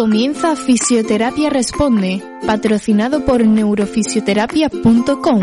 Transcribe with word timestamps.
Comienza 0.00 0.56
Fisioterapia 0.56 1.50
Responde, 1.50 2.22
patrocinado 2.46 3.22
por 3.26 3.46
neurofisioterapia.com. 3.46 5.42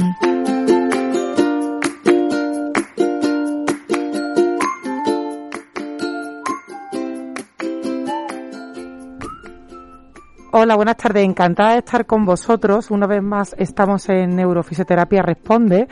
Hola, 10.54 10.76
buenas 10.76 10.98
tardes. 10.98 11.24
Encantada 11.24 11.74
de 11.74 11.78
estar 11.78 12.08
con 12.08 12.26
vosotros. 12.26 12.90
Una 12.90 13.06
vez 13.06 13.22
más 13.22 13.56
estamos 13.60 14.10
en 14.10 14.36
Neurofisioterapia 14.36 15.22
Responde. 15.22 15.88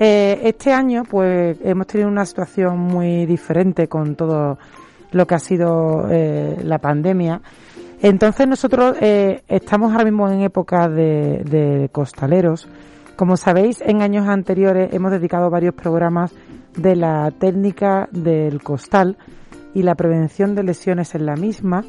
Eh, 0.00 0.40
este 0.42 0.72
año, 0.72 1.04
pues, 1.08 1.58
hemos 1.62 1.86
tenido 1.86 2.08
una 2.08 2.26
situación 2.26 2.76
muy 2.76 3.24
diferente 3.24 3.86
con 3.86 4.16
todo 4.16 4.58
lo 5.12 5.26
que 5.28 5.34
ha 5.36 5.38
sido 5.38 6.08
eh, 6.10 6.56
la 6.64 6.78
pandemia. 6.78 7.40
Entonces 8.02 8.48
nosotros 8.48 8.96
eh, 9.00 9.42
estamos 9.46 9.92
ahora 9.92 10.04
mismo 10.04 10.28
en 10.28 10.40
época 10.40 10.88
de, 10.88 11.42
de 11.44 11.90
costaleros. 11.92 12.66
Como 13.16 13.36
sabéis, 13.36 13.82
en 13.82 14.00
años 14.00 14.26
anteriores 14.26 14.94
hemos 14.94 15.12
dedicado 15.12 15.50
varios 15.50 15.74
programas 15.74 16.32
de 16.76 16.96
la 16.96 17.30
técnica 17.30 18.08
del 18.10 18.62
costal 18.62 19.18
y 19.74 19.82
la 19.82 19.94
prevención 19.94 20.54
de 20.54 20.62
lesiones 20.62 21.14
en 21.14 21.26
la 21.26 21.36
misma. 21.36 21.84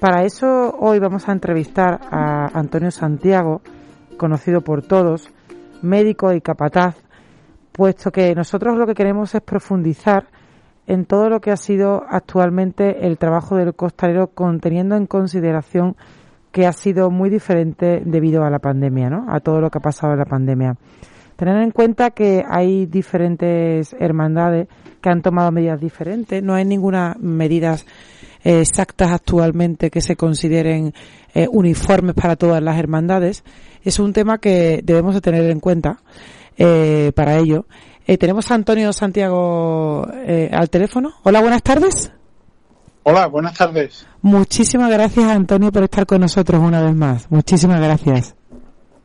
Para 0.00 0.24
eso 0.24 0.74
hoy 0.78 0.98
vamos 0.98 1.28
a 1.28 1.32
entrevistar 1.32 2.00
a 2.10 2.46
Antonio 2.58 2.90
Santiago, 2.90 3.60
conocido 4.16 4.62
por 4.62 4.82
todos, 4.82 5.28
médico 5.82 6.32
y 6.32 6.40
capataz, 6.40 6.96
puesto 7.72 8.10
que 8.10 8.34
nosotros 8.34 8.78
lo 8.78 8.86
que 8.86 8.94
queremos 8.94 9.34
es 9.34 9.42
profundizar 9.42 10.26
en 10.86 11.06
todo 11.06 11.28
lo 11.28 11.40
que 11.40 11.50
ha 11.50 11.56
sido 11.56 12.04
actualmente 12.08 13.06
el 13.06 13.18
trabajo 13.18 13.56
del 13.56 13.74
costalero, 13.74 14.28
conteniendo 14.28 14.96
en 14.96 15.06
consideración 15.06 15.96
que 16.52 16.66
ha 16.66 16.72
sido 16.72 17.10
muy 17.10 17.30
diferente 17.30 18.02
debido 18.04 18.44
a 18.44 18.50
la 18.50 18.60
pandemia, 18.60 19.10
¿no? 19.10 19.26
A 19.28 19.40
todo 19.40 19.60
lo 19.60 19.70
que 19.70 19.78
ha 19.78 19.82
pasado 19.82 20.12
en 20.12 20.20
la 20.20 20.24
pandemia. 20.24 20.76
Tener 21.36 21.56
en 21.62 21.72
cuenta 21.72 22.10
que 22.10 22.44
hay 22.48 22.86
diferentes 22.86 23.94
hermandades 23.98 24.68
que 25.00 25.08
han 25.10 25.20
tomado 25.20 25.50
medidas 25.50 25.80
diferentes, 25.80 26.42
no 26.42 26.54
hay 26.54 26.64
ninguna 26.64 27.16
medidas 27.18 27.84
eh, 28.44 28.60
exactas 28.60 29.10
actualmente 29.10 29.90
que 29.90 30.00
se 30.00 30.14
consideren 30.14 30.94
eh, 31.34 31.48
uniformes 31.50 32.14
para 32.14 32.36
todas 32.36 32.62
las 32.62 32.78
hermandades. 32.78 33.42
Es 33.82 33.98
un 33.98 34.12
tema 34.12 34.38
que 34.38 34.80
debemos 34.84 35.14
de 35.14 35.20
tener 35.20 35.50
en 35.50 35.58
cuenta 35.58 35.98
eh, 36.56 37.10
para 37.16 37.38
ello. 37.38 37.66
Eh, 38.06 38.18
tenemos 38.18 38.50
a 38.50 38.54
Antonio 38.54 38.92
Santiago 38.92 40.06
eh, 40.26 40.50
al 40.52 40.68
teléfono. 40.68 41.14
Hola, 41.22 41.40
buenas 41.40 41.62
tardes. 41.62 42.12
Hola, 43.02 43.26
buenas 43.26 43.56
tardes. 43.56 44.06
Muchísimas 44.20 44.90
gracias, 44.90 45.24
Antonio, 45.24 45.72
por 45.72 45.84
estar 45.84 46.06
con 46.06 46.20
nosotros 46.20 46.60
una 46.62 46.82
vez 46.82 46.94
más. 46.94 47.30
Muchísimas 47.30 47.80
gracias. 47.80 48.34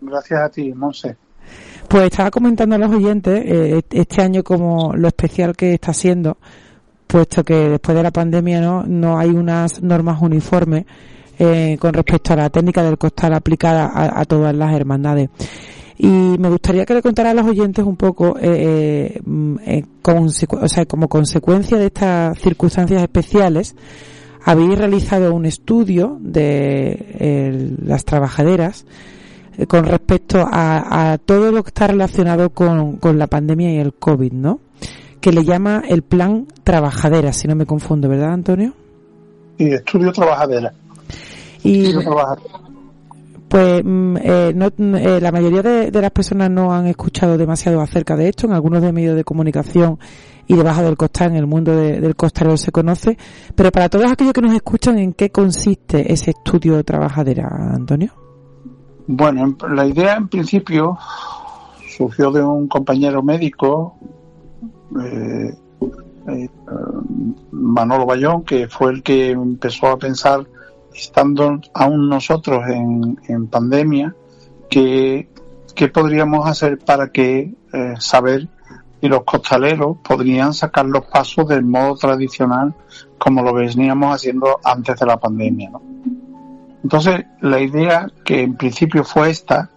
Gracias 0.02 0.40
a 0.40 0.50
ti, 0.50 0.74
Monse. 0.74 1.18
Pues 1.88 2.04
estaba 2.04 2.30
comentando 2.30 2.76
a 2.76 2.78
los 2.78 2.92
oyentes 2.92 3.42
eh, 3.46 3.82
este 3.90 4.22
año 4.22 4.44
como 4.44 4.94
lo 4.96 5.08
especial 5.08 5.56
que 5.56 5.74
está 5.74 5.94
siendo, 5.94 6.38
puesto 7.08 7.44
que 7.44 7.70
después 7.70 7.96
de 7.98 8.04
la 8.04 8.12
pandemia 8.12 8.62
no, 8.62 8.84
no 8.84 9.18
hay 9.18 9.30
unas 9.30 9.82
normas 9.82 10.22
uniformes 10.22 10.86
eh, 11.40 11.78
con 11.80 11.94
respecto 11.94 12.34
a 12.34 12.36
la 12.36 12.50
técnica 12.50 12.84
del 12.84 12.98
costal 12.98 13.34
aplicada 13.34 13.86
a, 13.86 14.22
a 14.22 14.26
todas 14.26 14.54
las 14.54 14.74
hermandades. 14.74 15.30
Y 16.02 16.08
me 16.08 16.50
gustaría 16.50 16.86
que 16.86 16.94
le 16.94 17.02
contara 17.02 17.32
a 17.32 17.34
los 17.34 17.46
oyentes 17.46 17.84
un 17.84 17.98
poco, 17.98 18.38
eh, 18.40 19.18
eh, 19.18 19.22
mm, 19.26 19.56
eh, 19.66 19.84
o 20.06 20.68
sea, 20.70 20.86
como 20.86 21.10
consecuencia 21.10 21.78
de 21.78 21.88
estas 21.88 22.40
circunstancias 22.40 23.02
especiales, 23.02 23.76
habéis 24.46 24.78
realizado 24.78 25.34
un 25.34 25.46
estudio 25.46 26.18
de 26.22 27.06
eh, 27.20 27.76
las 27.84 28.06
trabajaderas 28.06 28.86
con 29.68 29.84
respecto 29.84 30.48
a, 30.50 31.12
a 31.12 31.18
todo 31.18 31.52
lo 31.52 31.64
que 31.64 31.70
está 31.70 31.88
relacionado 31.88 32.52
con, 32.52 32.96
con 32.96 33.20
la 33.20 33.28
pandemia 33.28 33.74
y 33.74 33.80
el 33.80 33.94
COVID, 33.94 34.32
¿no? 34.32 34.62
Que 35.20 35.34
le 35.34 35.44
llama 35.44 35.84
el 35.86 36.04
plan 36.04 36.48
trabajadera, 36.64 37.34
si 37.34 37.50
no 37.50 37.56
me 37.58 37.66
confundo, 37.66 38.08
¿verdad, 38.08 38.32
Antonio? 38.32 38.74
Y 39.58 39.74
estudio 39.74 40.14
trabajadera. 40.14 40.72
Y 41.62 41.88
Estudio 41.88 42.04
trabajadera. 42.04 42.69
Pues 43.50 43.84
mm, 43.84 44.18
eh, 44.22 44.54
no- 44.56 44.70
mm, 44.78 44.96
eh, 44.96 45.20
la 45.22 45.32
mayoría 45.32 45.62
de, 45.64 45.92
las 46.02 46.12
personas 46.12 46.50
no 46.52 46.72
han 46.72 46.86
escuchado 46.88 47.38
demasiado 47.38 47.82
acerca 47.82 48.16
de 48.16 48.30
esto. 48.30 48.46
En 48.48 48.54
algunos 48.54 48.82
de 48.82 48.92
medios 48.94 49.16
de 49.16 49.24
comunicación 49.24 49.98
y 50.48 50.56
debajo 50.56 50.82
del 50.84 50.96
costal, 50.98 51.32
en 51.32 51.38
el 51.38 51.48
mundo 51.48 51.76
de- 51.76 52.00
del 52.00 52.16
costalero 52.16 52.58
se 52.58 52.72
conoce. 52.72 53.18
Pero 53.56 53.72
para 53.72 53.90
todos 53.90 54.12
aquellos 54.12 54.34
que 54.34 54.42
nos 54.42 54.54
escuchan, 54.54 54.98
¿en 55.00 55.14
qué 55.14 55.32
consiste 55.32 56.12
ese 56.14 56.32
estudio 56.32 56.76
de 56.76 56.84
trabajadera, 56.84 57.48
Antonio? 57.74 58.12
Bueno, 59.08 59.44
en- 59.44 59.76
la 59.76 59.86
idea 59.88 60.16
en 60.16 60.28
principio 60.28 60.98
surgió 61.98 62.32
de 62.32 62.44
un 62.44 62.68
compañero 62.68 63.24
médico, 63.24 63.96
eh, 65.04 65.54
eh, 66.28 66.50
Manolo 67.52 68.06
Bayón, 68.06 68.44
que 68.44 68.68
fue 68.68 68.92
el 68.92 69.02
que 69.04 69.32
empezó 69.32 69.88
a 69.88 69.98
pensar, 69.98 70.46
estando 70.94 71.60
aún 71.74 72.10
nosotros 72.10 72.64
en, 72.68 73.20
en 73.28 73.48
pandemia, 73.48 74.16
que 74.70 75.30
qué 75.76 75.88
podríamos 75.88 76.48
hacer 76.48 76.78
para 76.80 77.10
que 77.10 77.54
eh, 77.72 77.94
saber 78.00 78.48
si 79.00 79.08
los 79.08 79.24
costaleros 79.24 79.98
podrían 80.04 80.54
sacar 80.54 80.86
los 80.86 81.06
pasos 81.06 81.48
del 81.48 81.64
modo 81.64 81.96
tradicional 81.96 82.74
como 83.18 83.42
lo 83.42 83.54
veníamos 83.54 84.14
haciendo 84.14 84.60
antes 84.64 85.00
de 85.00 85.06
la 85.06 85.18
pandemia. 85.18 85.70
¿no? 85.70 85.82
Entonces, 86.84 87.26
la 87.42 87.60
idea 87.60 88.08
que 88.26 88.42
en 88.42 88.56
principio 88.56 89.04
fue 89.04 89.30
esta, 89.30 89.70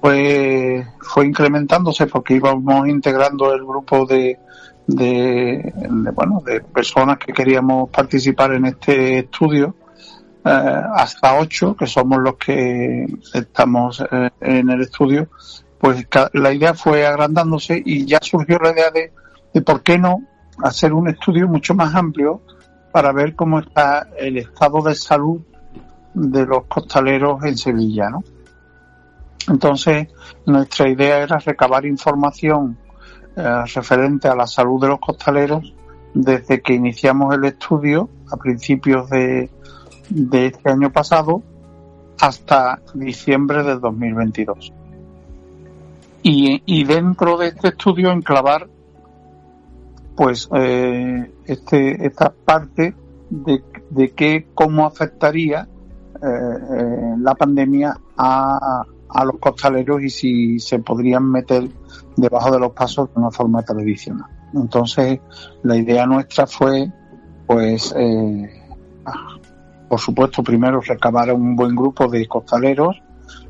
fue, 0.00 0.86
fue 1.00 1.26
incrementándose 1.26 2.06
porque 2.06 2.34
íbamos 2.34 2.88
integrando 2.88 3.52
el 3.52 3.64
grupo 3.64 4.06
de, 4.06 4.38
de, 4.86 5.72
bueno, 6.14 6.42
de 6.44 6.60
personas 6.60 7.18
que 7.18 7.32
queríamos 7.32 7.90
participar 7.90 8.52
en 8.54 8.66
este 8.66 9.18
estudio, 9.20 9.74
hasta 10.48 11.38
ocho, 11.38 11.76
que 11.76 11.86
somos 11.86 12.18
los 12.20 12.36
que 12.36 13.06
estamos 13.34 14.02
eh, 14.10 14.30
en 14.40 14.70
el 14.70 14.82
estudio, 14.82 15.28
pues 15.78 16.06
la 16.32 16.52
idea 16.52 16.74
fue 16.74 17.06
agrandándose 17.06 17.82
y 17.84 18.06
ya 18.06 18.18
surgió 18.22 18.58
la 18.58 18.70
idea 18.70 18.90
de, 18.90 19.12
de 19.52 19.62
por 19.62 19.82
qué 19.82 19.98
no 19.98 20.22
hacer 20.62 20.92
un 20.92 21.08
estudio 21.08 21.48
mucho 21.48 21.74
más 21.74 21.94
amplio 21.94 22.40
para 22.92 23.12
ver 23.12 23.34
cómo 23.34 23.58
está 23.58 24.08
el 24.18 24.38
estado 24.38 24.82
de 24.82 24.94
salud 24.94 25.40
de 26.14 26.46
los 26.46 26.64
costaleros 26.66 27.44
en 27.44 27.58
Sevilla, 27.58 28.08
¿no? 28.08 28.24
Entonces, 29.48 30.08
nuestra 30.46 30.88
idea 30.88 31.18
era 31.18 31.38
recabar 31.38 31.84
información 31.84 32.78
eh, 33.36 33.62
referente 33.74 34.28
a 34.28 34.34
la 34.34 34.46
salud 34.46 34.80
de 34.80 34.88
los 34.88 34.98
costaleros 34.98 35.74
desde 36.14 36.62
que 36.62 36.72
iniciamos 36.72 37.34
el 37.34 37.44
estudio 37.44 38.08
a 38.32 38.36
principios 38.38 39.10
de, 39.10 39.50
de 40.08 40.46
este 40.46 40.70
año 40.70 40.92
pasado 40.92 41.42
hasta 42.20 42.80
diciembre 42.94 43.62
del 43.62 43.80
2022. 43.80 44.72
Y, 46.22 46.62
y 46.66 46.84
dentro 46.84 47.36
de 47.36 47.48
este 47.48 47.68
estudio 47.68 48.10
enclavar 48.10 48.68
pues 50.16 50.48
eh, 50.54 51.30
este 51.44 52.06
esta 52.06 52.32
parte 52.32 52.94
de, 53.28 53.62
de 53.90 54.10
que 54.12 54.48
cómo 54.54 54.86
afectaría 54.86 55.68
eh, 56.14 56.26
eh, 56.26 57.14
la 57.18 57.34
pandemia 57.34 57.96
a, 58.16 58.82
a 59.08 59.24
los 59.24 59.38
costaleros 59.38 60.02
y 60.02 60.10
si 60.10 60.58
se 60.58 60.78
podrían 60.78 61.30
meter 61.30 61.68
debajo 62.16 62.50
de 62.50 62.58
los 62.60 62.72
pasos 62.72 63.12
de 63.14 63.20
una 63.20 63.30
forma 63.30 63.62
tradicional. 63.62 64.30
Entonces, 64.54 65.20
la 65.62 65.76
idea 65.76 66.06
nuestra 66.06 66.46
fue, 66.46 66.90
pues, 67.46 67.94
eh, 67.96 68.55
por 69.88 70.00
supuesto, 70.00 70.42
primero 70.42 70.80
recabar 70.80 71.32
un 71.32 71.56
buen 71.56 71.74
grupo 71.74 72.08
de 72.08 72.26
costaleros, 72.26 73.02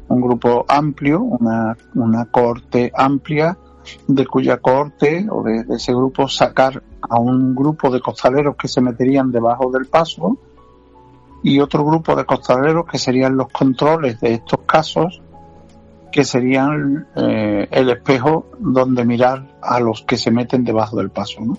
un 0.08 0.20
grupo 0.20 0.64
amplio, 0.68 1.20
una, 1.22 1.76
una 1.94 2.26
corte 2.26 2.92
amplia, 2.94 3.56
de 4.08 4.26
cuya 4.26 4.58
corte 4.58 5.26
o 5.30 5.42
de, 5.42 5.64
de 5.64 5.76
ese 5.76 5.92
grupo 5.92 6.28
sacar 6.28 6.82
a 7.08 7.20
un 7.20 7.54
grupo 7.54 7.90
de 7.90 8.00
costaleros 8.00 8.56
que 8.56 8.68
se 8.68 8.80
meterían 8.80 9.30
debajo 9.30 9.70
del 9.70 9.86
paso 9.86 10.38
y 11.42 11.60
otro 11.60 11.84
grupo 11.84 12.16
de 12.16 12.24
costaleros 12.24 12.86
que 12.86 12.98
serían 12.98 13.36
los 13.36 13.48
controles 13.50 14.20
de 14.20 14.34
estos 14.34 14.60
casos, 14.66 15.22
que 16.10 16.24
serían 16.24 17.06
eh, 17.14 17.68
el 17.70 17.90
espejo 17.90 18.46
donde 18.58 19.04
mirar 19.04 19.56
a 19.62 19.78
los 19.78 20.02
que 20.02 20.16
se 20.16 20.30
meten 20.30 20.64
debajo 20.64 20.96
del 20.96 21.10
paso. 21.10 21.40
¿no? 21.42 21.56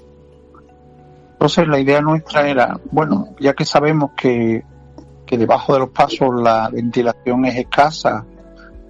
Entonces 1.38 1.68
la 1.68 1.80
idea 1.80 2.02
nuestra 2.02 2.50
era, 2.50 2.80
bueno, 2.92 3.36
ya 3.40 3.54
que 3.54 3.64
sabemos 3.64 4.12
que, 4.18 4.64
que 5.24 5.38
debajo 5.38 5.74
de 5.74 5.80
los 5.80 5.90
pasos 5.90 6.30
la 6.42 6.68
ventilación 6.70 7.46
es 7.46 7.58
escasa 7.58 8.26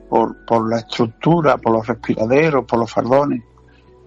por, 0.10 0.46
por 0.46 0.70
la 0.70 0.78
estructura, 0.78 1.58
por 1.58 1.74
los 1.74 1.86
respiraderos, 1.86 2.64
por 2.64 2.80
los 2.80 2.90
fardones, 2.90 3.44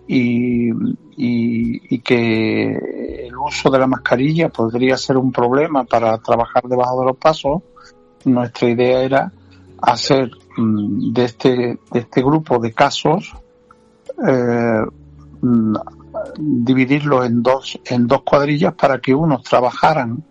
y, 0.08 0.70
y, 0.70 1.94
y 1.94 1.98
que 1.98 3.26
el 3.26 3.36
uso 3.36 3.68
de 3.68 3.78
la 3.78 3.86
mascarilla 3.86 4.48
podría 4.48 4.96
ser 4.96 5.18
un 5.18 5.30
problema 5.30 5.84
para 5.84 6.16
trabajar 6.16 6.62
debajo 6.64 7.00
de 7.00 7.06
los 7.08 7.16
pasos, 7.18 7.62
nuestra 8.24 8.70
idea 8.70 9.02
era 9.02 9.32
hacer 9.82 10.30
mm, 10.56 11.12
de 11.12 11.24
este, 11.24 11.50
de 11.92 12.00
este 12.00 12.22
grupo 12.22 12.58
de 12.58 12.72
casos 12.72 13.34
eh, 14.26 14.82
mm, 16.38 16.64
dividirlo 16.64 17.24
en 17.24 17.42
dos, 17.42 17.78
en 17.84 18.06
dos 18.06 18.22
cuadrillas 18.22 18.74
para 18.74 19.00
que 19.00 19.14
unos 19.14 19.42
trabajaran 19.42 20.22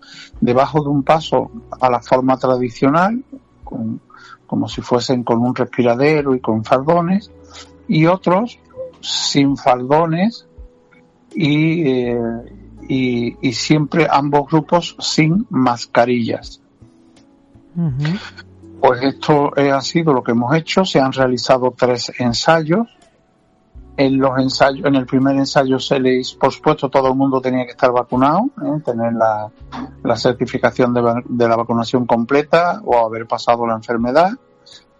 debajo 0.41 0.81
de 0.83 0.89
un 0.89 1.03
paso 1.03 1.51
a 1.79 1.89
la 1.89 2.01
forma 2.01 2.37
tradicional, 2.37 3.23
con- 3.63 4.01
como 4.47 4.67
si 4.67 4.81
fuesen 4.81 5.23
con 5.23 5.39
un 5.39 5.53
respiradero 5.53 6.33
y 6.35 6.39
con 6.39 6.63
fardones, 6.63 7.29
y 7.87 8.05
otros 8.07 8.57
sin 9.01 9.57
faldones 9.57 10.47
y, 11.33 11.87
eh, 11.87 12.17
y, 12.87 13.37
y 13.47 13.53
siempre 13.53 14.07
ambos 14.09 14.47
grupos 14.49 14.95
sin 14.99 15.45
mascarillas. 15.49 16.61
Pues 18.81 19.03
esto 19.03 19.55
eh, 19.57 19.71
ha 19.71 19.81
sido 19.81 20.13
lo 20.13 20.23
que 20.23 20.31
hemos 20.31 20.55
hecho. 20.55 20.85
Se 20.85 20.99
han 20.99 21.11
realizado 21.11 21.73
tres 21.77 22.11
ensayos. 22.17 22.87
En 23.99 24.17
los 24.17 24.39
ensayos, 24.39 24.85
en 24.87 24.95
el 24.95 25.05
primer 25.05 25.35
ensayo 25.35 25.77
se 25.77 25.99
les, 25.99 26.33
por 26.33 26.53
supuesto, 26.53 26.87
todo 26.87 27.09
el 27.09 27.15
mundo 27.15 27.41
tenía 27.41 27.65
que 27.65 27.71
estar 27.71 27.91
vacunado, 27.91 28.49
¿eh? 28.63 28.79
tener 28.85 29.11
la, 29.11 30.15
certificación 30.15 30.93
de, 30.93 31.47
la 31.49 31.57
vacunación 31.57 32.05
completa 32.05 32.81
o 32.85 33.05
haber 33.05 33.27
pasado 33.27 33.67
la 33.67 33.73
enfermedad. 33.73 34.29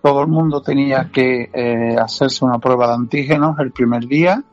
Todo 0.02 0.24
el 0.24 0.28
mundo 0.28 0.62
tenía 0.62 1.10
que 1.14 1.50
eh, 1.54 1.96
hacerse 1.98 2.44
una 2.44 2.60
prueba 2.60 2.88
de 2.88 2.96
antígenos 2.96 3.58
el 3.60 3.72
primer 3.72 4.06
día 4.06 4.44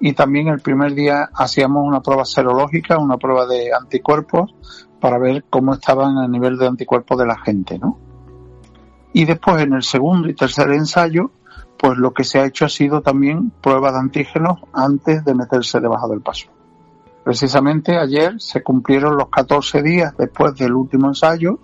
y 0.00 0.14
también 0.14 0.48
el 0.48 0.60
primer 0.60 0.94
día 0.94 1.28
hacíamos 1.34 1.86
una 1.86 2.00
prueba 2.00 2.24
serológica, 2.24 2.96
una 2.96 3.18
prueba 3.18 3.44
de 3.44 3.70
anticuerpos 3.78 4.54
para 4.98 5.18
ver 5.18 5.44
cómo 5.50 5.74
estaban 5.74 6.16
el 6.24 6.30
nivel 6.30 6.56
de 6.56 6.68
anticuerpos 6.68 7.18
de 7.18 7.26
la 7.26 7.38
gente, 7.38 7.78
¿no? 7.78 7.98
Y 9.12 9.26
después 9.26 9.62
en 9.62 9.74
el 9.74 9.82
segundo 9.82 10.26
y 10.30 10.34
tercer 10.34 10.70
ensayo, 10.70 11.32
pues 11.80 11.96
lo 11.98 12.12
que 12.12 12.24
se 12.24 12.38
ha 12.38 12.44
hecho 12.46 12.66
ha 12.66 12.68
sido 12.68 13.00
también 13.00 13.50
prueba 13.62 13.90
de 13.92 13.98
antígenos 13.98 14.58
antes 14.72 15.24
de 15.24 15.34
meterse 15.34 15.80
debajo 15.80 16.08
del 16.08 16.20
paso. 16.20 16.48
Precisamente 17.24 17.96
ayer 17.98 18.34
se 18.40 18.62
cumplieron 18.62 19.16
los 19.16 19.28
14 19.28 19.82
días 19.82 20.14
después 20.16 20.54
del 20.56 20.74
último 20.74 21.08
ensayo 21.08 21.58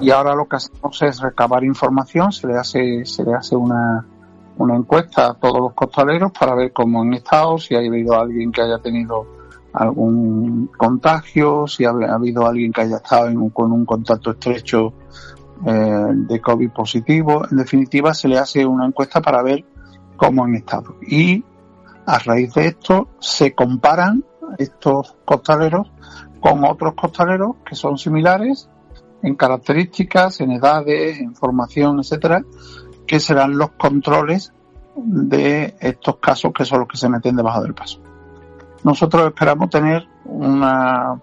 y 0.00 0.10
ahora 0.10 0.34
lo 0.34 0.46
que 0.46 0.56
hacemos 0.56 1.00
es 1.02 1.20
recabar 1.20 1.64
información, 1.64 2.30
se 2.32 2.46
le 2.46 2.54
hace, 2.58 3.04
se 3.04 3.24
le 3.24 3.34
hace 3.34 3.56
una, 3.56 4.06
una 4.58 4.76
encuesta 4.76 5.28
a 5.30 5.34
todos 5.34 5.58
los 5.60 5.72
costaleros 5.72 6.32
para 6.32 6.54
ver 6.54 6.72
cómo 6.72 7.02
han 7.02 7.14
estado, 7.14 7.58
si 7.58 7.74
ha 7.74 7.78
habido 7.78 8.14
alguien 8.20 8.52
que 8.52 8.60
haya 8.62 8.78
tenido 8.78 9.26
algún 9.72 10.70
contagio, 10.76 11.66
si 11.66 11.84
ha 11.84 11.90
habido 11.90 12.46
alguien 12.46 12.72
que 12.72 12.82
haya 12.82 12.96
estado 12.96 13.28
en 13.28 13.38
un- 13.38 13.50
con 13.50 13.72
un 13.72 13.84
contacto 13.84 14.30
estrecho 14.32 14.92
eh, 15.64 16.06
de 16.12 16.40
COVID 16.40 16.70
positivo. 16.70 17.42
En 17.50 17.56
definitiva, 17.56 18.12
se 18.14 18.28
le 18.28 18.38
hace 18.38 18.66
una 18.66 18.86
encuesta 18.86 19.20
para 19.20 19.42
ver 19.42 19.64
cómo 20.16 20.44
han 20.44 20.54
estado. 20.54 20.96
Y 21.06 21.44
a 22.06 22.18
raíz 22.18 22.54
de 22.54 22.66
esto 22.66 23.08
se 23.18 23.54
comparan 23.54 24.24
estos 24.58 25.16
costaleros 25.24 25.90
con 26.40 26.64
otros 26.64 26.94
costaleros 26.94 27.56
que 27.64 27.74
son 27.74 27.98
similares 27.98 28.68
en 29.22 29.34
características, 29.34 30.40
en 30.40 30.52
edades, 30.52 31.18
en 31.18 31.34
formación, 31.34 31.98
etcétera, 31.98 32.44
que 33.06 33.18
serán 33.18 33.56
los 33.58 33.70
controles 33.70 34.52
de 34.94 35.74
estos 35.80 36.16
casos 36.16 36.52
que 36.52 36.64
son 36.64 36.80
los 36.80 36.88
que 36.88 36.96
se 36.96 37.08
meten 37.08 37.36
debajo 37.36 37.62
del 37.62 37.74
paso. 37.74 38.00
Nosotros 38.84 39.26
esperamos 39.26 39.70
tener 39.70 40.06
una 40.24 41.20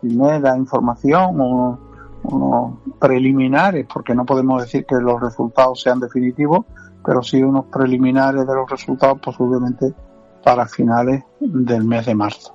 primera 0.00 0.56
información, 0.56 1.40
unos, 1.40 1.78
unos 2.24 2.74
preliminares, 2.98 3.86
porque 3.92 4.14
no 4.14 4.24
podemos 4.24 4.62
decir 4.62 4.84
que 4.86 4.96
los 4.96 5.20
resultados 5.20 5.80
sean 5.80 6.00
definitivos, 6.00 6.64
pero 7.04 7.22
sí 7.22 7.42
unos 7.42 7.64
preliminares 7.66 8.46
de 8.46 8.54
los 8.54 8.70
resultados 8.70 9.18
posiblemente 9.20 9.92
para 10.44 10.66
finales 10.66 11.24
del 11.40 11.84
mes 11.84 12.06
de 12.06 12.14
marzo. 12.14 12.52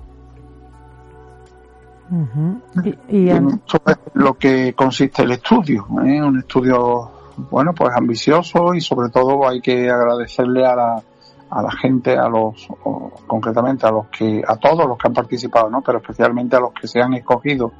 Ujú. 2.10 2.60
Y, 2.84 2.88
y 3.08 3.18
Y 3.26 3.30
en- 3.30 3.48
esto 3.50 3.82
es 3.86 3.98
lo 4.14 4.34
que 4.34 4.72
consiste 4.74 5.22
el 5.22 5.32
estudio, 5.32 5.86
¿eh? 6.04 6.22
un 6.22 6.38
estudio 6.38 7.10
bueno 7.50 7.72
pues 7.74 7.94
ambicioso 7.94 8.74
y 8.74 8.80
sobre 8.80 9.10
todo 9.10 9.46
hay 9.46 9.60
que 9.60 9.90
agradecerle 9.90 10.66
a 10.66 10.74
la, 10.74 11.02
a 11.50 11.62
la 11.62 11.70
gente, 11.70 12.16
a 12.16 12.28
los 12.28 12.66
o, 12.84 13.12
concretamente 13.26 13.86
a 13.86 13.90
los 13.90 14.06
que 14.06 14.42
a 14.46 14.56
todos 14.56 14.86
los 14.86 14.96
que 14.96 15.06
han 15.08 15.12
participado, 15.14 15.68
¿no? 15.68 15.82
pero 15.82 15.98
especialmente 15.98 16.56
a 16.56 16.60
los 16.60 16.72
que 16.72 16.88
se 16.88 17.00
han 17.00 17.12
escogido 17.14 17.72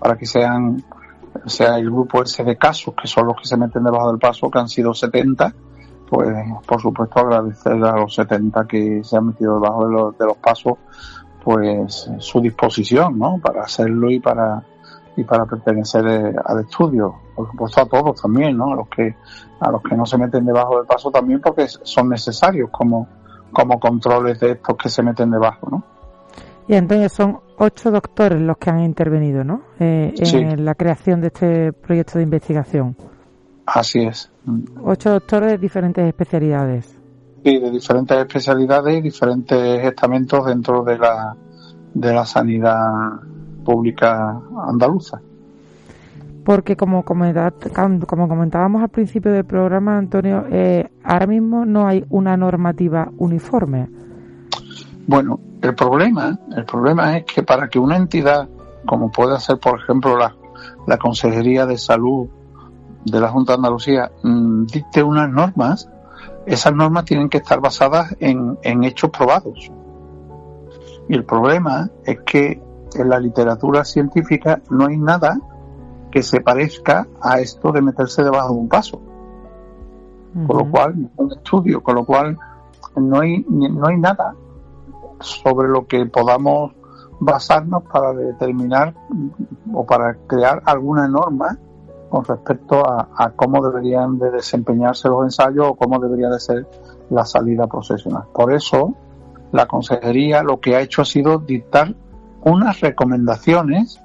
para 0.00 0.16
que 0.16 0.24
sean 0.26 0.82
sea 1.46 1.78
el 1.78 1.86
grupo 1.86 2.22
ese 2.22 2.44
de 2.44 2.56
casos 2.56 2.94
que 3.00 3.08
son 3.08 3.26
los 3.26 3.36
que 3.36 3.46
se 3.46 3.56
meten 3.56 3.84
debajo 3.84 4.10
del 4.10 4.18
paso, 4.18 4.50
que 4.50 4.58
han 4.58 4.68
sido 4.68 4.94
70, 4.94 5.54
pues 6.08 6.36
por 6.66 6.80
supuesto 6.80 7.20
agradecer 7.20 7.72
a 7.72 7.96
los 7.96 8.14
70 8.14 8.66
que 8.66 9.02
se 9.02 9.16
han 9.16 9.28
metido 9.28 9.60
debajo 9.60 9.86
de 9.86 9.92
los, 9.92 10.18
de 10.18 10.26
los 10.26 10.36
pasos 10.36 10.74
pues 11.42 12.10
su 12.18 12.40
disposición 12.40 13.18
¿no? 13.18 13.38
para 13.38 13.62
hacerlo 13.62 14.10
y 14.10 14.18
para 14.18 14.64
y 15.16 15.22
para 15.22 15.44
pertenecer 15.44 16.06
eh, 16.06 16.34
al 16.44 16.60
estudio 16.60 17.14
por 17.36 17.48
supuesto 17.50 17.82
a 17.82 17.86
todos 17.86 18.20
también 18.20 18.56
¿no? 18.56 18.72
a 18.72 18.76
los 18.76 18.88
que 18.88 19.14
a 19.60 19.70
los 19.70 19.82
que 19.82 19.94
no 19.94 20.06
se 20.06 20.18
meten 20.18 20.44
debajo 20.44 20.78
del 20.78 20.86
paso 20.86 21.10
también 21.10 21.40
porque 21.40 21.68
son 21.68 22.08
necesarios 22.08 22.70
como 22.70 23.06
como 23.52 23.78
controles 23.78 24.40
de 24.40 24.52
estos 24.52 24.76
que 24.76 24.88
se 24.88 25.02
meten 25.02 25.30
debajo 25.30 25.68
¿no? 25.70 25.84
Y 26.68 26.74
entonces 26.74 27.12
son 27.12 27.38
ocho 27.58 27.90
doctores 27.90 28.40
los 28.40 28.56
que 28.58 28.70
han 28.70 28.80
intervenido, 28.80 29.44
¿no? 29.44 29.62
Eh, 29.78 30.14
en 30.16 30.26
Sí. 30.26 30.44
la 30.56 30.74
creación 30.74 31.20
de 31.20 31.28
este 31.28 31.72
proyecto 31.72 32.18
de 32.18 32.24
investigación. 32.24 32.96
así 33.66 34.00
es 34.04 34.30
Ocho 34.84 35.10
doctores 35.10 35.52
de 35.52 35.58
diferentes 35.58 36.04
especialidades. 36.06 36.98
Sí, 37.42 37.58
de 37.58 37.70
diferentes 37.70 38.16
especialidades 38.18 38.98
y 38.98 39.00
diferentes 39.00 39.84
estamentos 39.84 40.44
dentro 40.46 40.82
de 40.84 40.98
la, 40.98 41.34
de 41.94 42.12
la 42.12 42.24
sanidad 42.26 43.20
pública 43.64 44.38
andaluza. 44.68 45.20
Porque 46.44 46.76
como, 46.76 47.04
como 47.04 48.28
comentábamos 48.28 48.82
al 48.82 48.90
principio 48.90 49.32
del 49.32 49.44
programa, 49.46 49.96
Antonio, 49.96 50.44
eh, 50.50 50.90
ahora 51.02 51.26
mismo 51.26 51.64
no 51.64 51.86
hay 51.86 52.04
una 52.10 52.36
normativa 52.36 53.10
uniforme. 53.16 53.88
Bueno, 55.06 55.38
el 55.60 55.74
problema, 55.74 56.38
el 56.56 56.64
problema 56.64 57.16
es 57.18 57.24
que 57.24 57.42
para 57.42 57.68
que 57.68 57.78
una 57.78 57.96
entidad, 57.96 58.48
como 58.86 59.10
puede 59.10 59.38
ser 59.38 59.58
por 59.58 59.78
ejemplo 59.80 60.16
la, 60.16 60.34
la 60.86 60.98
Consejería 60.98 61.66
de 61.66 61.76
Salud 61.76 62.28
de 63.04 63.20
la 63.20 63.28
Junta 63.28 63.52
de 63.52 63.56
Andalucía, 63.56 64.10
mm, 64.22 64.64
dicte 64.64 65.02
unas 65.02 65.28
normas, 65.28 65.90
esas 66.46 66.74
normas 66.74 67.04
tienen 67.04 67.28
que 67.28 67.38
estar 67.38 67.60
basadas 67.60 68.16
en, 68.18 68.58
en 68.62 68.84
hechos 68.84 69.10
probados. 69.10 69.70
Y 71.08 71.14
el 71.14 71.24
problema 71.24 71.90
es 72.04 72.20
que 72.20 72.62
en 72.94 73.08
la 73.08 73.20
literatura 73.20 73.84
científica 73.84 74.62
no 74.70 74.86
hay 74.86 74.96
nada 74.96 75.38
que 76.10 76.22
se 76.22 76.40
parezca 76.40 77.06
a 77.20 77.40
esto 77.40 77.72
de 77.72 77.82
meterse 77.82 78.22
debajo 78.22 78.54
de 78.54 78.60
un 78.60 78.68
paso. 78.68 79.00
Con 80.46 80.56
lo 80.56 80.70
cual, 80.70 81.10
un 81.16 81.32
estudio, 81.32 81.80
con 81.80 81.94
lo 81.94 82.04
cual 82.04 82.36
no 82.96 83.20
hay, 83.20 83.44
no 83.48 83.86
hay 83.86 83.98
nada 83.98 84.34
sobre 85.20 85.68
lo 85.68 85.86
que 85.86 86.06
podamos 86.06 86.72
basarnos 87.20 87.84
para 87.84 88.12
determinar 88.12 88.94
o 89.72 89.86
para 89.86 90.14
crear 90.26 90.62
alguna 90.66 91.08
norma 91.08 91.58
con 92.10 92.24
respecto 92.24 92.88
a, 92.88 93.08
a 93.16 93.30
cómo 93.30 93.64
deberían 93.64 94.18
de 94.18 94.30
desempeñarse 94.30 95.08
los 95.08 95.24
ensayos 95.24 95.66
o 95.68 95.74
cómo 95.74 95.98
debería 95.98 96.28
de 96.28 96.38
ser 96.38 96.66
la 97.10 97.24
salida 97.24 97.66
procesional. 97.66 98.24
Por 98.32 98.52
eso, 98.52 98.94
la 99.52 99.66
consejería 99.66 100.42
lo 100.42 100.60
que 100.60 100.76
ha 100.76 100.80
hecho 100.80 101.02
ha 101.02 101.04
sido 101.04 101.38
dictar 101.38 101.94
unas 102.44 102.80
recomendaciones 102.80 104.00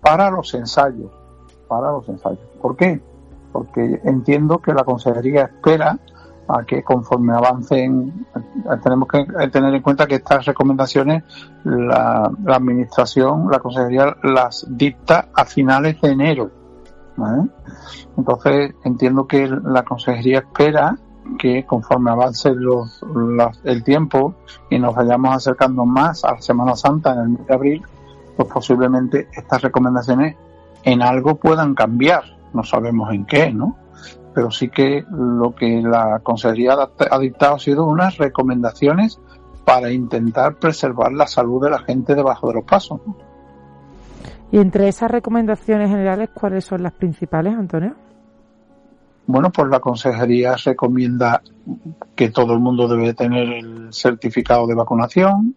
para 0.00 0.30
los 0.30 0.52
ensayos, 0.54 1.10
para 1.68 1.92
los 1.92 2.08
ensayos. 2.08 2.40
¿Por 2.60 2.76
qué? 2.76 3.00
Porque 3.52 4.00
entiendo 4.04 4.58
que 4.58 4.74
la 4.74 4.84
consejería 4.84 5.44
espera 5.44 5.98
a 6.48 6.64
que 6.64 6.82
conforme 6.82 7.34
avancen, 7.34 8.26
eh, 8.34 8.40
tenemos 8.82 9.08
que 9.08 9.24
tener 9.48 9.74
en 9.74 9.82
cuenta 9.82 10.06
que 10.06 10.16
estas 10.16 10.46
recomendaciones 10.46 11.22
la, 11.64 12.30
administración, 12.46 13.48
la 13.50 13.58
consejería 13.58 14.16
las 14.22 14.66
dicta 14.68 15.28
a 15.34 15.44
finales 15.44 16.00
de 16.00 16.10
enero. 16.10 16.50
Entonces 18.16 18.74
entiendo 18.84 19.26
que 19.26 19.48
la 19.48 19.82
consejería 19.82 20.38
espera 20.38 20.96
que 21.38 21.66
conforme 21.66 22.10
avance 22.10 22.50
los, 22.54 23.04
el 23.64 23.82
tiempo 23.82 24.34
y 24.70 24.78
nos 24.78 24.94
vayamos 24.94 25.34
acercando 25.34 25.84
más 25.84 26.24
a 26.24 26.34
la 26.34 26.40
Semana 26.40 26.76
Santa 26.76 27.12
en 27.12 27.18
el 27.18 27.28
mes 27.30 27.46
de 27.46 27.54
abril, 27.54 27.82
pues 28.36 28.48
posiblemente 28.48 29.28
estas 29.32 29.62
recomendaciones 29.62 30.36
en 30.84 31.02
algo 31.02 31.34
puedan 31.34 31.74
cambiar. 31.74 32.22
No 32.54 32.62
sabemos 32.62 33.12
en 33.12 33.26
qué, 33.26 33.52
¿no? 33.52 33.76
Pero 34.38 34.52
sí 34.52 34.68
que 34.68 35.04
lo 35.10 35.52
que 35.52 35.82
la 35.82 36.20
consejería 36.22 36.76
ha 37.10 37.18
dictado 37.18 37.56
ha 37.56 37.58
sido 37.58 37.84
unas 37.86 38.18
recomendaciones 38.18 39.18
para 39.64 39.90
intentar 39.90 40.54
preservar 40.54 41.10
la 41.10 41.26
salud 41.26 41.64
de 41.64 41.70
la 41.70 41.80
gente 41.80 42.14
debajo 42.14 42.46
de 42.46 42.54
los 42.54 42.64
pasos. 42.64 43.00
¿no? 43.04 43.16
Y 44.52 44.58
entre 44.58 44.86
esas 44.86 45.10
recomendaciones 45.10 45.90
generales, 45.90 46.30
¿cuáles 46.32 46.64
son 46.64 46.84
las 46.84 46.92
principales, 46.92 47.52
Antonio? 47.52 47.96
Bueno, 49.26 49.50
pues 49.50 49.68
la 49.70 49.80
consejería 49.80 50.54
recomienda 50.54 51.42
que 52.14 52.30
todo 52.30 52.52
el 52.52 52.60
mundo 52.60 52.86
debe 52.86 53.14
tener 53.14 53.48
el 53.48 53.92
certificado 53.92 54.68
de 54.68 54.76
vacunación, 54.76 55.56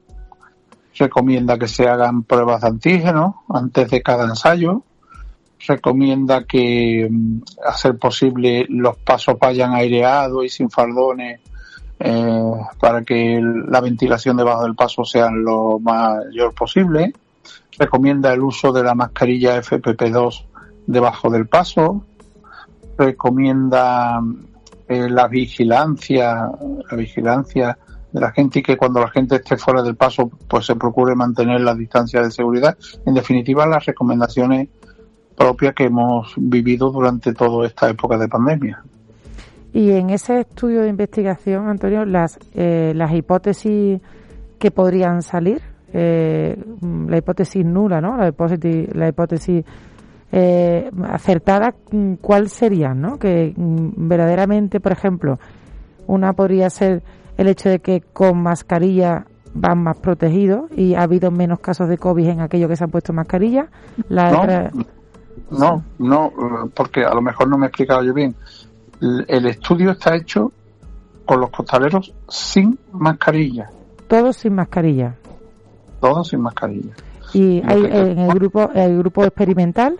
recomienda 0.98 1.60
que 1.60 1.68
se 1.68 1.88
hagan 1.88 2.24
pruebas 2.24 2.62
de 2.62 2.68
antígenos 2.70 3.36
antes 3.48 3.92
de 3.92 4.02
cada 4.02 4.24
ensayo, 4.24 4.82
recomienda 5.68 6.44
que 6.44 7.08
mm, 7.10 7.42
a 7.66 7.74
ser 7.74 7.98
posible 7.98 8.66
los 8.70 8.98
pasos 8.98 9.38
vayan 9.40 9.74
aireados 9.74 10.46
y 10.46 10.50
sin 10.50 10.70
faldones 10.70 11.40
eh, 12.00 12.52
para 12.80 13.04
que 13.04 13.40
la 13.42 13.80
ventilación 13.80 14.38
debajo 14.38 14.64
del 14.64 14.76
paso 14.76 15.06
sea 15.06 15.30
lo 15.30 15.80
mayor 15.80 16.54
posible, 16.54 17.14
recomienda 17.78 18.34
el 18.34 18.42
uso 18.42 18.72
de 18.72 18.84
la 18.84 18.96
mascarilla 18.96 19.62
FPP2 19.62 20.46
debajo 20.88 21.30
del 21.30 21.48
paso, 21.48 22.04
recomienda 22.98 24.20
eh, 24.88 25.10
la 25.10 25.28
vigilancia, 25.28 26.50
la 26.90 26.98
vigilancia 26.98 27.78
de 28.12 28.20
la 28.20 28.32
gente 28.32 28.60
y 28.60 28.64
que 28.64 28.78
cuando 28.78 29.00
la 29.00 29.10
gente 29.10 29.36
esté 29.36 29.58
fuera 29.58 29.82
del 29.82 29.96
paso, 29.96 30.30
pues 30.48 30.66
se 30.66 30.76
procure 30.76 31.16
mantener 31.16 31.62
la 31.62 31.76
distancia 31.76 32.22
de 32.22 32.32
seguridad. 32.32 32.78
En 33.06 33.14
definitiva, 33.14 33.66
las 33.68 33.86
recomendaciones 33.86 34.70
propias 35.38 35.74
que 35.74 35.86
hemos 35.86 36.34
vivido 36.38 36.92
durante 36.92 37.34
toda 37.34 37.68
esta 37.68 37.90
época 37.90 38.18
de 38.18 38.28
pandemia. 38.28 38.84
Y 39.74 39.92
en 39.92 40.10
ese 40.10 40.42
estudio 40.42 40.82
de 40.82 40.90
investigación, 40.90 41.68
Antonio, 41.68 42.06
las, 42.06 42.38
eh, 42.54 42.94
las 42.96 43.14
hipótesis 43.14 44.02
que 44.60 44.72
podrían 44.72 45.22
salir, 45.22 45.62
eh, 45.94 46.58
la 47.08 47.18
hipótesis 47.18 47.66
nula, 47.66 48.02
¿no? 48.02 48.18
La 48.18 48.28
hipótesis, 48.30 48.94
la 48.96 49.08
hipótesis 49.08 49.64
eh, 50.34 50.90
acertada, 51.10 51.74
¿cuál 52.22 52.50
serían, 52.50 53.02
no? 53.02 53.18
Que 53.18 53.54
mm, 53.56 54.08
verdaderamente, 54.08 54.80
por 54.80 54.92
ejemplo, 54.92 55.40
una 56.08 56.34
podría 56.34 56.70
ser 56.70 57.02
el 57.38 57.48
hecho 57.48 57.70
de 57.70 57.80
que 57.80 58.02
con 58.02 58.42
mascarilla 58.42 59.26
van 59.54 59.84
más 59.84 59.98
protegidos 59.98 60.70
y 60.78 60.96
ha 60.96 61.02
habido 61.04 61.32
menos 61.32 61.60
casos 61.60 61.90
de 61.90 61.98
COVID 61.98 62.28
en 62.28 62.42
aquellos 62.42 62.70
que 62.70 62.76
se 62.76 62.84
han 62.84 62.92
puesto 62.92 63.12
mascarilla. 63.14 63.68
La 64.10 64.32
No, 64.32 64.42
otra- 64.42 64.72
no, 65.50 65.84
no, 66.00 66.32
porque 66.74 67.04
a 67.04 67.14
lo 67.14 67.22
mejor 67.22 67.48
no 67.48 67.58
me 67.58 67.66
he 67.66 67.70
explicado 67.70 68.04
yo 68.04 68.14
bien. 68.14 68.36
El 69.02 69.46
estudio 69.48 69.92
está 69.92 70.16
hecho 70.16 70.52
con 71.26 71.40
los 71.40 71.50
costaleros 71.50 72.14
sin 72.30 72.78
mascarilla, 72.92 73.70
todos 74.08 74.38
sin 74.38 74.54
mascarilla. 74.56 75.16
todos 76.00 76.28
sin 76.30 76.42
mascarilla. 76.42 76.94
Y 77.34 77.62
hay, 77.66 77.86
en 77.86 78.20
el 78.20 78.34
grupo, 78.34 78.70
el 78.74 78.98
grupo 78.98 79.24
experimental 79.24 80.00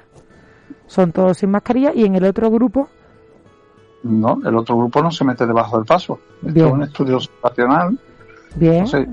son 0.88 1.12
todos 1.14 1.38
sin 1.38 1.50
mascarilla 1.52 1.94
y 1.96 2.04
en 2.06 2.16
el 2.16 2.26
otro 2.26 2.52
grupo, 2.52 2.90
No, 4.04 4.40
el 4.46 4.56
otro 4.56 4.78
grupo 4.78 5.02
no 5.02 5.12
se 5.12 5.24
mete 5.24 5.46
debajo 5.46 5.78
del 5.78 5.86
paso. 5.86 6.20
Esto 6.46 6.66
es 6.68 6.72
un 6.74 6.84
estudio 6.84 7.16
observacional. 7.18 7.98
bien, 8.56 8.86
Entonces, 8.86 9.08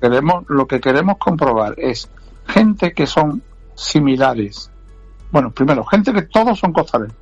queremos, 0.00 0.44
lo 0.48 0.66
que 0.66 0.80
queremos 0.80 1.18
comprobar 1.18 1.74
es 1.76 2.08
gente 2.46 2.92
que 2.92 3.06
son 3.06 3.42
similares. 3.74 4.70
Bueno, 5.30 5.50
primero, 5.50 5.84
gente 5.84 6.12
que 6.12 6.22
todos 6.22 6.58
son 6.58 6.72
costaleros. 6.72 7.14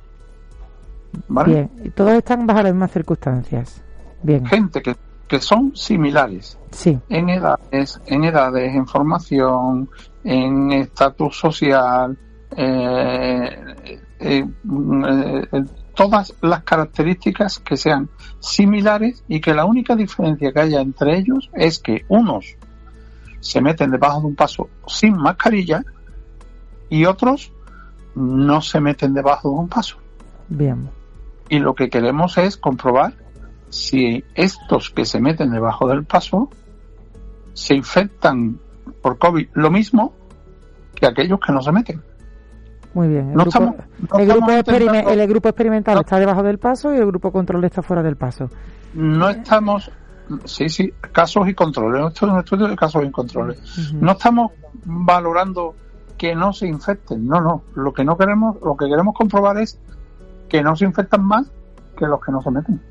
¿Vale? 1.29 1.53
bien, 1.53 1.71
y 1.83 1.89
todos 1.89 2.11
están 2.11 2.45
bajo 2.45 2.61
las 2.61 2.73
mismas 2.73 2.91
circunstancias. 2.91 3.81
Bien, 4.21 4.45
Gente 4.45 4.81
que, 4.81 4.95
que 5.27 5.39
son 5.39 5.75
similares 5.75 6.57
sí, 6.71 6.99
en 7.09 7.29
edades, 7.29 7.99
en 8.05 8.23
edades, 8.23 8.75
en 8.75 8.87
formación, 8.87 9.89
en 10.23 10.71
estatus 10.71 11.37
social, 11.37 12.17
eh, 12.55 13.97
eh, 14.19 14.45
mm, 14.63 15.05
eh, 15.05 15.47
eh, 15.51 15.65
todas 15.95 16.33
las 16.41 16.63
características 16.63 17.59
que 17.59 17.77
sean 17.77 18.09
similares 18.39 19.23
y 19.27 19.41
que 19.41 19.53
la 19.53 19.65
única 19.65 19.95
diferencia 19.95 20.51
que 20.51 20.59
haya 20.59 20.81
entre 20.81 21.17
ellos 21.17 21.49
es 21.53 21.79
que 21.79 22.05
unos 22.07 22.55
se 23.39 23.61
meten 23.61 23.91
debajo 23.91 24.21
de 24.21 24.27
un 24.27 24.35
paso 24.35 24.69
sin 24.87 25.15
mascarilla 25.15 25.83
y 26.89 27.05
otros 27.05 27.51
no 28.17 28.61
se 28.61 28.79
meten 28.81 29.13
debajo 29.13 29.49
de 29.49 29.55
un 29.55 29.67
paso. 29.69 29.97
bien, 30.49 30.89
Y 31.49 31.59
lo 31.59 31.75
que 31.75 31.89
queremos 31.89 32.37
es 32.37 32.57
comprobar 32.57 33.13
si 33.69 34.23
estos 34.33 34.89
que 34.89 35.05
se 35.05 35.19
meten 35.21 35.51
debajo 35.51 35.87
del 35.87 36.03
paso 36.03 36.49
se 37.53 37.75
infectan 37.75 38.59
por 39.01 39.17
COVID 39.17 39.47
lo 39.53 39.69
mismo 39.69 40.13
que 40.95 41.05
aquellos 41.05 41.39
que 41.39 41.51
no 41.53 41.61
se 41.61 41.71
meten. 41.71 42.01
muy 42.93 43.09
bien. 43.09 43.29
El 43.29 43.35
No 43.35 43.43
grupo, 43.43 43.49
estamos- 43.49 43.75
no 43.75 44.19
el 44.19 44.27
grupo, 44.27 44.51
intentando- 44.51 45.09
el 45.11 45.27
grupo 45.27 45.49
experimental 45.49 45.95
No. 45.95 46.01
está 46.01 46.17
debajo 46.19 46.41
del 46.41 46.57
paso 46.57 46.93
y 46.95 46.97
el 46.97 47.05
grupo 47.05 47.31
control 47.31 47.63
está 47.65 47.83
fuera 47.83 48.01
del 48.01 48.15
paso. 48.15 48.49
No 48.95 49.29
estamos, 49.29 49.91
sí, 50.45 50.67
sí, 50.69 50.91
casos 51.11 51.47
y 51.47 51.53
controles. 51.53 52.07
Esto 52.07 52.25
es 52.25 52.31
un 52.33 52.39
estudio 52.39 52.67
de 52.67 52.75
casos 52.75 53.03
y 53.05 53.11
controles. 53.11 53.93
No 53.93 54.13
estamos 54.13 54.51
valorando 54.83 55.75
que 56.17 56.35
no 56.35 56.53
se 56.53 56.67
infecten. 56.67 57.27
No, 57.27 57.39
no. 57.39 57.63
Lo 57.75 57.93
que 57.93 58.03
no 58.03 58.17
queremos, 58.17 58.57
lo 58.61 58.75
que 58.75 58.87
queremos 58.87 59.13
comprobar 59.15 59.57
es 59.59 59.79
que 60.49 60.61
no 60.61 60.75
se 60.75 60.85
infectan 60.85 61.23
más 61.25 61.51
que 61.97 62.05
los 62.05 62.23
que 62.23 62.31
no 62.31 62.41
se 62.41 62.51
meten. 62.51 62.81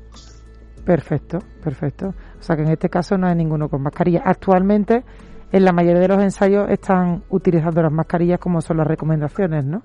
Perfecto, 0.85 1.39
perfecto. 1.63 2.13
O 2.39 2.41
sea 2.41 2.55
que 2.55 2.61
en 2.61 2.69
este 2.69 2.89
caso 2.89 3.17
no 3.17 3.27
hay 3.27 3.35
ninguno 3.35 3.67
con 3.67 3.81
mascarilla. 3.81 4.21
Actualmente, 4.25 5.03
en 5.51 5.65
la 5.65 5.73
mayoría 5.73 5.99
de 5.99 6.07
los 6.07 6.21
ensayos 6.21 6.69
están 6.69 7.23
utilizando 7.29 7.81
las 7.81 7.91
mascarillas 7.91 8.39
como 8.39 8.61
son 8.61 8.77
las 8.77 8.87
recomendaciones, 8.87 9.65
¿no? 9.65 9.83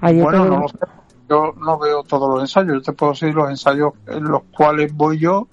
Bueno, 0.00 0.44
no 0.44 0.60
lo 0.60 0.68
sé. 0.68 0.78
Yo 1.28 1.52
no 1.56 1.78
veo 1.78 2.04
todos 2.04 2.28
los 2.28 2.40
ensayos. 2.40 2.74
Yo 2.74 2.82
te 2.82 2.92
puedo 2.92 3.12
decir 3.12 3.34
los 3.34 3.50
ensayos 3.50 3.94
en 4.06 4.24
los 4.24 4.42
cuales 4.56 4.94
voy 4.94 5.18
yo. 5.18 5.48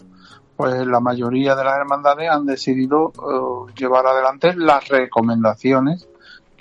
Pues 0.56 0.86
la 0.86 1.00
mayoría 1.00 1.56
de 1.56 1.63
las 1.63 1.78
hermandades 1.78 2.30
han 2.30 2.46
decidido 2.46 3.12
eh, 3.16 3.74
llevar 3.75 4.06
adelante 4.06 4.56
las 4.56 4.88
recomendaciones 4.88 6.08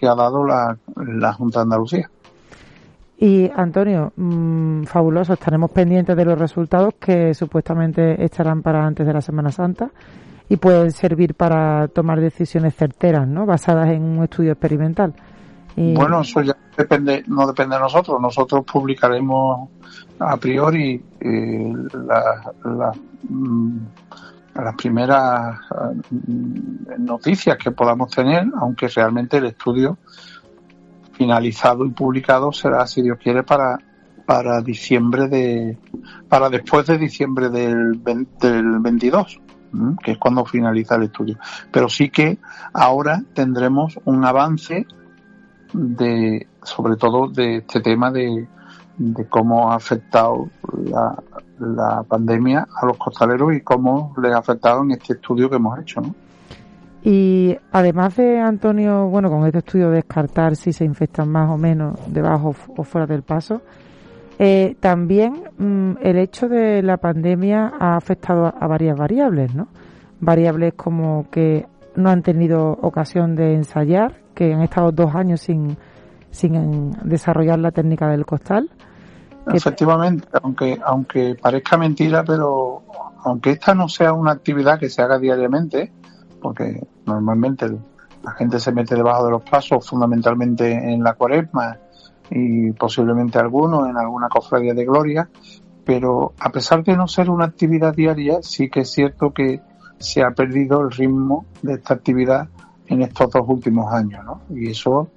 que 0.02 0.08
ha 0.08 0.16
dado 0.16 0.44
la, 0.44 0.76
la 0.96 1.32
Junta 1.32 1.60
de 1.60 1.62
Andalucía. 1.62 2.10
Y 3.18 3.48
Antonio, 3.54 4.12
mm, 4.16 4.82
fabuloso, 4.82 5.34
estaremos 5.34 5.70
pendientes 5.70 6.16
de 6.16 6.24
los 6.24 6.36
resultados 6.36 6.94
que 6.98 7.32
supuestamente 7.34 8.22
estarán 8.24 8.62
para 8.62 8.84
antes 8.84 9.06
de 9.06 9.12
la 9.12 9.20
Semana 9.20 9.52
Santa 9.52 9.90
y 10.48 10.56
pueden 10.56 10.90
servir 10.90 11.36
para 11.36 11.86
tomar 11.86 12.20
decisiones 12.20 12.74
certeras, 12.74 13.28
¿no? 13.28 13.46
Basadas 13.46 13.90
en 13.90 14.02
un 14.02 14.24
estudio 14.24 14.50
experimental. 14.50 15.14
Y- 15.76 15.94
Bueno, 15.94 16.22
eso 16.22 16.40
ya 16.42 16.56
depende, 16.76 17.22
no 17.28 17.46
depende 17.46 17.76
de 17.76 17.82
nosotros. 17.82 18.20
Nosotros 18.20 18.64
publicaremos 18.64 19.68
a 20.18 20.36
priori 20.36 21.00
eh, 21.20 21.72
la- 22.04 22.52
la, 22.64 22.92
mm, 23.28 23.76
las 24.54 24.74
primeras 24.74 25.60
mm, 26.10 27.04
noticias 27.04 27.56
que 27.56 27.70
podamos 27.70 28.10
tener, 28.10 28.46
aunque 28.58 28.88
realmente 28.88 29.38
el 29.38 29.46
estudio 29.46 29.98
finalizado 31.12 31.84
y 31.84 31.90
publicado 31.90 32.52
será, 32.52 32.86
si 32.86 33.02
Dios 33.02 33.18
quiere, 33.22 33.42
para 33.42 33.78
para 34.24 34.60
diciembre 34.60 35.28
de 35.28 35.78
para 36.28 36.48
después 36.48 36.86
de 36.86 36.98
diciembre 36.98 37.48
del, 37.48 37.98
20 37.98 38.50
del 38.50 38.78
22 38.78 39.40
¿m? 39.74 39.96
que 40.02 40.12
es 40.12 40.18
cuando 40.18 40.44
finaliza 40.44 40.94
el 40.94 41.04
estudio 41.04 41.38
pero 41.70 41.88
sí 41.88 42.10
que 42.10 42.38
ahora 42.72 43.22
tendremos 43.34 43.98
un 44.04 44.24
avance 44.24 44.86
de 45.72 46.46
sobre 46.62 46.96
todo 46.96 47.28
de 47.28 47.58
este 47.58 47.80
tema 47.80 48.10
de, 48.10 48.46
de 49.02 49.26
cómo 49.26 49.70
ha 49.70 49.76
afectado 49.76 50.48
la, 50.84 51.22
la 51.58 52.02
pandemia 52.04 52.66
a 52.74 52.86
los 52.86 52.96
costaleros 52.96 53.54
y 53.54 53.60
cómo 53.60 54.14
les 54.22 54.32
ha 54.32 54.38
afectado 54.38 54.82
en 54.82 54.92
este 54.92 55.14
estudio 55.14 55.50
que 55.50 55.56
hemos 55.56 55.78
hecho 55.78 56.00
¿no? 56.00 56.14
Y 57.04 57.56
además 57.72 58.16
de 58.16 58.38
Antonio, 58.38 59.08
bueno, 59.08 59.28
con 59.28 59.44
este 59.44 59.58
estudio 59.58 59.90
descartar 59.90 60.54
si 60.54 60.72
se 60.72 60.84
infectan 60.84 61.28
más 61.28 61.50
o 61.50 61.58
menos 61.58 61.98
debajo 62.06 62.54
o 62.76 62.84
fuera 62.84 63.08
del 63.08 63.22
paso, 63.22 63.60
eh, 64.38 64.76
también 64.78 65.42
mm, 65.58 65.94
el 66.00 66.18
hecho 66.18 66.48
de 66.48 66.80
la 66.82 66.98
pandemia 66.98 67.72
ha 67.78 67.96
afectado 67.96 68.46
a, 68.46 68.50
a 68.50 68.66
varias 68.68 68.96
variables, 68.96 69.52
¿no? 69.52 69.66
Variables 70.20 70.74
como 70.74 71.26
que 71.28 71.66
no 71.96 72.08
han 72.08 72.22
tenido 72.22 72.70
ocasión 72.70 73.34
de 73.34 73.54
ensayar, 73.54 74.20
que 74.34 74.54
han 74.54 74.62
estado 74.62 74.92
dos 74.92 75.14
años 75.14 75.40
sin, 75.40 75.76
sin 76.30 76.92
desarrollar 77.02 77.58
la 77.58 77.72
técnica 77.72 78.08
del 78.08 78.24
costal. 78.24 78.70
Efectivamente, 79.46 80.28
aunque, 80.42 80.78
aunque 80.84 81.34
parezca 81.34 81.76
mentira, 81.76 82.22
pero 82.24 82.82
aunque 83.24 83.50
esta 83.50 83.74
no 83.74 83.88
sea 83.88 84.12
una 84.12 84.32
actividad 84.32 84.78
que 84.78 84.88
se 84.88 85.02
haga 85.02 85.18
diariamente, 85.18 85.92
porque 86.40 86.86
normalmente 87.06 87.66
la 88.22 88.32
gente 88.32 88.60
se 88.60 88.72
mete 88.72 88.94
debajo 88.94 89.24
de 89.24 89.30
los 89.32 89.42
pasos 89.42 89.88
fundamentalmente 89.88 90.72
en 90.72 91.02
la 91.02 91.14
cuaresma 91.14 91.76
y 92.30 92.72
posiblemente 92.72 93.38
algunos 93.38 93.88
en 93.88 93.96
alguna 93.96 94.28
cofradía 94.28 94.74
de 94.74 94.84
gloria, 94.84 95.28
pero 95.84 96.32
a 96.38 96.50
pesar 96.50 96.84
de 96.84 96.96
no 96.96 97.08
ser 97.08 97.28
una 97.28 97.44
actividad 97.44 97.94
diaria, 97.94 98.38
sí 98.42 98.70
que 98.70 98.80
es 98.80 98.90
cierto 98.90 99.32
que 99.32 99.60
se 99.98 100.22
ha 100.22 100.30
perdido 100.30 100.82
el 100.82 100.90
ritmo 100.90 101.46
de 101.62 101.74
esta 101.74 101.94
actividad 101.94 102.48
en 102.86 103.02
estos 103.02 103.30
dos 103.30 103.44
últimos 103.46 103.92
años, 103.92 104.24
¿no? 104.24 104.42
Y 104.50 104.70
eso, 104.70 105.08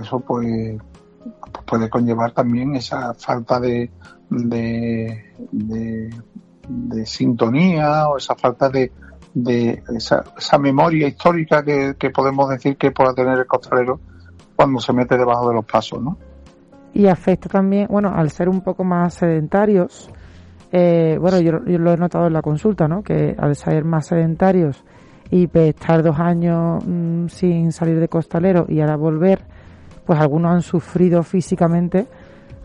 eso 0.00 0.20
pues 0.20 0.76
puede 1.66 1.88
conllevar 1.88 2.32
también 2.32 2.76
esa 2.76 3.14
falta 3.14 3.60
de, 3.60 3.90
de, 4.30 5.22
sintonía 7.06 8.08
o 8.08 8.18
esa 8.18 8.34
falta 8.34 8.68
de, 8.68 8.92
esa, 9.94 10.58
memoria 10.58 11.08
histórica 11.08 11.64
que, 11.64 12.10
podemos 12.10 12.48
decir 12.50 12.76
que 12.76 12.90
pueda 12.90 13.14
tener 13.14 13.38
el 13.38 13.46
costalero 13.46 14.00
cuando 14.56 14.80
se 14.80 14.92
mete 14.92 15.16
debajo 15.16 15.48
de 15.48 15.54
los 15.54 15.64
pasos, 15.64 16.00
¿no? 16.02 16.16
y 16.94 17.08
afecta 17.08 17.48
también, 17.48 17.88
bueno, 17.90 18.12
al 18.14 18.30
ser 18.30 18.48
un 18.48 18.60
poco 18.60 18.84
más 18.84 19.14
sedentarios, 19.14 20.08
eh, 20.70 21.18
bueno, 21.20 21.40
yo, 21.40 21.64
yo 21.66 21.78
lo 21.78 21.92
he 21.92 21.96
notado 21.96 22.28
en 22.28 22.32
la 22.32 22.40
consulta, 22.40 22.86
¿no? 22.86 23.02
Que 23.02 23.34
al 23.36 23.56
ser 23.56 23.84
más 23.84 24.06
sedentarios 24.06 24.84
y 25.30 25.48
estar 25.52 26.02
dos 26.02 26.18
años 26.20 26.84
mm, 26.86 27.26
sin 27.26 27.72
salir 27.72 27.98
de 27.98 28.08
costalero 28.08 28.66
y 28.68 28.80
ahora 28.80 28.96
volver, 28.96 29.44
pues 30.04 30.18
algunos 30.18 30.52
han 30.52 30.62
sufrido 30.62 31.22
físicamente, 31.22 32.06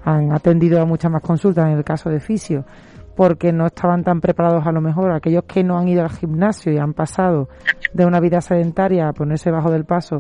han 0.04 0.32
atendido 0.32 0.82
a 0.82 0.86
muchas 0.86 1.12
más 1.12 1.22
consultas 1.22 1.68
en 1.68 1.78
el 1.78 1.84
caso 1.84 2.10
de 2.10 2.20
fisio, 2.20 2.66
porque 3.16 3.52
no 3.52 3.68
estaban 3.68 4.04
tan 4.04 4.22
preparados 4.22 4.66
a 4.66 4.72
lo 4.72 4.82
mejor. 4.82 5.12
Aquellos 5.12 5.44
que 5.44 5.64
no 5.64 5.78
han 5.78 5.88
ido 5.88 6.04
al 6.04 6.10
gimnasio 6.10 6.72
y 6.72 6.78
han 6.78 6.94
pasado 6.94 7.50
de 7.94 8.06
una 8.06 8.20
vida 8.20 8.42
sedentaria 8.42 9.10
a 9.10 9.14
ponerse 9.14 9.52
bajo 9.52 9.72
del 9.72 9.86
paso 9.86 10.18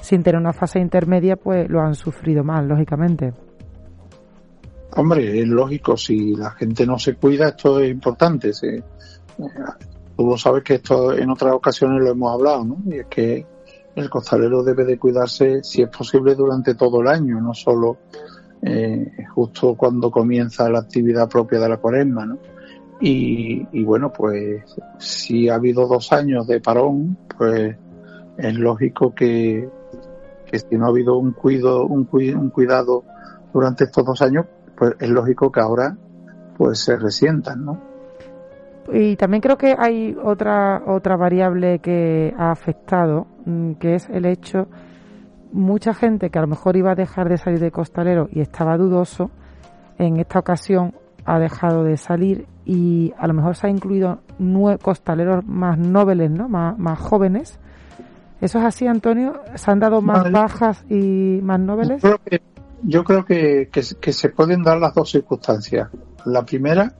sin 0.00 0.22
tener 0.22 0.40
una 0.40 0.52
fase 0.52 0.78
intermedia, 0.78 1.36
pues 1.36 1.68
lo 1.68 1.80
han 1.80 1.94
sufrido 1.94 2.44
más, 2.44 2.64
lógicamente. 2.64 3.32
Hombre, 4.96 5.40
es 5.40 5.48
lógico, 5.48 5.96
si 5.96 6.34
la 6.34 6.52
gente 6.52 6.86
no 6.86 6.98
se 6.98 7.14
cuida, 7.14 7.48
esto 7.48 7.80
es 7.80 7.90
importante. 7.90 8.52
Se, 8.52 8.76
eh, 8.76 8.82
tú 10.16 10.36
sabes 10.38 10.62
que 10.62 10.74
esto 10.74 11.12
en 11.12 11.30
otras 11.30 11.52
ocasiones 11.52 12.02
lo 12.02 12.10
hemos 12.10 12.32
hablado, 12.32 12.64
¿no? 12.64 12.78
Y 12.86 12.98
es 12.98 13.06
que 13.06 13.46
el 13.96 14.08
costalero 14.10 14.62
debe 14.62 14.84
de 14.84 14.98
cuidarse, 14.98 15.64
si 15.64 15.82
es 15.82 15.88
posible, 15.88 16.34
durante 16.34 16.74
todo 16.74 17.00
el 17.00 17.08
año, 17.08 17.40
no 17.40 17.52
solo 17.54 17.98
eh, 18.62 19.10
justo 19.34 19.74
cuando 19.74 20.10
comienza 20.10 20.68
la 20.70 20.78
actividad 20.80 21.28
propia 21.28 21.58
de 21.58 21.68
la 21.68 21.78
cuaresma, 21.78 22.26
¿no? 22.26 22.38
Y, 23.00 23.66
y 23.72 23.84
bueno, 23.84 24.12
pues 24.12 24.64
si 24.98 25.48
ha 25.48 25.56
habido 25.56 25.86
dos 25.86 26.12
años 26.12 26.46
de 26.46 26.60
parón, 26.60 27.18
pues 27.36 27.76
es 28.38 28.54
lógico 28.54 29.14
que, 29.14 29.68
que 30.46 30.58
si 30.58 30.76
no 30.76 30.86
ha 30.86 30.88
habido 30.88 31.16
un, 31.18 31.32
cuido, 31.32 31.86
un, 31.86 32.06
cui- 32.08 32.34
un 32.34 32.50
cuidado 32.50 33.04
durante 33.52 33.84
estos 33.84 34.04
dos 34.04 34.22
años, 34.22 34.46
pues 34.76 34.94
es 34.98 35.08
lógico 35.10 35.50
que 35.52 35.60
ahora 35.60 35.96
pues 36.56 36.78
se 36.80 36.96
resientan, 36.96 37.64
¿no? 37.66 37.95
Y 38.92 39.16
también 39.16 39.40
creo 39.40 39.56
que 39.58 39.74
hay 39.78 40.16
otra 40.22 40.82
otra 40.86 41.16
variable 41.16 41.78
que 41.80 42.34
ha 42.38 42.50
afectado, 42.50 43.26
mm, 43.44 43.72
que 43.74 43.94
es 43.96 44.08
el 44.10 44.24
hecho 44.26 44.66
mucha 45.52 45.94
gente 45.94 46.30
que 46.30 46.38
a 46.38 46.42
lo 46.42 46.48
mejor 46.48 46.76
iba 46.76 46.90
a 46.92 46.94
dejar 46.94 47.28
de 47.28 47.38
salir 47.38 47.60
de 47.60 47.70
costalero 47.70 48.28
y 48.30 48.40
estaba 48.40 48.76
dudoso, 48.76 49.30
en 49.98 50.18
esta 50.18 50.38
ocasión 50.38 50.94
ha 51.24 51.38
dejado 51.38 51.82
de 51.84 51.96
salir 51.96 52.46
y 52.64 53.12
a 53.18 53.26
lo 53.26 53.34
mejor 53.34 53.56
se 53.56 53.66
ha 53.66 53.70
incluido 53.70 54.18
nue- 54.38 54.78
costaleros 54.78 55.44
más 55.46 55.78
nobles, 55.78 56.30
¿no? 56.30 56.48
Más, 56.48 56.78
más 56.78 56.98
jóvenes. 56.98 57.58
¿Eso 58.40 58.58
es 58.58 58.64
así, 58.64 58.86
Antonio? 58.86 59.40
¿Se 59.54 59.70
han 59.70 59.78
dado 59.80 60.02
más 60.02 60.24
Vale. 60.24 60.30
bajas 60.32 60.84
y 60.90 61.40
más 61.42 61.58
nobles? 61.58 62.02
Yo 62.02 62.10
creo 62.10 62.18
que, 62.24 62.42
yo 62.82 63.04
creo 63.04 63.24
que, 63.24 63.68
que, 63.72 63.80
que 64.00 64.12
se 64.12 64.28
pueden 64.28 64.62
dar 64.62 64.78
las 64.78 64.94
dos 64.94 65.10
circunstancias. 65.10 65.88
La 66.26 66.44
primera, 66.44 66.92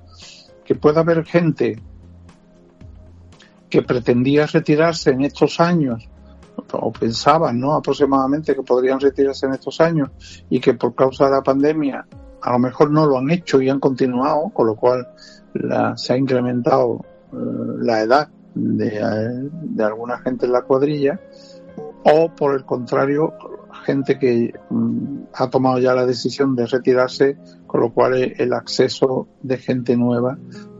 que 0.66 0.74
pueda 0.74 1.00
haber 1.00 1.24
gente 1.24 1.81
que 3.70 3.83
pretendía 3.83 4.46
retirarse 4.46 5.11
en 5.11 5.22
estos 5.22 5.61
años 5.61 6.09
o 6.72 6.92
pensaban, 6.92 7.61
¿no? 7.61 7.74
Aproximadamente 7.74 8.55
que 8.55 8.62
podrían 8.62 8.98
retirarse 9.00 9.46
en 9.46 9.52
estos 9.52 9.81
años 9.81 10.11
y 10.50 10.61
que 10.61 10.74
por 10.74 10.94
causa 10.94 11.26
de 11.26 11.33
la 11.33 11.42
pandemia 11.42 12.07
a 12.42 12.52
lo 12.52 12.59
mejor 12.59 12.90
no 12.90 13.07
lo 13.07 13.18
han 13.18 13.31
hecho 13.31 13.61
y 13.61 13.68
han 13.68 13.81
continuado, 13.81 14.50
con 14.50 14.66
lo 14.66 14.76
cual 14.76 15.07
la- 15.55 15.96
se 15.96 16.12
ha 16.12 16.16
incrementado 16.16 17.05
eh, 17.33 17.37
la 17.81 18.00
edad 18.00 18.29
de, 18.55 19.48
de 19.62 19.85
alguna 19.85 20.18
gente 20.18 20.46
en 20.46 20.52
la 20.52 20.62
cuadrilla 20.62 21.20
o 22.05 22.31
por 22.35 22.55
el 22.55 22.64
contrario 22.64 23.35
gente 23.87 24.18
que 24.18 24.53
mm, 24.68 25.18
ha 25.33 25.49
tomado 25.49 25.79
ya 25.79 25.94
la 25.94 26.05
decisión 26.05 26.57
de 26.57 26.66
retirarse, 26.66 27.38
con 27.66 27.81
lo 27.81 27.92
cual 27.92 28.14
eh, 28.14 28.35
el 28.38 28.53
acceso 28.53 29.29
de 29.42 29.57
gente 29.59 29.96
nueva 29.96 30.37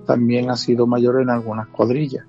también 0.07 0.51
ha 0.51 0.57
sido 0.57 0.87
mayor 0.87 1.23
en 1.23 1.31
algunas 1.31 1.69
cuadrillas. 1.69 2.27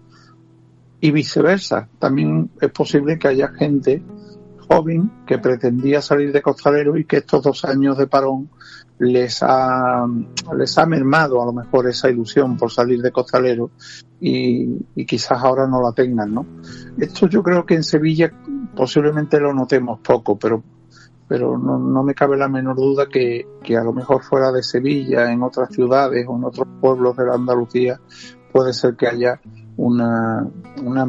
Y 1.02 1.12
viceversa, 1.12 1.90
también 2.00 2.52
es 2.62 2.72
posible 2.72 3.20
que 3.20 3.28
haya 3.28 3.50
gente 3.50 4.04
joven 4.70 5.12
que 5.26 5.38
pretendía 5.38 6.02
salir 6.02 6.32
de 6.32 6.42
costalero 6.42 6.98
y 6.98 7.06
que 7.06 7.18
estos 7.18 7.44
dos 7.44 7.66
años 7.66 7.98
de 7.98 8.08
parón 8.08 8.50
les 9.00 9.40
ha, 9.42 10.06
les 10.58 10.78
ha 10.78 10.86
mermado 10.86 11.42
a 11.42 11.46
lo 11.46 11.54
mejor 11.54 11.88
esa 11.88 12.10
ilusión 12.10 12.58
por 12.58 12.72
salir 12.72 13.02
de 13.02 13.12
costalero 13.12 13.72
y, 14.20 14.68
y 14.96 15.06
quizás 15.06 15.44
ahora 15.44 15.68
no 15.68 15.82
la 15.82 15.94
tengan, 15.94 16.34
¿no? 16.34 16.46
Esto 16.98 17.28
yo 17.28 17.44
creo 17.44 17.66
que 17.66 17.76
en 17.76 17.84
Sevilla 17.84 18.34
posiblemente 18.78 19.40
lo 19.40 19.54
notemos 19.54 20.00
poco, 20.00 20.38
pero 20.38 20.64
pero 21.28 21.58
no, 21.58 22.04
me 22.04 22.14
cabe 22.14 22.38
la 22.38 22.48
menor 22.48 22.78
duda 22.78 23.08
que, 23.08 23.46
que 23.62 23.76
a 23.76 23.84
lo 23.84 23.92
mejor 23.92 24.24
fuera 24.24 24.50
de 24.54 24.64
Sevilla, 24.64 25.30
en 25.30 25.44
otras 25.44 25.70
ciudades 25.74 26.26
o 26.26 26.38
en 26.38 26.46
otros 26.46 26.66
pueblos 26.80 27.18
de 27.18 27.26
la 27.26 27.34
Andalucía, 27.34 28.00
puede 28.54 28.72
ser 28.72 28.96
que 28.96 29.08
haya 29.08 29.42
una, 29.76 30.48
una 30.82 31.06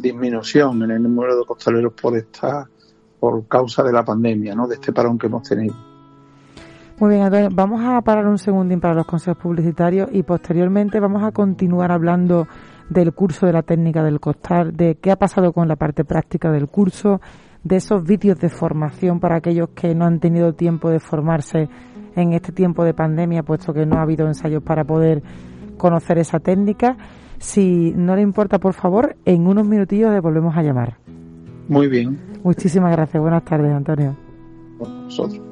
disminución 0.00 0.82
en 0.82 0.92
el 0.92 1.02
número 1.02 1.38
de 1.38 1.44
costaleros 1.44 1.92
por 1.92 2.16
esta 2.16 2.70
por 3.20 3.46
causa 3.48 3.82
de 3.82 3.92
la 3.92 4.02
pandemia, 4.02 4.54
¿no? 4.54 4.66
De 4.66 4.76
este 4.76 4.94
parón 4.94 5.18
que 5.18 5.26
hemos 5.26 5.46
tenido. 5.46 5.74
Muy 6.98 7.10
bien, 7.10 7.22
Antonio, 7.22 7.50
vamos 7.52 7.82
a 7.84 8.00
parar 8.00 8.26
un 8.26 8.38
segundín 8.38 8.80
para 8.80 8.94
los 8.94 9.06
consejos 9.06 9.42
publicitarios 9.42 10.08
y 10.12 10.22
posteriormente 10.22 11.00
vamos 11.00 11.22
a 11.22 11.32
continuar 11.32 11.92
hablando 11.92 12.48
del 12.90 13.14
curso 13.14 13.46
de 13.46 13.52
la 13.52 13.62
técnica 13.62 14.02
del 14.02 14.20
costal, 14.20 14.76
de 14.76 14.96
qué 14.96 15.10
ha 15.12 15.16
pasado 15.16 15.52
con 15.52 15.68
la 15.68 15.76
parte 15.76 16.04
práctica 16.04 16.50
del 16.50 16.68
curso, 16.68 17.20
de 17.64 17.76
esos 17.76 18.04
vídeos 18.04 18.38
de 18.38 18.48
formación 18.48 19.20
para 19.20 19.36
aquellos 19.36 19.70
que 19.70 19.94
no 19.94 20.04
han 20.04 20.18
tenido 20.18 20.52
tiempo 20.52 20.90
de 20.90 21.00
formarse 21.00 21.68
en 22.16 22.32
este 22.32 22.52
tiempo 22.52 22.84
de 22.84 22.92
pandemia, 22.92 23.42
puesto 23.42 23.72
que 23.72 23.86
no 23.86 23.96
ha 23.96 24.02
habido 24.02 24.26
ensayos 24.26 24.62
para 24.62 24.84
poder 24.84 25.22
conocer 25.78 26.18
esa 26.18 26.40
técnica. 26.40 26.96
Si 27.38 27.92
no 27.96 28.16
le 28.16 28.22
importa, 28.22 28.58
por 28.58 28.74
favor, 28.74 29.16
en 29.24 29.46
unos 29.46 29.66
minutillos 29.66 30.12
le 30.12 30.20
volvemos 30.20 30.56
a 30.56 30.62
llamar. 30.62 30.96
Muy 31.68 31.88
bien, 31.88 32.18
Muchísimas 32.42 32.90
gracias. 32.92 33.20
Buenas 33.20 33.44
tardes, 33.44 33.72
Antonio. 33.72 34.16
nosotros. 34.78 35.49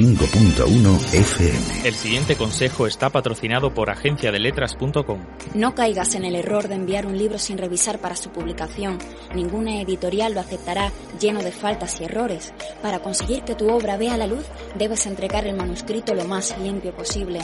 95.1 0.00 1.14
FM. 1.14 1.88
El 1.88 1.94
siguiente 1.94 2.36
consejo 2.36 2.86
está 2.86 3.10
patrocinado 3.10 3.74
por 3.74 3.90
agenciadeletras.com. 3.90 5.20
No 5.54 5.74
caigas 5.74 6.14
en 6.14 6.24
el 6.24 6.36
error 6.36 6.68
de 6.68 6.76
enviar 6.76 7.06
un 7.06 7.18
libro 7.18 7.38
sin 7.38 7.58
revisar 7.58 7.98
para 7.98 8.16
su 8.16 8.30
publicación. 8.30 8.98
Ninguna 9.34 9.80
editorial 9.82 10.32
lo 10.32 10.40
aceptará 10.40 10.90
lleno 11.20 11.42
de 11.42 11.52
faltas 11.52 12.00
y 12.00 12.04
errores. 12.04 12.54
Para 12.82 13.00
conseguir 13.00 13.42
que 13.42 13.54
tu 13.54 13.68
obra 13.68 13.98
vea 13.98 14.16
la 14.16 14.26
luz, 14.26 14.46
debes 14.78 15.06
entregar 15.06 15.46
el 15.46 15.56
manuscrito 15.56 16.14
lo 16.14 16.24
más 16.24 16.56
limpio 16.58 16.94
posible. 16.94 17.40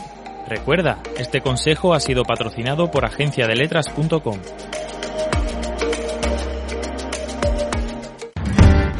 Recuerda, 0.48 1.02
este 1.18 1.40
consejo 1.42 1.92
ha 1.92 2.00
sido 2.00 2.22
patrocinado 2.22 2.90
por 2.90 3.04
agenciadeletras.com. 3.04 4.38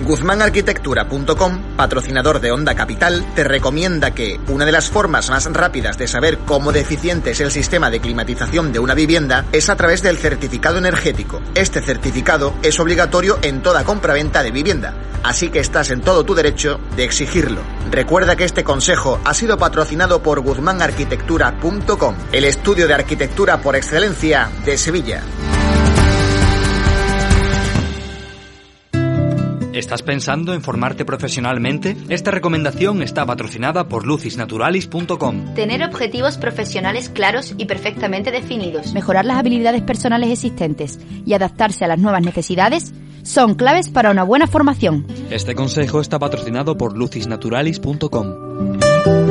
GuzmánArquitectura.com, 0.07 1.75
patrocinador 1.77 2.41
de 2.41 2.53
Onda 2.53 2.77
Capital, 2.77 3.27
te 3.35 3.43
recomienda 3.43 4.13
que 4.13 4.39
una 4.47 4.65
de 4.65 4.71
las 4.71 4.89
formas 4.89 5.29
más 5.31 5.53
rápidas 5.53 5.99
de 5.99 6.07
saber 6.07 6.39
cómo 6.39 6.71
deficiente 6.71 7.33
es 7.33 7.41
el 7.41 7.51
sistema 7.51 7.91
de 7.91 7.99
climatización 7.99 8.73
de 8.73 8.79
una 8.79 8.95
vivienda 8.95 9.45
es 9.51 9.69
a 9.69 9.75
través 9.75 10.03
del 10.03 10.17
certificado 10.17 10.79
energético. 10.79 11.43
Este 11.57 11.83
certificado 11.83 12.55
es 12.63 12.79
obligatorio 12.79 13.39
en 13.43 13.63
toda 13.63 13.83
compraventa 13.83 14.45
de 14.45 14.53
vivienda, 14.53 14.95
así 15.25 15.49
que 15.49 15.59
estás 15.59 15.91
en 15.91 16.03
todo 16.03 16.23
tu 16.23 16.37
derecho 16.37 16.79
de 16.95 17.03
exigirlo. 17.03 17.63
Recuerda 17.91 18.37
que 18.37 18.45
este 18.45 18.63
consejo 18.63 19.21
ha 19.25 19.35
sido 19.35 19.59
patrocinado 19.59 20.23
por 20.23 20.41
GuzmánArquitectura.com, 20.41 22.15
el 22.31 22.45
estudio 22.45 22.87
de 22.87 22.95
arquitectura 22.95 23.61
por 23.61 23.75
excelencia 23.75 24.51
de 24.65 24.79
Sevilla. 24.79 25.25
¿Estás 29.77 30.03
pensando 30.03 30.55
en 30.55 30.63
formarte 30.63 31.05
profesionalmente? 31.05 31.99
Esta 32.09 32.31
recomendación 32.31 33.03
está 33.03 33.27
patrocinada 33.27 33.89
por 33.89 34.07
lucisnaturalis.com. 34.07 35.53
Tener 35.53 35.83
objetivos 35.83 36.39
profesionales 36.39 37.11
claros 37.11 37.55
y 37.59 37.67
perfectamente 37.67 38.31
definidos, 38.31 38.95
mejorar 38.95 39.27
las 39.27 39.37
habilidades 39.37 39.83
personales 39.83 40.31
existentes 40.31 40.99
y 41.27 41.35
adaptarse 41.35 41.85
a 41.85 41.89
las 41.89 41.99
nuevas 41.99 42.23
necesidades 42.23 42.95
son 43.23 43.55
claves 43.55 43.91
para 43.91 44.11
una 44.11 44.23
buena 44.23 44.47
formación. 44.47 45.07
Este 45.29 45.55
consejo 45.55 46.01
está 46.01 46.19
patrocinado 46.19 46.79
por 46.79 46.97
lucisnaturalis.com. 46.97 49.26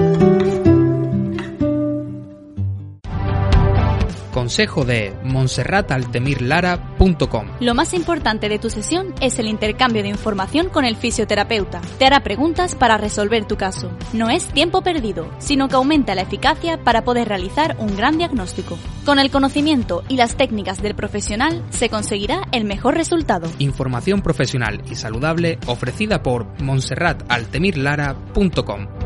Consejo 4.35 4.83
de 4.83 5.15
monserrataltemirlara.com. 5.23 7.47
Lo 7.61 7.73
más 7.73 7.93
importante 7.93 8.49
de 8.49 8.59
tu 8.59 8.69
sesión 8.69 9.15
es 9.21 9.39
el 9.39 9.47
intercambio 9.47 10.03
de 10.03 10.09
información 10.09 10.67
con 10.67 10.83
el 10.83 10.97
fisioterapeuta. 10.97 11.79
Te 11.97 12.05
hará 12.05 12.19
preguntas 12.19 12.75
para 12.75 12.97
resolver 12.97 13.45
tu 13.45 13.55
caso. 13.55 13.97
No 14.11 14.29
es 14.29 14.47
tiempo 14.47 14.81
perdido, 14.81 15.31
sino 15.37 15.69
que 15.69 15.75
aumenta 15.75 16.15
la 16.15 16.23
eficacia 16.23 16.83
para 16.83 17.05
poder 17.05 17.29
realizar 17.29 17.77
un 17.79 17.95
gran 17.95 18.17
diagnóstico. 18.17 18.77
Con 19.05 19.19
el 19.19 19.31
conocimiento 19.31 20.03
y 20.09 20.17
las 20.17 20.35
técnicas 20.35 20.81
del 20.81 20.95
profesional 20.95 21.63
se 21.69 21.87
conseguirá 21.87 22.41
el 22.51 22.65
mejor 22.65 22.95
resultado. 22.95 23.49
Información 23.59 24.21
profesional 24.21 24.81
y 24.91 24.95
saludable 24.95 25.59
ofrecida 25.65 26.23
por 26.23 26.45
monserrataltemirlara.com. 26.61 29.04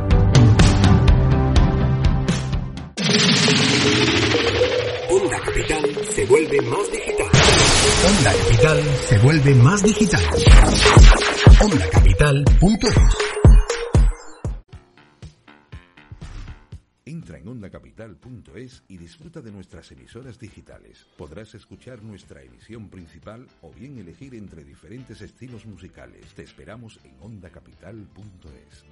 Onda 5.60 5.68
Capital 5.68 6.06
se 6.06 6.26
vuelve 6.26 6.62
más 6.62 6.90
digital. 6.90 7.28
Onda 8.08 8.32
Capital 8.32 8.84
se 9.10 9.18
vuelve 9.20 9.56
más 9.56 9.84
digital. 9.84 10.24
OndaCapital.es 11.62 13.18
Entra 17.06 17.40
en 17.40 17.48
ondacapital.es 17.50 18.84
y 18.88 18.98
disfruta 18.98 19.42
de 19.42 19.52
nuestras 19.52 19.92
emisoras 19.92 20.40
digitales. 20.40 21.06
Podrás 21.18 21.54
escuchar 21.56 22.04
nuestra 22.04 22.42
emisión 22.42 22.90
principal 22.90 23.46
o 23.62 23.74
bien 23.74 23.98
elegir 23.98 24.36
entre 24.36 24.64
diferentes 24.64 25.20
estilos 25.20 25.66
musicales. 25.66 26.26
Te 26.36 26.44
esperamos 26.44 27.02
en 27.04 27.18
ondacapital.es. 27.20 28.86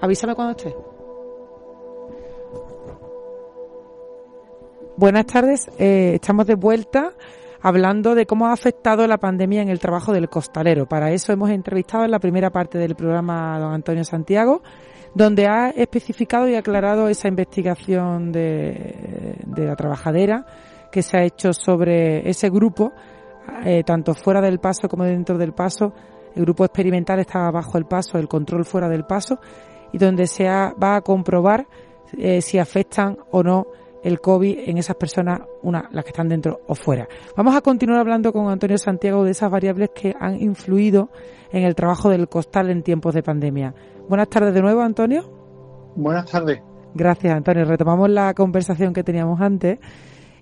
Avísame 0.00 0.34
cuando 0.34 0.52
esté. 0.52 0.74
Buenas 4.96 5.26
tardes, 5.26 5.70
eh, 5.78 6.14
estamos 6.14 6.46
de 6.46 6.56
vuelta 6.56 7.12
hablando 7.60 8.14
de 8.14 8.26
cómo 8.26 8.48
ha 8.48 8.52
afectado 8.52 9.06
la 9.06 9.18
pandemia 9.18 9.62
en 9.62 9.68
el 9.68 9.78
trabajo 9.78 10.12
del 10.12 10.28
costalero. 10.28 10.86
Para 10.86 11.12
eso 11.12 11.32
hemos 11.32 11.50
entrevistado 11.50 12.04
en 12.04 12.10
la 12.10 12.18
primera 12.18 12.50
parte 12.50 12.78
del 12.78 12.94
programa 12.94 13.56
a 13.56 13.60
don 13.60 13.72
Antonio 13.72 14.04
Santiago, 14.04 14.62
donde 15.14 15.46
ha 15.46 15.70
especificado 15.70 16.48
y 16.48 16.54
aclarado 16.54 17.08
esa 17.08 17.28
investigación 17.28 18.32
de, 18.32 19.36
la 19.56 19.76
trabajadera 19.76 20.46
que 20.90 21.02
se 21.02 21.16
ha 21.16 21.24
hecho 21.24 21.52
sobre 21.52 22.28
ese 22.28 22.50
grupo, 22.50 22.92
eh, 23.64 23.82
tanto 23.84 24.14
fuera 24.14 24.40
del 24.40 24.58
paso 24.58 24.88
como 24.88 25.04
dentro 25.04 25.38
del 25.38 25.52
paso. 25.52 25.92
El 26.34 26.42
grupo 26.42 26.64
experimental 26.64 27.18
está 27.20 27.50
bajo 27.50 27.78
el 27.78 27.86
paso, 27.86 28.18
el 28.18 28.28
control 28.28 28.64
fuera 28.64 28.88
del 28.88 29.04
paso, 29.04 29.38
y 29.92 29.98
donde 29.98 30.26
se 30.26 30.48
ha- 30.48 30.74
va 30.82 30.96
a 30.96 31.00
comprobar 31.00 31.66
eh, 32.16 32.40
si 32.40 32.58
afectan 32.58 33.18
o 33.30 33.42
no 33.42 33.66
el 34.02 34.20
COVID 34.20 34.60
en 34.68 34.78
esas 34.78 34.96
personas, 34.96 35.40
una, 35.62 35.88
las 35.92 36.04
que 36.04 36.10
están 36.10 36.28
dentro 36.28 36.60
o 36.68 36.74
fuera. 36.74 37.08
Vamos 37.36 37.54
a 37.56 37.60
continuar 37.60 37.98
hablando 38.00 38.32
con 38.32 38.48
Antonio 38.48 38.78
Santiago 38.78 39.24
de 39.24 39.32
esas 39.32 39.50
variables 39.50 39.90
que 39.94 40.14
han 40.18 40.40
influido 40.40 41.10
en 41.50 41.64
el 41.64 41.74
trabajo 41.74 42.08
del 42.08 42.28
costal 42.28 42.70
en 42.70 42.82
tiempos 42.82 43.14
de 43.14 43.22
pandemia. 43.22 43.74
Buenas 44.08 44.28
tardes 44.28 44.54
de 44.54 44.62
nuevo, 44.62 44.80
Antonio. 44.82 45.92
Buenas 45.96 46.30
tardes. 46.30 46.60
Gracias, 46.94 47.34
Antonio. 47.34 47.64
Retomamos 47.64 48.08
la 48.08 48.32
conversación 48.34 48.92
que 48.94 49.02
teníamos 49.02 49.40
antes. 49.40 49.78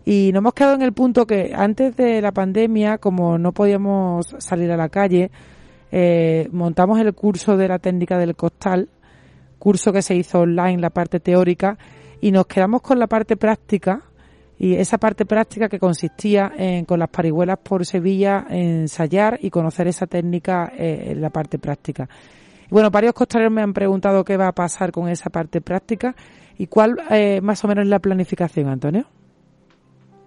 Y 0.05 0.31
nos 0.33 0.41
hemos 0.41 0.55
quedado 0.55 0.75
en 0.75 0.83
el 0.83 0.93
punto 0.93 1.27
que 1.27 1.53
antes 1.57 1.97
de 1.97 2.21
la 2.21 2.31
pandemia, 2.33 2.99
como 2.99 3.39
no 3.39 3.53
podíamos 3.53 4.37
salir 4.39 4.71
a 4.71 4.77
la 4.77 4.89
calle, 4.89 5.31
eh, 5.91 6.49
montamos 6.53 7.01
el 7.01 7.13
curso 7.15 7.57
de 7.57 7.69
la 7.69 7.79
técnica 7.79 8.19
del 8.19 8.37
costal, 8.37 8.89
curso 9.59 9.93
que 9.93 10.03
se 10.03 10.15
hizo 10.15 10.41
online, 10.41 10.79
la 10.79 10.91
parte 10.91 11.21
teórica, 11.21 11.79
y 12.21 12.31
nos 12.33 12.47
quedamos 12.47 12.83
con 12.83 12.99
la 12.99 13.07
parte 13.07 13.37
práctica, 13.37 14.03
y 14.59 14.75
esa 14.75 14.99
parte 14.99 15.27
práctica 15.27 15.69
que 15.69 15.79
consistía 15.79 16.51
en, 16.57 16.85
con 16.87 16.99
las 16.99 17.11
parihuelas 17.11 17.59
por 17.59 17.85
Sevilla, 17.85 18.47
ensayar 18.49 19.39
y 19.43 19.51
conocer 19.51 19.87
esa 19.87 20.07
técnica 20.07 20.73
eh, 20.77 21.13
en 21.13 21.21
la 21.21 21.31
parte 21.31 21.59
práctica. 21.59 22.09
Y 22.65 22.71
bueno, 22.71 22.91
varios 22.91 23.13
costaleros 23.13 23.53
me 23.53 23.63
han 23.63 23.75
preguntado 23.75 24.25
qué 24.25 24.37
va 24.37 24.49
a 24.49 24.53
pasar 24.53 24.93
con 24.93 25.09
esa 25.09 25.31
parte 25.31 25.61
práctica 25.61 26.17
y 26.57 26.67
cuál 26.69 26.97
eh, 27.11 27.41
más 27.43 27.63
o 27.65 27.69
menos 27.69 27.87
la 27.87 27.99
planificación, 27.99 28.69
Antonio. 28.69 29.07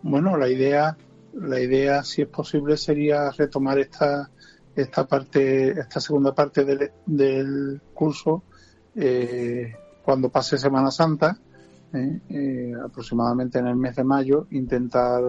Bueno, 0.03 0.37
la 0.37 0.47
idea, 0.47 0.95
la 1.33 1.59
idea, 1.59 2.03
si 2.03 2.21
es 2.21 2.27
posible, 2.27 2.77
sería 2.77 3.31
retomar 3.31 3.79
esta, 3.79 4.29
esta 4.75 5.07
parte, 5.07 5.71
esta 5.71 5.99
segunda 5.99 6.33
parte 6.33 6.63
del, 6.63 6.91
del 7.05 7.81
curso 7.93 8.43
eh, 8.95 9.73
cuando 10.03 10.29
pase 10.29 10.57
Semana 10.57 10.91
Santa, 10.91 11.37
eh, 11.93 12.19
eh, 12.29 12.73
aproximadamente 12.83 13.59
en 13.59 13.67
el 13.67 13.75
mes 13.75 13.95
de 13.95 14.03
mayo, 14.03 14.47
intentar 14.51 15.21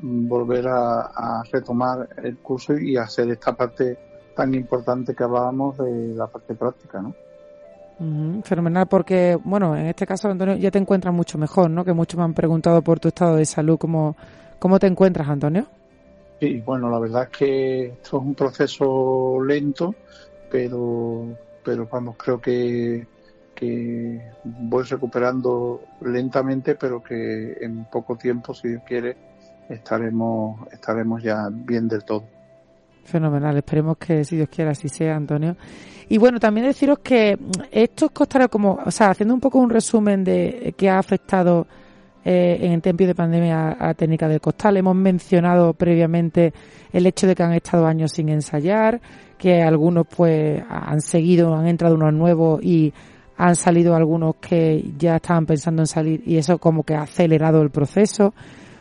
mm, 0.00 0.28
volver 0.28 0.68
a, 0.68 1.00
a 1.14 1.42
retomar 1.50 2.08
el 2.22 2.38
curso 2.38 2.76
y 2.76 2.96
hacer 2.96 3.30
esta 3.30 3.54
parte 3.54 3.98
tan 4.34 4.54
importante 4.54 5.14
que 5.14 5.24
hablábamos 5.24 5.78
de 5.78 6.14
la 6.14 6.26
parte 6.28 6.54
práctica, 6.54 7.02
¿no? 7.02 7.14
Ujú, 8.00 8.42
fenomenal, 8.44 8.86
porque, 8.86 9.36
bueno, 9.42 9.76
en 9.76 9.86
este 9.86 10.06
caso, 10.06 10.28
Antonio, 10.28 10.54
ya 10.56 10.70
te 10.70 10.78
encuentras 10.78 11.12
mucho 11.12 11.36
mejor, 11.36 11.68
¿no? 11.70 11.84
Que 11.84 11.92
muchos 11.92 12.16
me 12.16 12.24
han 12.24 12.34
preguntado 12.34 12.80
por 12.80 13.00
tu 13.00 13.08
estado 13.08 13.36
de 13.36 13.44
salud. 13.44 13.76
¿Cómo, 13.78 14.16
cómo 14.60 14.78
te 14.78 14.86
encuentras, 14.86 15.28
Antonio? 15.28 15.66
Sí, 16.38 16.62
bueno, 16.64 16.88
la 16.88 17.00
verdad 17.00 17.24
es 17.24 17.36
que 17.36 17.86
esto 17.86 18.18
es 18.18 18.22
un 18.22 18.34
proceso 18.36 19.42
lento, 19.44 19.96
pero, 20.48 21.26
pero 21.68 21.86
vamos, 21.86 22.16
creo 22.16 22.40
que, 22.40 23.06
que 23.54 24.22
voy 24.42 24.84
recuperando 24.84 25.82
lentamente, 26.00 26.76
pero 26.76 27.02
que 27.02 27.58
en 27.60 27.84
poco 27.92 28.16
tiempo, 28.16 28.54
si 28.54 28.68
Dios 28.68 28.82
quiere, 28.86 29.18
estaremos, 29.68 30.66
estaremos 30.72 31.22
ya 31.22 31.50
bien 31.52 31.86
del 31.86 32.04
todo. 32.04 32.24
Fenomenal, 33.04 33.54
esperemos 33.58 33.98
que 33.98 34.24
si 34.24 34.36
Dios 34.36 34.48
quiera 34.48 34.70
así 34.70 34.88
sea, 34.88 35.14
Antonio. 35.14 35.58
Y 36.08 36.16
bueno, 36.16 36.40
también 36.40 36.68
deciros 36.68 37.00
que 37.00 37.38
estos 37.70 38.12
costaleros, 38.12 38.50
como, 38.50 38.80
o 38.82 38.90
sea, 38.90 39.10
haciendo 39.10 39.34
un 39.34 39.40
poco 39.40 39.58
un 39.58 39.68
resumen 39.68 40.24
de 40.24 40.74
qué 40.74 40.88
ha 40.88 40.98
afectado 40.98 41.66
eh, 42.24 42.58
en 42.60 42.72
el 42.72 42.82
tiempo 42.82 43.04
de 43.04 43.14
pandemia 43.14 43.70
a 43.70 43.86
la 43.88 43.94
técnica 43.94 44.28
del 44.28 44.40
costal, 44.40 44.76
hemos 44.76 44.94
mencionado 44.96 45.72
previamente 45.72 46.52
el 46.92 47.06
hecho 47.06 47.26
de 47.26 47.34
que 47.34 47.42
han 47.42 47.52
estado 47.52 47.86
años 47.86 48.12
sin 48.12 48.28
ensayar, 48.28 49.00
que 49.36 49.62
algunos 49.62 50.06
pues 50.06 50.62
han 50.68 51.00
seguido, 51.00 51.54
han 51.54 51.68
entrado 51.68 51.94
unos 51.94 52.12
nuevos 52.12 52.62
y 52.62 52.92
han 53.36 53.54
salido 53.54 53.94
algunos 53.94 54.36
que 54.36 54.84
ya 54.98 55.16
estaban 55.16 55.46
pensando 55.46 55.82
en 55.82 55.86
salir 55.86 56.22
y 56.26 56.36
eso 56.36 56.58
como 56.58 56.82
que 56.82 56.94
ha 56.94 57.02
acelerado 57.02 57.62
el 57.62 57.70
proceso. 57.70 58.34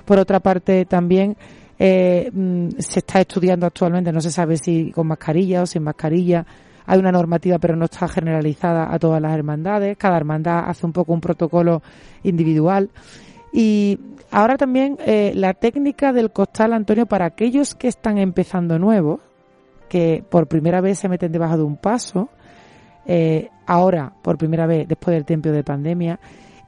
Por 0.03 0.17
otra 0.17 0.39
parte, 0.39 0.85
también 0.85 1.37
eh, 1.77 2.31
mm, 2.33 2.69
se 2.79 2.99
está 2.99 3.21
estudiando 3.21 3.67
actualmente, 3.67 4.11
no 4.11 4.19
se 4.19 4.31
sabe 4.31 4.57
si 4.57 4.91
con 4.91 5.07
mascarilla 5.07 5.61
o 5.61 5.65
sin 5.65 5.83
mascarilla. 5.83 6.45
Hay 6.87 6.99
una 6.99 7.11
normativa, 7.11 7.59
pero 7.59 7.75
no 7.75 7.85
está 7.85 8.07
generalizada 8.07 8.91
a 8.91 8.97
todas 8.97 9.21
las 9.21 9.33
hermandades. 9.33 9.97
Cada 9.97 10.17
hermandad 10.17 10.69
hace 10.69 10.85
un 10.85 10.93
poco 10.93 11.13
un 11.13 11.19
protocolo 11.21 11.83
individual. 12.23 12.89
Y 13.59 13.99
ahora 14.29 14.55
también 14.55 14.97
eh, 14.99 15.31
la 15.33 15.55
técnica 15.55 16.13
del 16.13 16.29
costal, 16.31 16.73
Antonio, 16.73 17.07
para 17.07 17.25
aquellos 17.25 17.73
que 17.73 17.87
están 17.87 18.19
empezando 18.19 18.77
nuevos, 18.77 19.19
que 19.89 20.23
por 20.29 20.45
primera 20.45 20.79
vez 20.79 20.99
se 20.99 21.09
meten 21.09 21.31
debajo 21.31 21.57
de 21.57 21.63
un 21.63 21.75
paso, 21.75 22.29
eh, 23.07 23.49
ahora 23.65 24.13
por 24.21 24.37
primera 24.37 24.67
vez 24.67 24.87
después 24.87 25.15
del 25.15 25.25
tiempo 25.25 25.49
de 25.49 25.63
pandemia, 25.63 26.19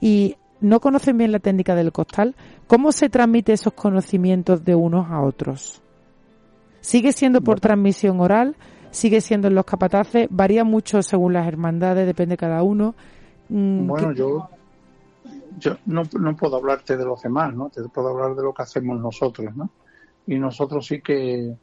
y 0.02 0.36
no 0.62 0.80
conocen 0.80 1.16
bien 1.16 1.32
la 1.32 1.38
técnica 1.38 1.76
del 1.76 1.92
costal, 1.92 2.36
¿cómo 2.66 2.92
se 2.92 3.08
transmite 3.10 3.54
esos 3.54 3.74
conocimientos 3.74 4.66
de 4.66 4.74
unos 4.74 5.12
a 5.12 5.22
otros? 5.22 5.84
¿Sigue 6.82 7.12
siendo 7.12 7.42
por 7.42 7.60
transmisión 7.60 8.20
oral? 8.20 8.56
¿Sigue 8.90 9.22
siendo 9.22 9.48
en 9.48 9.54
los 9.54 9.66
capataces? 9.66 10.28
¿Varía 10.32 10.64
mucho 10.64 11.04
según 11.04 11.34
las 11.34 11.48
hermandades? 11.48 12.08
¿Depende 12.08 12.36
cada 12.36 12.64
uno? 12.64 12.96
Mm, 13.50 13.86
Bueno, 13.86 14.10
¿qué- 14.10 14.16
yo, 14.16 14.50
yo 15.58 15.78
no, 15.86 16.04
no 16.20 16.36
puedo 16.36 16.58
hablarte 16.58 16.98
de 16.98 17.06
los 17.06 17.22
demás, 17.22 17.54
¿no? 17.54 17.70
Te 17.70 17.82
puedo 17.90 18.10
hablar 18.10 18.36
de 18.36 18.44
lo 18.44 18.54
que 18.54 18.62
hacemos 18.62 19.00
nosotros, 19.00 19.56
¿no? 19.56 19.70
Y 20.28 20.38
nosotros 20.38 20.86
sí 20.86 21.02
que, 21.02 21.56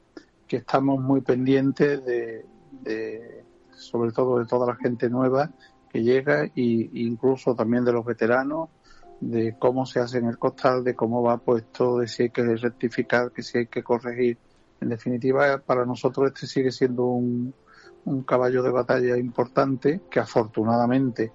que 0.47 0.57
estamos 0.57 1.01
muy 1.01 1.21
pendientes 1.21 2.05
de, 2.05 2.47
de, 2.83 3.45
sobre 3.71 4.13
todo 4.13 4.39
de 4.39 4.47
toda 4.47 4.67
la 4.67 4.77
gente 4.77 5.09
nueva 5.09 5.51
que 5.91 6.03
llega 6.03 6.47
y 6.55 7.07
incluso 7.07 7.55
también 7.55 7.85
de 7.85 7.93
los 7.93 8.05
veteranos, 8.05 8.71
de 9.21 9.57
cómo 9.59 9.87
se 9.87 10.01
hace 10.01 10.19
en 10.19 10.27
el 10.27 10.39
costal, 10.39 10.85
de 10.85 10.95
cómo 10.95 11.23
va 11.23 11.39
puesto, 11.39 11.99
de 11.99 12.09
si 12.09 12.25
hay 12.25 12.31
que 12.31 12.43
rectificar, 12.43 13.33
que 13.33 13.43
si 13.43 13.59
hay 13.59 13.67
que 13.67 13.83
corregir. 13.83 14.39
En 14.81 14.91
definitiva, 14.91 15.59
para 15.59 15.87
nosotros 15.87 16.29
este 16.29 16.47
sigue 16.47 16.71
siendo 16.71 17.05
un, 17.05 17.55
un 18.05 18.23
caballo 18.23 18.63
de 18.63 18.71
batalla 18.71 19.17
importante 19.17 20.03
que 20.11 20.21
afortunadamente 20.21 21.33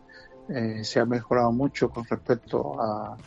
eh, 0.54 0.84
se 0.84 1.00
ha 1.00 1.06
mejorado 1.06 1.52
mucho 1.52 1.90
con 1.90 2.06
respecto 2.06 2.80
a, 2.82 3.18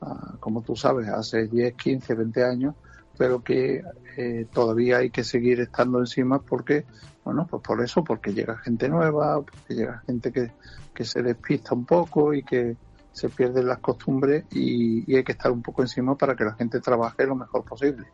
a, 0.00 0.36
como 0.38 0.62
tú 0.62 0.76
sabes, 0.76 1.08
hace 1.08 1.46
10, 1.48 1.74
15, 1.74 2.14
20 2.14 2.44
años, 2.44 2.74
pero 3.16 3.42
que 3.42 3.82
eh, 4.16 4.48
todavía 4.52 4.98
hay 4.98 5.10
que 5.10 5.24
seguir 5.24 5.60
estando 5.60 5.98
encima 6.00 6.40
porque, 6.40 6.86
bueno, 7.24 7.46
pues 7.48 7.62
por 7.62 7.82
eso, 7.82 8.04
porque 8.04 8.32
llega 8.32 8.58
gente 8.58 8.88
nueva, 8.88 9.36
porque 9.42 9.74
llega 9.74 10.02
gente 10.06 10.32
que, 10.32 10.52
que 10.94 11.04
se 11.04 11.22
despista 11.22 11.74
un 11.74 11.86
poco 11.86 12.34
y 12.34 12.42
que 12.42 12.76
se 13.12 13.28
pierden 13.28 13.68
las 13.68 13.78
costumbres 13.78 14.44
y, 14.50 15.14
hay 15.14 15.22
que 15.22 15.32
estar 15.32 15.52
un 15.52 15.62
poco 15.62 15.82
encima 15.82 16.16
para 16.16 16.34
que 16.34 16.44
la 16.44 16.54
gente 16.54 16.80
trabaje 16.80 17.24
lo 17.26 17.36
mejor 17.36 17.64
posible. 17.64 18.04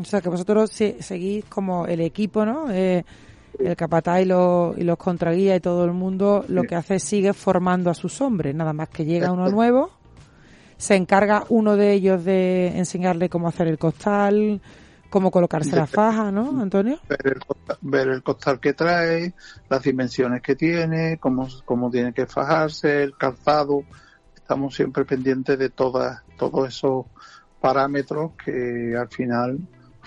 O 0.00 0.04
sea, 0.04 0.20
que 0.20 0.28
vosotros 0.28 0.70
se- 0.70 1.02
seguís 1.02 1.44
como 1.44 1.86
el 1.86 2.00
equipo, 2.00 2.44
¿no? 2.44 2.70
Eh, 2.70 3.04
el 3.58 3.76
capataz 3.76 4.20
y 4.22 4.24
los, 4.24 4.76
y 4.78 4.82
los 4.84 4.96
contraguías 4.98 5.56
y 5.56 5.60
todo 5.60 5.84
el 5.84 5.92
mundo 5.92 6.44
lo 6.48 6.62
que 6.64 6.74
hace 6.76 6.96
es 6.96 7.02
sigue 7.04 7.32
formando 7.32 7.90
a 7.90 7.94
sus 7.94 8.20
hombres. 8.20 8.54
Nada 8.54 8.72
más 8.72 8.88
que 8.88 9.04
llega 9.04 9.32
uno 9.32 9.48
nuevo, 9.50 9.90
se 10.76 10.94
encarga 10.96 11.44
uno 11.48 11.76
de 11.76 11.92
ellos 11.92 12.24
de 12.24 12.76
enseñarle 12.78 13.28
cómo 13.28 13.48
hacer 13.48 13.66
el 13.68 13.78
costal, 13.78 14.60
cómo 15.10 15.30
colocarse 15.30 15.74
la 15.74 15.86
faja, 15.86 16.30
¿no, 16.30 16.60
Antonio? 16.60 16.98
ver 17.08 17.20
el, 17.34 17.38
costa- 17.44 17.78
ver 17.80 18.08
el 18.08 18.22
costal 18.22 18.60
que 18.60 18.74
trae, 18.74 19.32
las 19.68 19.82
dimensiones 19.82 20.42
que 20.42 20.54
tiene, 20.54 21.18
cómo, 21.18 21.48
cómo 21.64 21.90
tiene 21.90 22.12
que 22.12 22.26
fajarse, 22.26 23.02
el 23.02 23.16
calzado. 23.16 23.82
Estamos 24.36 24.74
siempre 24.74 25.04
pendientes 25.04 25.58
de 25.58 25.68
todas, 25.70 26.22
todos 26.38 26.68
esos 26.68 27.06
parámetros 27.60 28.32
que 28.44 28.94
al 28.96 29.08
final 29.08 29.58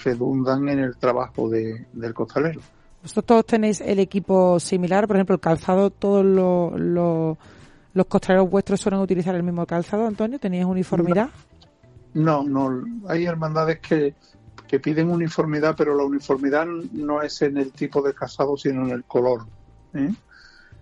redundan 0.03 0.69
en 0.69 0.79
el 0.79 0.97
trabajo 0.97 1.49
de- 1.49 1.85
del 1.93 2.13
costalero. 2.13 2.61
Vosotros 3.01 3.25
todos 3.25 3.45
tenéis 3.45 3.81
el 3.81 3.99
equipo 3.99 4.59
similar, 4.59 5.07
por 5.07 5.15
ejemplo, 5.15 5.35
el 5.35 5.41
calzado, 5.41 5.89
todos 5.89 6.23
los, 6.23 6.79
los, 6.79 7.37
los 7.93 8.49
vuestros 8.49 8.79
suelen 8.79 8.99
utilizar 8.99 9.33
el 9.35 9.43
mismo 9.43 9.65
calzado, 9.65 10.05
Antonio, 10.05 10.39
¿tenéis 10.39 10.65
uniformidad? 10.65 11.29
No, 12.13 12.43
no, 12.43 12.83
hay 13.07 13.25
hermandades 13.25 13.79
que, 13.79 14.13
que 14.67 14.79
piden 14.79 15.09
uniformidad, 15.09 15.75
pero 15.75 15.95
la 15.95 16.03
uniformidad 16.03 16.65
no 16.65 17.21
es 17.21 17.41
en 17.41 17.57
el 17.57 17.71
tipo 17.71 18.01
de 18.01 18.13
calzado, 18.13 18.55
sino 18.55 18.85
en 18.85 18.91
el 18.91 19.03
color. 19.05 19.45
¿eh? 19.93 20.13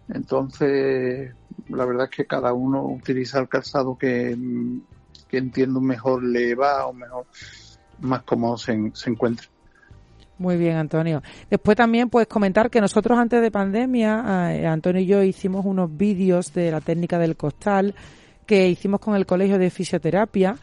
Entonces, 0.09 1.33
la 1.69 1.85
verdad 1.85 2.09
es 2.09 2.15
que 2.15 2.25
cada 2.25 2.51
uno 2.51 2.83
utiliza 2.83 3.39
el 3.39 3.47
calzado 3.47 3.97
que, 3.97 4.37
que 5.27 5.37
entiendo 5.37 5.79
mejor 5.79 6.23
le 6.23 6.53
va 6.55 6.85
o 6.85 6.93
mejor, 6.93 7.25
más 8.01 8.23
cómodo 8.23 8.57
se, 8.57 8.91
se 8.93 9.09
encuentra. 9.09 9.47
Muy 10.39 10.55
bien, 10.57 10.77
Antonio. 10.77 11.21
Después 11.49 11.75
también 11.77 12.09
puedes 12.09 12.27
comentar 12.29 12.69
que 12.69 12.79
nosotros 12.81 13.19
antes 13.19 13.41
de 13.41 13.51
pandemia, 13.51 14.55
eh, 14.55 14.65
Antonio 14.65 15.01
y 15.01 15.05
yo 15.05 15.21
hicimos 15.21 15.65
unos 15.65 15.95
vídeos 15.95 16.53
de 16.53 16.71
la 16.71 16.79
técnica 16.81 17.19
del 17.19 17.35
costal 17.35 17.93
que 18.45 18.67
hicimos 18.69 19.01
con 19.01 19.15
el 19.15 19.25
Colegio 19.25 19.57
de 19.59 19.69
Fisioterapia. 19.69 20.55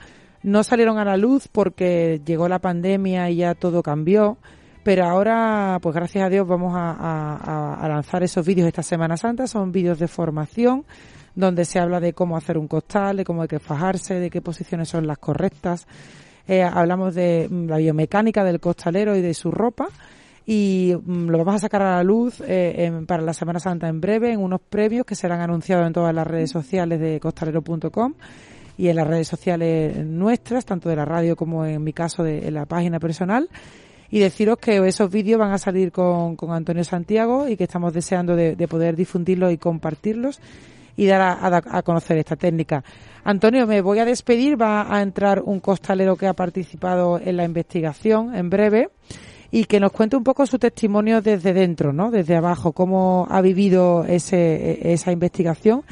No 0.43 0.65
salieron 0.65 0.97
a 0.99 1.05
la 1.05 1.17
luz 1.19 1.47
porque 1.49 2.21
llegó 2.25 2.49
la 2.49 2.59
pandemia 2.59 3.29
y 3.31 3.37
ya 3.37 3.55
todo 3.55 3.83
cambió. 3.83 4.39
Pero 4.83 5.05
ahora, 5.05 5.79
pues 5.83 5.95
gracias 5.95 6.25
a 6.25 6.31
Dios, 6.31 6.47
vamos 6.49 6.73
a, 6.75 6.93
a- 6.93 7.75
a 7.75 7.89
lanzar 7.89 8.23
esos 8.23 8.47
vídeos 8.47 8.69
esta 8.69 8.83
Semana 8.83 9.17
Santa. 9.19 9.47
Son 9.47 9.73
vídeos 9.73 9.99
de 9.99 10.09
formación 10.09 10.85
donde 11.35 11.67
se 11.67 11.79
habla 11.79 12.01
de 12.01 12.15
cómo 12.15 12.37
hacer 12.39 12.57
un 12.57 12.67
costal, 12.67 13.19
de 13.19 13.25
cómo 13.25 13.43
hay 13.43 13.49
que 13.49 13.59
fajarse, 13.59 14.15
de 14.15 14.31
qué 14.31 14.41
posiciones 14.41 14.89
son 14.89 15.07
las 15.07 15.19
correctas. 15.19 15.87
Eh, 16.49 16.63
hablamos 16.63 17.15
de 17.15 17.49
mm, 17.51 17.67
la 17.67 17.79
biomecánica 17.79 18.45
del 18.45 18.61
costalero 18.61 19.17
y 19.17 19.21
de 19.21 19.35
su 19.35 19.51
ropa 19.51 19.89
y 20.47 20.95
mm, 20.95 21.29
lo 21.29 21.39
vamos 21.39 21.57
a 21.57 21.59
sacar 21.59 21.83
a 21.83 21.97
la 21.97 22.05
luz 22.05 22.41
eh, 22.47 22.91
para 23.07 23.23
la 23.23 23.35
Semana 23.35 23.59
Santa 23.59 23.89
en 23.89 24.01
breve 24.01 24.33
en 24.33 24.41
unos 24.41 24.61
previos 24.61 25.05
que 25.05 25.17
serán 25.17 25.41
anunciados 25.41 25.87
en 25.87 25.93
todas 25.93 26.15
las 26.15 26.27
redes 26.27 26.51
sociales 26.51 27.01
de 27.01 27.19
costalero.com 27.19 28.15
y 28.79 28.89
en 28.89 28.97
las 28.97 29.07
redes 29.07 29.27
sociales 29.27 29.97
nuestras, 30.05 30.65
tanto 30.65 30.89
de 30.89 30.97
la 30.97 31.05
radio 31.05 31.35
como 31.35 31.65
en 31.65 31.83
mi 31.83 31.93
caso 31.93 32.23
de 32.23 32.47
en 32.47 32.55
la 32.55 32.67
página 32.67 33.01
personal. 33.01 33.49
Y 34.09 34.21
deciros 34.21 34.59
que 34.59 34.77
esos 34.87 35.11
vídeos 35.11 35.41
van 35.41 35.53
a 35.53 35.59
salir 35.59 35.91
con, 35.91 36.37
con 36.37 36.53
Antonio 36.53 36.85
Santiago 36.85 37.49
y 37.49 37.57
que 37.57 37.65
estamos 37.65 37.93
deseando 37.93 38.37
de, 38.37 38.55
de 38.55 38.69
poder 38.69 38.95
difundirlos 38.95 39.53
y 39.53 39.59
compartirlos 39.59 40.41
y 40.97 41.07
dar 41.07 41.21
a, 41.21 41.33
a- 41.33 41.63
a 41.79 41.83
conocer 41.83 42.19
esta 42.19 42.37
técnica. 42.37 42.83
Antonio, 43.25 43.67
me 43.67 43.81
voy 43.81 43.99
a 43.99 44.05
despedir. 44.05 44.61
Va 44.61 44.95
a 44.95 45.03
entrar 45.03 45.43
un 45.45 45.61
costalero 45.61 46.17
que 46.17 46.27
ha 46.27 46.33
participado 46.35 47.19
en 47.23 47.37
la 47.37 47.45
investigación 47.45 48.35
en 48.35 48.49
breve 48.51 48.91
y 49.51 49.65
que 49.65 49.79
nos 49.81 49.93
cuente 49.93 50.17
un 50.17 50.25
poco 50.25 50.47
su 50.47 50.59
testimonio 50.59 51.21
desde 51.23 51.53
dentro, 51.53 51.93
¿no? 51.93 52.11
Desde 52.11 52.37
abajo, 52.37 52.73
cómo 52.73 53.27
ha 53.31 53.41
vivido 53.41 54.05
ese, 54.05 54.93
esa 54.93 55.13
investigación. 55.13 55.83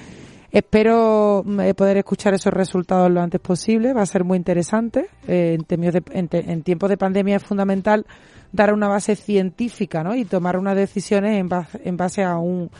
Espero 0.50 1.42
mm, 1.44 1.60
eh, 1.60 1.74
poder 1.74 1.96
escuchar 1.96 2.34
esos 2.34 2.52
resultados 2.52 3.10
lo 3.10 3.20
antes 3.20 3.40
posible. 3.40 3.92
Va 3.92 4.02
a 4.02 4.06
ser 4.06 4.22
muy 4.24 4.38
interesante. 4.38 5.06
Eh, 5.26 5.58
en, 5.68 6.62
tiempos 6.62 6.88
de 6.88 6.96
pandemia 6.96 7.36
es 7.36 7.42
fundamental 7.42 8.06
dar 8.52 8.72
una 8.72 8.86
base 8.86 9.16
científica, 9.16 10.04
¿no? 10.04 10.14
Y 10.14 10.24
tomar 10.24 10.56
unas 10.56 10.76
decisiones 10.76 11.44
en 11.84 11.96
base 11.96 12.22
a 12.22 12.36
un, 12.38 12.70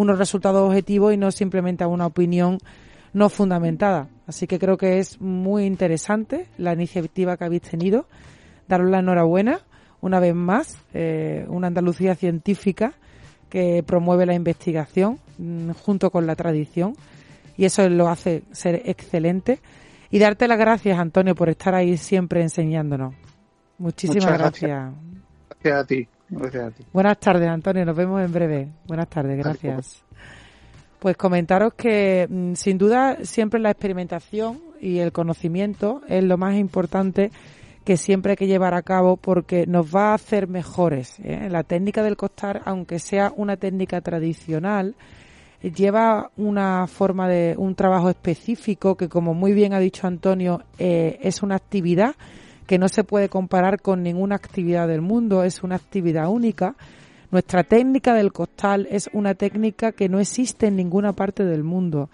unos 0.00 0.18
resultados 0.18 0.66
objetivos 0.66 1.12
y 1.12 1.18
no 1.18 1.30
simplemente 1.30 1.84
a 1.84 1.88
una 1.88 2.06
opinión 2.06 2.56
no 3.12 3.28
fundamentada. 3.28 4.08
Así 4.26 4.46
que 4.46 4.58
creo 4.58 4.78
que 4.78 4.98
es 4.98 5.20
muy 5.20 5.66
interesante 5.66 6.46
la 6.56 6.72
iniciativa 6.72 7.36
que 7.36 7.44
habéis 7.44 7.62
tenido. 7.62 8.06
Daros 8.66 8.88
la 8.88 9.00
enhorabuena 9.00 9.60
una 10.00 10.18
vez 10.18 10.34
más, 10.34 10.78
eh, 10.94 11.44
una 11.48 11.66
Andalucía 11.66 12.14
científica 12.14 12.94
que 13.50 13.82
promueve 13.86 14.24
la 14.24 14.32
investigación 14.32 15.18
mm, 15.36 15.72
junto 15.72 16.10
con 16.10 16.26
la 16.26 16.34
tradición 16.34 16.94
y 17.58 17.66
eso 17.66 17.86
lo 17.90 18.08
hace 18.08 18.44
ser 18.52 18.80
excelente. 18.86 19.58
Y 20.10 20.18
darte 20.18 20.48
las 20.48 20.58
gracias, 20.58 20.98
Antonio, 20.98 21.34
por 21.34 21.50
estar 21.50 21.74
ahí 21.74 21.98
siempre 21.98 22.40
enseñándonos. 22.40 23.14
Muchísimas 23.76 24.38
gracias. 24.38 24.70
gracias. 24.70 24.94
Gracias 25.50 25.78
a 25.78 25.86
ti, 25.86 26.08
gracias 26.30 26.64
a 26.64 26.70
ti. 26.70 26.84
Buenas 26.92 27.18
tardes, 27.18 27.48
Antonio. 27.48 27.84
Nos 27.84 27.96
vemos 27.96 28.22
en 28.22 28.32
breve. 28.32 28.68
Buenas 28.86 29.08
tardes, 29.08 29.38
gracias. 29.38 30.02
Pues 30.98 31.16
comentaros 31.16 31.74
que 31.74 32.26
mm, 32.28 32.54
sin 32.54 32.78
duda 32.78 33.18
siempre 33.24 33.58
la 33.60 33.70
experimentación 33.70 34.60
y 34.80 34.98
el 34.98 35.12
conocimiento 35.12 36.02
es 36.08 36.22
lo 36.22 36.36
más 36.36 36.56
importante 36.56 37.30
que 37.84 37.96
siempre 37.96 38.32
hay 38.32 38.36
que 38.36 38.46
llevar 38.46 38.74
a 38.74 38.82
cabo 38.82 39.16
porque 39.16 39.66
nos 39.66 39.94
va 39.94 40.10
a 40.10 40.14
hacer 40.14 40.46
mejores. 40.46 41.18
¿eh? 41.24 41.48
La 41.50 41.62
técnica 41.62 42.02
del 42.02 42.16
costar, 42.16 42.62
aunque 42.66 42.98
sea 42.98 43.32
una 43.36 43.56
técnica 43.56 44.00
tradicional, 44.00 44.94
lleva 45.62 46.30
una 46.36 46.86
forma 46.86 47.28
de 47.28 47.54
un 47.56 47.74
trabajo 47.74 48.08
específico 48.08 48.96
que, 48.96 49.08
como 49.08 49.34
muy 49.34 49.52
bien 49.52 49.72
ha 49.72 49.78
dicho 49.78 50.06
Antonio, 50.06 50.62
eh, 50.78 51.18
es 51.22 51.42
una 51.42 51.56
actividad 51.56 52.14
que 52.70 52.78
no 52.78 52.88
se 52.88 53.02
puede 53.02 53.28
comparar 53.28 53.82
con 53.82 54.04
ninguna 54.04 54.36
actividad 54.36 54.86
del 54.86 55.00
mundo, 55.00 55.42
es 55.42 55.64
una 55.64 55.74
actividad 55.74 56.28
única. 56.28 56.76
Nuestra 57.32 57.64
técnica 57.64 58.14
del 58.14 58.32
costal 58.32 58.86
es 58.92 59.10
una 59.12 59.34
técnica 59.34 59.90
que 59.90 60.08
no 60.08 60.20
existe 60.20 60.68
en 60.68 60.76
ninguna 60.76 61.12
parte 61.12 61.44
del 61.44 61.64
mundo. 61.64 62.10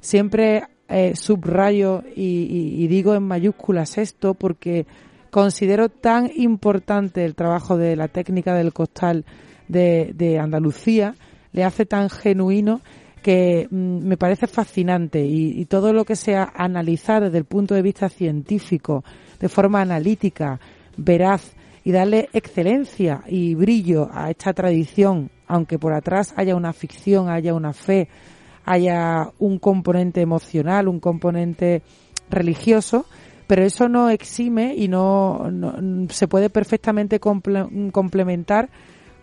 Siempre 0.00 0.62
eh, 0.88 1.12
subrayo 1.14 2.04
y, 2.16 2.78
y- 2.78 2.88
digo 2.88 3.14
en 3.14 3.24
mayúsculas 3.24 3.98
esto 3.98 4.32
porque 4.32 4.86
considero 5.30 5.90
tan 5.90 6.30
importante 6.34 7.26
el 7.26 7.34
trabajo 7.34 7.76
de 7.76 7.94
la 7.94 8.08
técnica 8.08 8.54
del 8.54 8.72
costal 8.72 9.26
de, 9.68 10.12
de 10.14 10.38
Andalucía, 10.38 11.16
le 11.52 11.64
hace 11.64 11.84
tan 11.84 12.08
genuino 12.08 12.80
que 13.22 13.68
mm, 13.70 14.06
me 14.08 14.16
parece 14.16 14.46
fascinante 14.46 15.22
y, 15.26 15.60
y 15.60 15.66
todo 15.66 15.92
lo 15.92 16.06
que 16.06 16.16
sea 16.16 16.50
analizar 16.56 17.22
desde 17.24 17.36
el 17.36 17.44
punto 17.44 17.74
de 17.74 17.82
vista 17.82 18.08
científico, 18.08 19.04
de 19.40 19.48
forma 19.48 19.80
analítica, 19.80 20.60
veraz 20.96 21.52
y 21.84 21.92
darle 21.92 22.28
excelencia 22.32 23.22
y 23.26 23.54
brillo 23.54 24.10
a 24.12 24.30
esta 24.30 24.52
tradición, 24.52 25.30
aunque 25.46 25.78
por 25.78 25.92
atrás 25.92 26.34
haya 26.36 26.54
una 26.54 26.72
ficción, 26.72 27.28
haya 27.28 27.54
una 27.54 27.72
fe, 27.72 28.08
haya 28.64 29.30
un 29.38 29.58
componente 29.58 30.20
emocional, 30.20 30.88
un 30.88 31.00
componente 31.00 31.82
religioso, 32.28 33.06
pero 33.46 33.64
eso 33.64 33.88
no 33.88 34.10
exime 34.10 34.74
y 34.76 34.88
no, 34.88 35.50
se 36.10 36.28
puede 36.28 36.50
perfectamente 36.50 37.18
comple- 37.18 37.90
complementar 37.92 38.68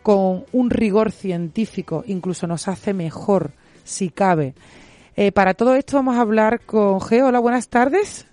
con 0.01 0.45
un 0.51 0.69
rigor 0.69 1.11
científico, 1.11 2.03
incluso 2.07 2.47
nos 2.47 2.67
hace 2.67 2.93
mejor 2.93 3.51
si 3.83 4.09
cabe. 4.09 4.55
Eh, 5.15 5.31
para 5.31 5.53
todo 5.53 5.75
esto 5.75 5.97
vamos 5.97 6.17
a 6.17 6.21
hablar 6.21 6.61
con 6.65 6.99
Geo. 6.99 7.27
Hola, 7.27 7.39
buenas 7.39 7.69
tardes. 7.69 8.27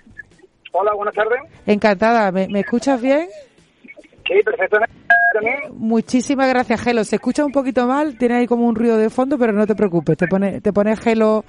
Hola, 0.73 0.93
buenas 0.95 1.15
tardes. 1.15 1.39
Encantada. 1.67 2.33
¿Me, 2.33 2.49
me 2.49 2.61
escuchas 2.61 3.01
bien? 3.01 3.29
Sí, 4.27 4.35
perfectamente. 4.45 4.93
También. 5.35 5.57
Muchísimas 5.79 6.49
gracias, 6.49 6.81
Gelo. 6.83 7.05
Se 7.05 7.17
escucha 7.17 7.45
un 7.45 7.53
poquito 7.53 7.87
mal, 7.87 8.19
tiene 8.19 8.35
ahí 8.37 8.47
como 8.47 8.67
un 8.67 8.75
ruido 8.75 8.99
de 8.99 9.09
fondo, 9.09 9.39
pero 9.39 9.53
no 9.53 9.67
te 9.67 9.75
preocupes, 9.75 10.17
te 10.19 10.27
pone, 10.29 10.61
te 10.61 10.73
pone 10.75 10.95
Gelo 10.97 11.45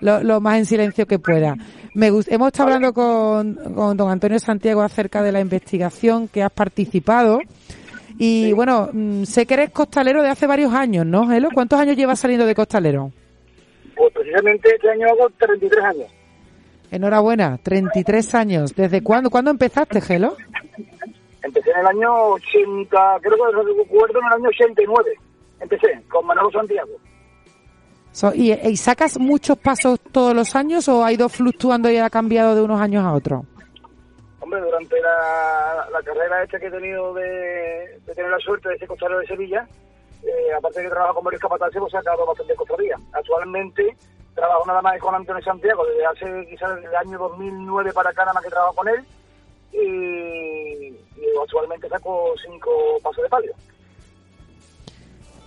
lo, 0.00 0.20
lo 0.22 0.40
más 0.40 0.58
en 0.58 0.66
silencio 0.66 1.06
que 1.06 1.18
pueda. 1.20 1.54
Me 1.94 2.10
gust- 2.10 2.26
hemos 2.32 2.48
estado 2.48 2.68
hablando 2.70 2.92
con, 2.92 3.54
con 3.74 3.96
don 3.96 4.10
Antonio 4.10 4.38
Santiago 4.40 4.82
acerca 4.82 5.22
de 5.22 5.30
la 5.32 5.40
investigación 5.40 6.26
que 6.28 6.42
has 6.42 6.50
participado. 6.50 7.38
Y 8.18 8.52
bueno, 8.52 8.90
mm, 8.92 9.22
sé 9.24 9.46
que 9.46 9.54
eres 9.54 9.70
costalero 9.70 10.22
de 10.22 10.28
hace 10.28 10.46
varios 10.48 10.74
años, 10.74 11.06
¿no, 11.06 11.28
Gelo? 11.28 11.48
¿Cuántos 11.54 11.78
años 11.78 11.96
llevas 11.96 12.18
saliendo 12.18 12.46
de 12.46 12.54
costalero? 12.56 13.12
Pues 13.96 14.12
precisamente 14.12 14.70
este 14.74 14.90
año 14.90 15.06
hago 15.06 15.30
33 15.38 15.84
años. 15.84 16.06
Enhorabuena, 16.90 17.58
33 17.62 18.34
años. 18.34 18.74
¿Desde 18.74 19.02
cuándo? 19.02 19.30
¿Cuándo 19.30 19.50
empezaste, 19.50 20.00
Gelo? 20.00 20.36
Empecé 21.42 21.70
en 21.70 21.78
el 21.80 21.86
año 21.86 22.12
80, 22.32 23.18
creo 23.22 23.36
que 23.36 23.82
recuerdo 23.82 24.18
en 24.20 24.26
el 24.26 24.32
año 24.32 24.48
89. 24.48 25.10
Empecé 25.60 26.02
con 26.08 26.26
Manolo 26.26 26.50
Santiago. 26.50 26.90
So- 28.12 28.34
y, 28.34 28.52
¿Y 28.52 28.76
sacas 28.76 29.18
muchos 29.18 29.56
pasos 29.58 30.00
todos 30.12 30.34
los 30.34 30.56
años 30.56 30.88
o 30.88 31.04
ha 31.04 31.12
ido 31.12 31.28
fluctuando 31.28 31.88
y 31.90 31.96
ha 31.98 32.10
cambiado 32.10 32.54
de 32.54 32.62
unos 32.62 32.80
años 32.80 33.04
a 33.04 33.12
otros? 33.12 33.44
Hombre, 34.40 34.60
durante 34.60 35.00
la, 35.00 35.86
la 35.92 36.02
carrera 36.02 36.42
esta 36.42 36.58
que 36.58 36.66
he 36.66 36.70
tenido 36.70 37.14
de, 37.14 38.00
de 38.04 38.14
tener 38.14 38.30
la 38.30 38.38
suerte 38.38 38.68
de 38.68 38.78
ser 38.78 38.88
costalero 38.88 39.20
de 39.20 39.26
Sevilla, 39.26 39.66
eh, 40.24 40.52
aparte 40.58 40.80
de 40.80 40.86
que 40.86 40.90
trabajo 40.90 41.14
con 41.14 41.24
varios 41.24 41.40
capataces, 41.42 41.78
pues 41.78 41.94
he 41.94 41.96
sacado 41.98 42.26
bastante 42.26 42.54
costalería. 42.56 42.96
Actualmente 43.12 43.96
trabajo 44.40 44.64
nada 44.66 44.82
más 44.82 44.98
con 44.98 45.14
Antonio 45.14 45.42
Santiago, 45.42 45.84
desde 45.86 46.06
hace 46.06 46.46
quizás 46.48 46.74
desde 46.76 46.88
el 46.88 46.96
año 46.96 47.18
2009 47.18 47.92
para 47.92 48.10
acá 48.10 48.22
nada 48.22 48.34
más 48.34 48.44
que 48.44 48.50
trabajo 48.50 48.74
con 48.74 48.88
él, 48.88 49.04
y, 49.72 50.88
y 50.88 51.26
actualmente 51.42 51.88
saco 51.88 52.34
cinco 52.42 52.70
pasos 53.02 53.22
de 53.22 53.28
palio. 53.28 53.52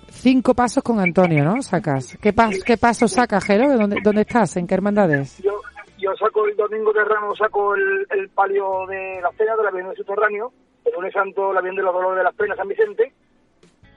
Cinco 0.10 0.54
pasos 0.54 0.84
con 0.84 1.00
Antonio, 1.00 1.44
¿no? 1.44 1.62
Sacas. 1.62 2.18
¿Qué, 2.22 2.32
pas 2.32 2.64
qué 2.64 2.78
pasos 2.78 3.12
sacas? 3.12 3.46
¿De 3.48 3.58
dónde, 3.58 3.98
¿Dónde 4.02 4.22
estás? 4.22 4.56
¿En 4.56 4.68
qué 4.68 4.76
hermandades? 4.76 5.40
Yo, 5.40 5.52
yo 5.98 6.16
saco 6.16 6.46
el 6.48 6.56
domingo 6.56 6.94
de 6.94 7.04
Ramos, 7.04 7.38
saco 7.38 7.76
el, 7.76 8.08
el 8.12 8.30
palio 8.30 8.86
de 8.88 9.20
las 9.22 9.36
penas 9.36 9.58
de 9.58 9.64
la 9.64 9.72
Virgen 9.72 9.90
del 9.90 9.98
Subterráneo, 9.98 10.54
el 10.86 10.94
lunes 10.94 11.14
santo 11.14 11.52
la 11.52 11.62
Virgen 11.62 11.78
de 11.78 11.84
los 11.84 11.94
Dolores 11.94 12.18
de 12.20 12.24
las 12.24 12.36
Penas 12.36 12.58
San 12.58 12.68
Vicente, 12.68 13.12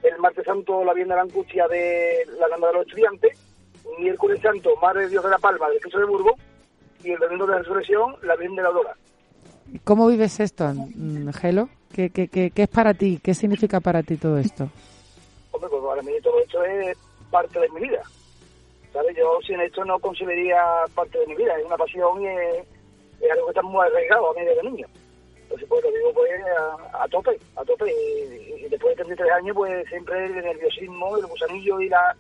el 0.03 0.19
martes 0.19 0.45
santo 0.45 0.85
la 0.85 0.95
Virgen 0.95 1.11
de 1.11 1.15
la 1.15 1.23
Angustia 1.23 1.69
de 1.69 2.27
la 2.41 2.49
Gama 2.49 2.67
de 2.69 2.73
los 2.73 2.87
Estudiantes, 2.87 3.46
miércoles 3.99 4.41
santo 4.41 4.77
Madre 4.77 5.03
de 5.03 5.09
Dios 5.11 5.25
de 5.25 5.31
la 5.31 5.39
Palma 5.39 5.69
del 5.69 5.81
Cristo 5.81 5.99
de 5.99 6.05
Burgos 6.05 6.35
y 7.03 7.11
el 7.11 7.19
domingo 7.19 7.47
de 7.47 7.59
Resurrección 7.59 8.17
la 8.23 8.37
Virgen 8.37 8.57
de 8.57 8.63
la 8.63 8.69
Aurora. 8.69 8.97
¿Cómo 9.85 10.07
vives 10.09 10.41
esto, 10.41 10.73
Gelo? 11.35 11.69
¿Qué, 11.93 12.11
qué, 12.11 12.29
qué, 12.29 12.51
qué 12.51 12.63
es 12.65 12.69
para 12.69 12.95
ti? 12.95 13.21
¿Qué 13.23 13.35
significa 13.35 13.81
para 13.81 14.03
ti 14.03 14.17
todo 14.17 14.39
esto? 14.39 14.69
Hombre, 15.51 15.71
pues 15.71 15.83
para 15.83 16.03
mí 16.03 16.13
todo 16.23 16.41
esto 16.41 16.63
es 16.65 16.97
parte 17.31 17.59
de 17.61 17.69
mi 17.71 17.81
vida. 17.81 18.03
¿Sabes? 18.93 19.17
Yo 19.17 19.39
sin 19.47 19.61
esto 19.61 19.85
no 19.85 19.99
consideraría 19.99 20.59
parte 20.95 21.19
de 21.19 21.27
mi 21.27 21.35
vida. 21.35 21.59
Es 21.59 21.67
una 21.67 21.77
pasión 21.77 22.21
y 22.23 22.27
es, 22.29 22.67
es 23.21 23.31
algo 23.31 23.47
que 23.47 23.51
está 23.51 23.63
muy 23.63 23.87
arraigado 23.87 24.31
a 24.31 24.35
mí 24.35 24.45
desde 24.45 24.63
niño. 24.63 24.87
Entonces, 25.43 25.69
pues 25.69 25.85
lo 25.85 25.91
digo 25.91 26.13
pues 26.15 26.31
a, 26.93 27.05
a 27.05 27.09
tope, 27.09 27.39
a 27.57 27.65
tope. 27.65 27.91
Y, 27.91 28.65
y 28.65 28.69
después 28.69 28.97
de 28.97 29.05
33 29.05 29.33
años, 29.33 29.57
pues 29.57 29.89
siempre 29.89 30.27
el 30.27 30.35
nerviosismo, 30.35 31.17
el 31.17 31.27
gusanillo 31.27 31.81
y 31.81 31.89
la 31.89 32.17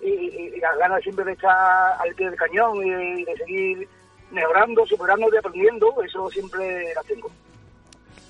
y, 0.00 0.08
y- 0.08 0.52
y 0.56 0.60
las 0.60 0.76
ganas 0.78 1.02
siempre 1.02 1.24
de 1.24 1.32
estar 1.32 1.96
al 2.00 2.14
pie 2.14 2.28
del 2.30 2.38
cañón 2.38 2.76
y, 2.84 3.24
de 3.24 3.36
seguir 3.36 3.88
mejorando, 4.30 4.86
superando 4.86 5.28
y 5.32 5.36
aprendiendo, 5.36 5.94
eso 6.04 6.28
siempre 6.30 6.92
las 6.94 7.04
tengo. 7.06 7.30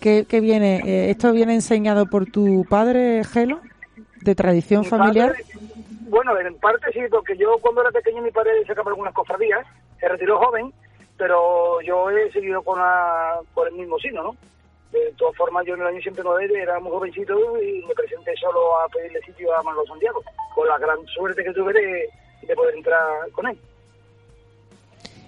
¿Qué, 0.01 0.27
qué 0.29 0.41
viene? 0.41 0.83
eh, 0.85 1.11
¿Esto 1.11 1.33
viene 1.33 1.55
enseñado 1.55 2.07
por 2.07 2.27
tu 2.27 2.65
padre, 2.69 3.25
Gelo? 3.25 3.61
¿De 4.21 4.35
tradición 4.35 4.83
Mi 4.83 4.89
familiar? 4.89 5.31
padre, 5.31 5.45
bueno, 6.09 6.39
en 6.39 6.55
parte 6.59 6.93
sí, 6.93 7.01
porque 7.11 7.37
yo 7.37 7.57
cuando 7.61 7.81
era 7.83 7.91
pequeño 7.91 8.23
mi 8.23 8.31
padre 8.31 8.53
sacaba 8.67 8.91
algunas 8.91 9.15
cofradías, 9.15 9.67
se 9.99 10.09
retiró 10.09 10.39
joven, 10.39 10.73
pero 11.17 11.81
yo 11.81 12.11
he 12.11 12.31
seguido 12.33 12.63
con, 12.63 12.79
la, 12.79 13.39
con 13.55 13.67
el 13.69 13.75
mismo 13.75 13.99
signo, 13.99 14.23
¿no? 14.23 14.37
De 15.05 15.13
todas 15.19 15.37
formas, 15.37 15.65
yo 15.67 15.75
en 15.75 15.81
el 15.83 15.87
año 15.89 15.99
89 15.99 16.63
era 16.63 16.81
muy 16.81 16.91
jovencito 16.91 17.35
y 17.63 17.85
me 17.87 17.95
presenté 17.95 18.33
solo 18.41 18.79
a 18.81 18.89
pedirle 18.89 19.21
sitio 19.23 19.55
a 19.55 19.63
Manolo 19.63 19.87
Santiago, 19.87 20.23
con 20.55 20.67
la 20.69 20.79
gran 20.79 20.99
suerte 21.07 21.45
que 21.45 21.53
tuve 21.53 21.73
de, 21.73 22.09
de 22.47 22.55
poder 22.55 22.75
entrar 22.77 23.01
con 23.33 23.47
él. 23.49 23.59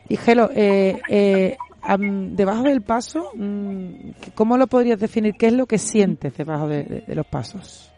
Y 0.09 0.17
Gelo, 0.17 0.49
eh, 0.55 0.99
eh, 1.11 1.57
debajo 1.99 2.63
del 2.63 2.83
paso, 2.83 3.31
mm, 3.35 4.11
¿cómo 4.35 4.57
lo 4.57 4.67
podrías 4.67 4.99
definir? 4.99 5.35
¿Qué 5.39 5.47
es 5.49 5.53
lo 5.53 5.67
que 5.67 5.77
sientes 5.79 6.35
debajo 6.37 6.67
de, 6.67 6.83
de- 6.85 7.01
de 7.03 7.15
los 7.15 7.27
pasos? 7.27 7.93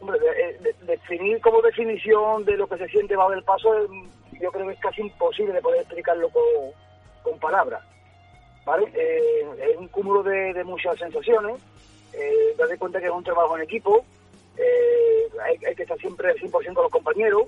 Hombre, 0.00 0.18
de- 0.18 0.58
de- 0.58 0.86
definir 0.86 1.40
como 1.40 1.62
definición 1.62 2.44
de 2.44 2.56
lo 2.56 2.66
que 2.66 2.78
se 2.78 2.88
siente 2.88 3.14
bajo 3.16 3.32
el 3.32 3.44
paso, 3.44 3.74
eh, 3.78 3.86
yo 4.40 4.50
creo 4.50 4.66
que 4.66 4.72
es 4.74 4.80
casi 4.80 5.02
imposible 5.02 5.52
de 5.52 5.62
poder 5.62 5.80
explicarlo 5.82 6.28
con, 6.30 6.42
con 7.22 7.38
palabras. 7.38 7.82
¿Vale? 8.68 8.86
Eh, 8.92 9.46
es 9.70 9.76
un 9.78 9.88
cúmulo 9.88 10.22
de, 10.22 10.62
muchas 10.62 10.98
sensaciones. 10.98 11.58
Eh, 12.12 12.54
date 12.58 12.76
cuenta 12.76 13.00
que 13.00 13.06
es 13.06 13.12
un 13.12 13.24
trabajo 13.24 13.56
en 13.56 13.62
equipo. 13.62 14.04
eh, 14.58 15.26
hay, 15.42 15.56
hay 15.64 15.74
que 15.74 15.84
estar 15.84 15.98
siempre 15.98 16.30
al 16.30 16.36
100% 16.36 16.74
con 16.74 16.82
los 16.82 16.92
compañeros. 16.92 17.44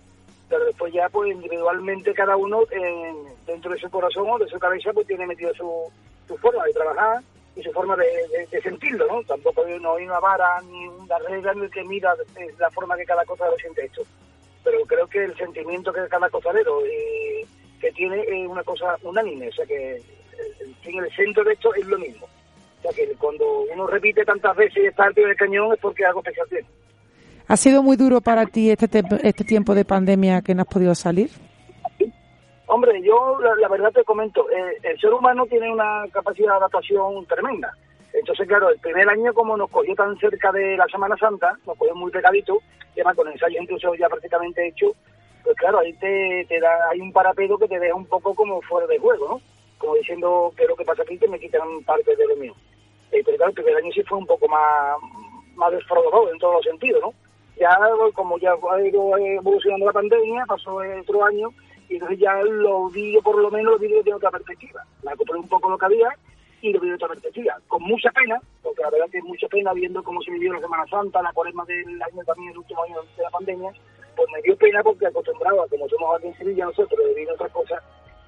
Pero 0.48 0.64
después 0.64 0.94
ya, 0.94 1.10
pues 1.10 1.30
individualmente 1.30 2.14
cada 2.14 2.38
uno 2.38 2.62
eh, 2.70 3.12
dentro 3.46 3.70
de 3.70 3.78
su 3.78 3.90
corazón 3.90 4.30
o 4.30 4.38
de 4.38 4.48
su 4.48 4.58
cabeza, 4.58 4.94
pues 4.94 5.06
tiene 5.06 5.26
metido 5.26 5.52
su, 5.54 5.92
su 6.26 6.38
forma 6.38 6.64
de 6.64 6.72
trabajar 6.72 7.22
y 7.54 7.62
su 7.62 7.70
forma 7.70 7.96
de, 7.96 8.60
sentirlo, 8.62 9.06
¿no? 9.06 9.22
Tampoco 9.24 9.66
hay, 9.66 9.78
no 9.78 9.96
una 9.96 10.20
vara 10.20 10.58
ni 10.62 10.88
una 10.88 11.18
regla 11.18 11.52
ni 11.52 11.68
que 11.68 11.84
mira 11.84 12.14
la 12.58 12.70
forma 12.70 12.96
que 12.96 13.04
cada 13.04 13.26
cosa 13.26 13.46
lo 13.46 13.56
siente 13.58 13.84
esto. 13.84 14.02
Pero 14.64 14.86
creo 14.86 15.06
que 15.06 15.24
el 15.24 15.36
sentimiento 15.36 15.92
que 15.92 16.08
cada 16.08 16.30
costalero 16.30 16.82
eh, 16.86 17.46
que 17.78 17.92
tiene 17.92 18.22
es 18.22 18.48
una 18.48 18.64
cosa 18.64 18.96
unánime, 19.02 19.48
o 19.48 19.52
sea 19.52 19.66
que 19.66 20.02
en 20.84 20.98
el 20.98 21.10
centro 21.14 21.44
de 21.44 21.52
esto 21.52 21.74
es 21.74 21.86
lo 21.86 21.98
mismo. 21.98 22.26
O 22.78 22.82
sea 22.82 22.92
que 22.92 23.12
cuando 23.18 23.44
uno 23.72 23.86
repite 23.86 24.24
tantas 24.24 24.56
veces 24.56 24.84
y 24.84 24.86
está 24.86 25.04
al 25.04 25.14
pie 25.14 25.26
del 25.26 25.36
cañón 25.36 25.72
es 25.72 25.78
porque 25.80 26.04
algo 26.04 26.20
especial 26.20 26.46
tiene. 26.48 26.66
¿Ha 27.48 27.56
sido 27.56 27.82
muy 27.82 27.96
duro 27.96 28.20
para 28.20 28.46
ti 28.46 28.70
este, 28.70 28.88
te- 28.88 29.02
este 29.22 29.44
tiempo 29.44 29.74
de 29.74 29.84
pandemia 29.84 30.40
que 30.40 30.54
no 30.54 30.62
has 30.62 30.68
podido 30.68 30.94
salir? 30.94 31.30
Hombre, 32.66 33.02
yo 33.02 33.38
la, 33.40 33.54
la 33.56 33.68
verdad 33.68 33.90
te 33.92 34.04
comento, 34.04 34.48
eh, 34.50 34.76
el 34.84 34.98
ser 35.00 35.12
humano 35.12 35.44
tiene 35.46 35.72
una 35.72 36.04
capacidad 36.12 36.50
de 36.52 36.56
adaptación 36.58 37.26
tremenda. 37.26 37.74
Entonces, 38.12 38.46
claro, 38.46 38.70
el 38.70 38.78
primer 38.78 39.08
año 39.08 39.34
como 39.34 39.56
nos 39.56 39.70
cogió 39.70 39.94
tan 39.96 40.16
cerca 40.18 40.52
de 40.52 40.76
la 40.76 40.86
Semana 40.86 41.16
Santa, 41.16 41.56
nos 41.66 41.76
cogió 41.76 41.94
muy 41.96 42.12
pegadito, 42.12 42.58
además 42.92 43.16
con 43.16 43.26
el 43.26 43.32
ensayo 43.34 43.60
incluso 43.60 43.94
ya 43.96 44.08
prácticamente 44.08 44.68
hecho, 44.68 44.92
pues 45.42 45.56
claro, 45.56 45.80
ahí 45.80 45.92
te, 45.94 46.44
te 46.48 46.60
da, 46.60 46.70
hay 46.92 47.00
un 47.00 47.12
parapedo 47.12 47.58
que 47.58 47.66
te 47.68 47.78
deja 47.80 47.94
un 47.94 48.06
poco 48.06 48.34
como 48.34 48.60
fuera 48.62 48.86
de 48.86 48.98
juego, 48.98 49.28
¿no? 49.28 49.40
Como 49.80 49.94
diciendo, 49.94 50.52
¿qué 50.56 50.64
es 50.64 50.68
lo 50.68 50.76
que 50.76 50.84
pasa 50.84 51.02
aquí? 51.02 51.16
Que 51.16 51.26
me 51.26 51.40
quitan 51.40 51.82
parte 51.84 52.14
de 52.14 52.26
lo 52.26 52.36
mío. 52.36 52.54
Eh, 53.12 53.22
pero 53.24 53.36
claro, 53.38 53.52
el 53.56 53.76
año 53.76 53.92
sí 53.92 54.02
fue 54.02 54.18
un 54.18 54.26
poco 54.26 54.46
más, 54.46 54.98
más 55.56 55.72
desfraudador 55.72 56.30
en 56.30 56.38
todos 56.38 56.56
los 56.56 56.64
sentidos, 56.64 57.00
¿no? 57.00 57.14
Ya, 57.58 57.76
como 58.14 58.38
ya 58.38 58.52
ha 58.52 58.86
ido 58.86 59.16
evolucionando 59.16 59.86
la 59.86 59.92
pandemia, 59.92 60.44
pasó 60.46 60.78
otro 61.00 61.24
año, 61.24 61.48
y 61.88 61.94
entonces 61.94 62.18
ya 62.18 62.40
los 62.42 62.92
vídeos, 62.92 63.24
por 63.24 63.36
lo 63.40 63.50
menos, 63.50 63.72
los 63.72 63.80
vídeos 63.80 64.04
de 64.04 64.14
otra 64.14 64.30
perspectiva. 64.30 64.84
Me 65.02 65.12
acoplé 65.12 65.38
un 65.38 65.48
poco 65.48 65.70
lo 65.70 65.78
que 65.78 65.86
había 65.86 66.08
y 66.62 66.72
lo 66.72 66.80
vi 66.80 66.88
de 66.88 66.94
otra 66.94 67.08
perspectiva. 67.08 67.58
Con 67.66 67.82
mucha 67.82 68.10
pena, 68.12 68.38
porque 68.62 68.82
la 68.82 68.90
verdad 68.90 69.06
que 69.10 69.18
es 69.18 69.24
mucha 69.24 69.48
pena 69.48 69.72
viendo 69.72 70.02
cómo 70.02 70.20
se 70.22 70.30
vivió 70.30 70.52
la 70.52 70.60
Semana 70.60 70.86
Santa, 70.86 71.22
la 71.22 71.32
cuaresma 71.32 71.64
del 71.64 72.00
año 72.02 72.22
también, 72.24 72.52
el 72.52 72.58
último 72.58 72.82
año 72.84 72.96
de 73.16 73.22
la 73.22 73.30
pandemia, 73.30 73.72
pues 74.14 74.28
me 74.32 74.42
dio 74.42 74.56
pena 74.56 74.82
porque 74.82 75.06
acostumbrado 75.06 75.62
a 75.62 75.68
como 75.68 75.88
somos 75.88 76.16
aquí 76.16 76.28
en 76.28 76.36
Sevilla 76.36 76.66
nosotros, 76.66 76.98
de 76.98 77.14
vivir 77.14 77.30
otras 77.30 77.50
cosas, 77.52 77.82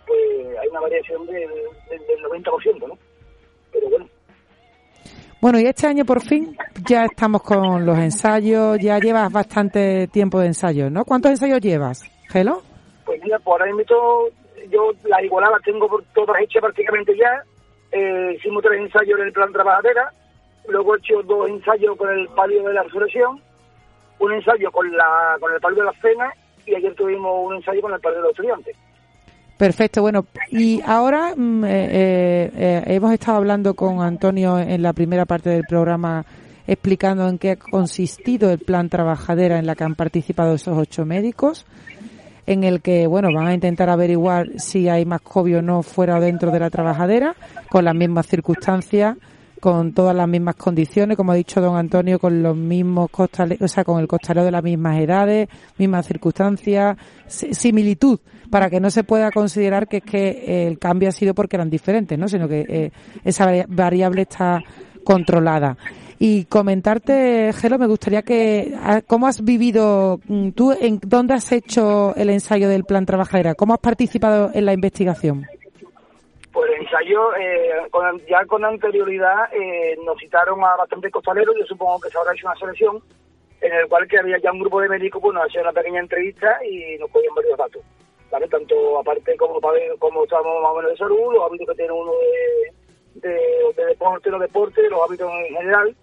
pues 0.06 0.20
hay 0.60 0.68
una 0.68 0.80
variación 0.80 1.26
del, 1.26 1.50
del, 1.90 2.06
del 2.06 2.42
90%, 2.44 2.88
¿no? 2.88 2.98
Pero 3.72 3.88
bueno, 3.88 4.06
Bueno, 5.40 5.58
y 5.60 5.66
este 5.66 5.86
año 5.86 6.04
por 6.04 6.20
fin 6.22 6.56
ya 6.86 7.04
estamos 7.04 7.42
con 7.42 7.84
los 7.86 7.98
ensayos, 7.98 8.78
ya 8.78 8.98
llevas 8.98 9.32
bastante 9.32 10.06
tiempo 10.08 10.40
de 10.40 10.46
ensayos, 10.48 10.90
¿no? 10.90 11.04
¿Cuántos 11.04 11.30
ensayos 11.32 11.60
llevas, 11.60 12.02
Gelo? 12.30 12.62
pues 13.04 13.20
mira, 13.22 13.38
por 13.40 13.60
ahora 13.60 13.74
mismo 13.74 14.28
yo 14.70 14.92
la 15.04 15.22
igualada 15.22 15.58
tengo 15.64 15.88
por- 15.88 16.04
todas 16.14 16.40
hechas 16.40 16.60
prácticamente 16.62 17.16
ya. 17.16 17.42
Eh, 17.90 18.36
hicimos 18.38 18.62
tres 18.62 18.80
ensayos 18.80 19.18
en 19.18 19.26
el 19.26 19.32
plan 19.32 19.52
trabajadera, 19.52 20.10
luego 20.68 20.94
he 20.94 20.98
hecho 20.98 21.20
dos 21.24 21.48
ensayos 21.48 21.96
con 21.98 22.08
el 22.10 22.28
palio 22.28 22.62
de 22.62 22.72
la 22.72 22.82
resurrección, 22.84 23.40
un 24.20 24.32
ensayo 24.32 24.70
con 24.70 24.90
la 24.96 25.36
con 25.40 25.52
el 25.52 25.60
palio 25.60 25.80
de 25.80 25.86
la 25.86 26.00
cena 26.00 26.32
y 26.64 26.74
ayer 26.76 26.94
tuvimos 26.94 27.44
un 27.44 27.56
ensayo 27.56 27.82
con 27.82 27.92
el 27.92 28.00
palio 28.00 28.18
de 28.18 28.22
los 28.22 28.30
estudiantes. 28.30 28.76
Perfecto, 29.56 30.02
bueno, 30.02 30.26
y 30.50 30.80
ahora 30.84 31.34
mm, 31.36 31.64
eh, 31.64 31.68
eh, 31.70 32.50
eh, 32.56 32.82
hemos 32.86 33.12
estado 33.12 33.38
hablando 33.38 33.74
con 33.74 34.00
Antonio 34.00 34.58
en 34.58 34.82
la 34.82 34.92
primera 34.92 35.24
parte 35.24 35.50
del 35.50 35.64
programa 35.64 36.24
explicando 36.66 37.28
en 37.28 37.38
qué 37.38 37.52
ha 37.52 37.56
consistido 37.56 38.50
el 38.50 38.58
plan 38.58 38.88
trabajadera 38.88 39.58
en 39.58 39.66
la 39.66 39.74
que 39.74 39.84
han 39.84 39.94
participado 39.94 40.54
esos 40.54 40.76
ocho 40.76 41.04
médicos, 41.04 41.66
en 42.46 42.64
el 42.64 42.80
que, 42.80 43.06
bueno, 43.06 43.28
van 43.32 43.46
a 43.46 43.54
intentar 43.54 43.88
averiguar 43.88 44.48
si 44.56 44.88
hay 44.88 45.04
más 45.04 45.20
COVID 45.20 45.58
o 45.58 45.62
no 45.62 45.82
fuera 45.82 46.16
o 46.16 46.20
dentro 46.20 46.50
de 46.50 46.60
la 46.60 46.70
trabajadera, 46.70 47.36
con 47.70 47.84
las 47.84 47.94
mismas 47.94 48.26
circunstancias, 48.26 49.16
con 49.62 49.92
todas 49.92 50.14
las 50.16 50.26
mismas 50.28 50.56
condiciones, 50.56 51.16
como 51.16 51.30
ha 51.30 51.36
dicho 51.36 51.60
don 51.60 51.76
Antonio, 51.76 52.18
con 52.18 52.42
los 52.42 52.56
mismos 52.56 53.08
costaleros, 53.10 53.62
o 53.70 53.72
sea, 53.72 53.84
con 53.84 54.00
el 54.00 54.08
costalero 54.08 54.44
de 54.44 54.50
las 54.50 54.64
mismas 54.64 54.98
edades, 55.00 55.48
mismas 55.78 56.04
circunstancias, 56.04 56.96
si- 57.28 57.54
similitud, 57.54 58.18
para 58.50 58.68
que 58.68 58.80
no 58.80 58.90
se 58.90 59.04
pueda 59.04 59.30
considerar 59.30 59.86
que 59.86 59.98
es 59.98 60.02
que 60.02 60.28
eh, 60.28 60.66
el 60.66 60.80
cambio 60.80 61.08
ha 61.08 61.12
sido 61.12 61.32
porque 61.32 61.54
eran 61.54 61.70
diferentes, 61.70 62.18
¿no? 62.18 62.26
Sino 62.26 62.48
que 62.48 62.66
eh, 62.68 62.90
esa 63.22 63.46
vari- 63.46 63.66
variable 63.68 64.22
está 64.22 64.60
controlada. 65.04 65.76
Y 66.18 66.44
comentarte, 66.46 67.52
Gelo, 67.52 67.78
me 67.78 67.86
gustaría 67.86 68.22
que, 68.22 68.76
¿cómo 69.06 69.26
has 69.28 69.42
vivido 69.44 70.20
mm, 70.26 70.50
tú, 70.50 70.72
en 70.72 70.98
dónde 71.04 71.34
has 71.34 71.50
hecho 71.52 72.14
el 72.16 72.30
ensayo 72.30 72.68
del 72.68 72.84
plan 72.84 73.06
trabajadera? 73.06 73.54
¿Cómo 73.54 73.74
has 73.74 73.80
participado 73.80 74.50
en 74.54 74.66
la 74.66 74.72
investigación? 74.72 75.46
Pues 76.52 76.70
el 76.70 76.82
ensayo, 76.82 77.34
eh, 77.36 77.88
con- 77.90 78.18
ya 78.26 78.44
con 78.44 78.64
anterioridad, 78.64 79.52
eh, 79.54 79.96
nos 80.04 80.18
citaron 80.18 80.62
a 80.62 80.76
bastantes 80.76 81.10
costaleros, 81.10 81.54
yo 81.58 81.64
supongo 81.66 81.98
que 82.00 82.10
se 82.10 82.18
habrá 82.18 82.32
hecho 82.34 82.46
una 82.46 82.56
selección, 82.56 83.02
en 83.62 83.72
el 83.72 83.88
cual 83.88 84.06
que 84.06 84.18
había 84.18 84.38
ya 84.38 84.52
un 84.52 84.60
grupo 84.60 84.80
de 84.80 84.88
médicos, 84.88 85.22
pues 85.22 85.34
nos 85.34 85.46
hacían 85.46 85.64
una 85.64 85.72
pequeña 85.72 86.00
entrevista 86.00 86.58
y 86.64 86.98
nos 86.98 87.10
podían 87.10 87.34
varios 87.34 87.56
datos, 87.56 87.82
¿vale? 88.30 88.48
Tanto 88.48 88.98
aparte 88.98 89.36
como 89.36 89.60
para 89.60 89.74
ver 89.78 89.92
cómo 89.98 90.24
estamos 90.24 90.62
más 90.62 90.72
o 90.72 90.76
menos 90.76 90.90
de 90.90 90.96
salud, 90.98 91.32
los 91.32 91.44
hábitos 91.44 91.68
que 91.68 91.74
tiene 91.74 91.92
uno 91.92 92.12
de, 92.12 93.28
de, 93.28 93.40
de 93.76 93.84
deporte, 93.86 94.30
deporte, 94.30 94.90
los 94.90 95.00
hábitos 95.08 95.30
en 95.32 95.56
general, 95.56 95.96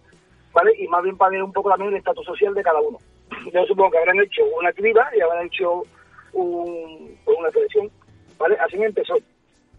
¿vale? 0.54 0.72
Y 0.80 0.88
más 0.88 1.04
bien 1.04 1.18
para 1.18 1.32
ver 1.32 1.44
un 1.44 1.54
poco 1.54 1.70
también 1.70 1.92
el 1.92 1.98
estatus 1.98 2.26
social 2.26 2.54
de 2.56 2.64
cada 2.64 2.80
uno. 2.82 2.98
Yo 3.54 3.66
supongo 3.66 3.92
que 3.92 3.98
habrán 4.00 4.20
hecho 4.22 4.44
una 4.58 4.72
criba 4.74 5.10
y 5.16 5.22
habrán 5.22 5.46
hecho 5.46 5.84
un, 6.34 7.20
pues 7.26 7.38
una 7.38 7.52
selección, 7.52 7.92
¿vale? 8.40 8.58
Así 8.66 8.78
me 8.78 8.86
empezó. 8.88 9.16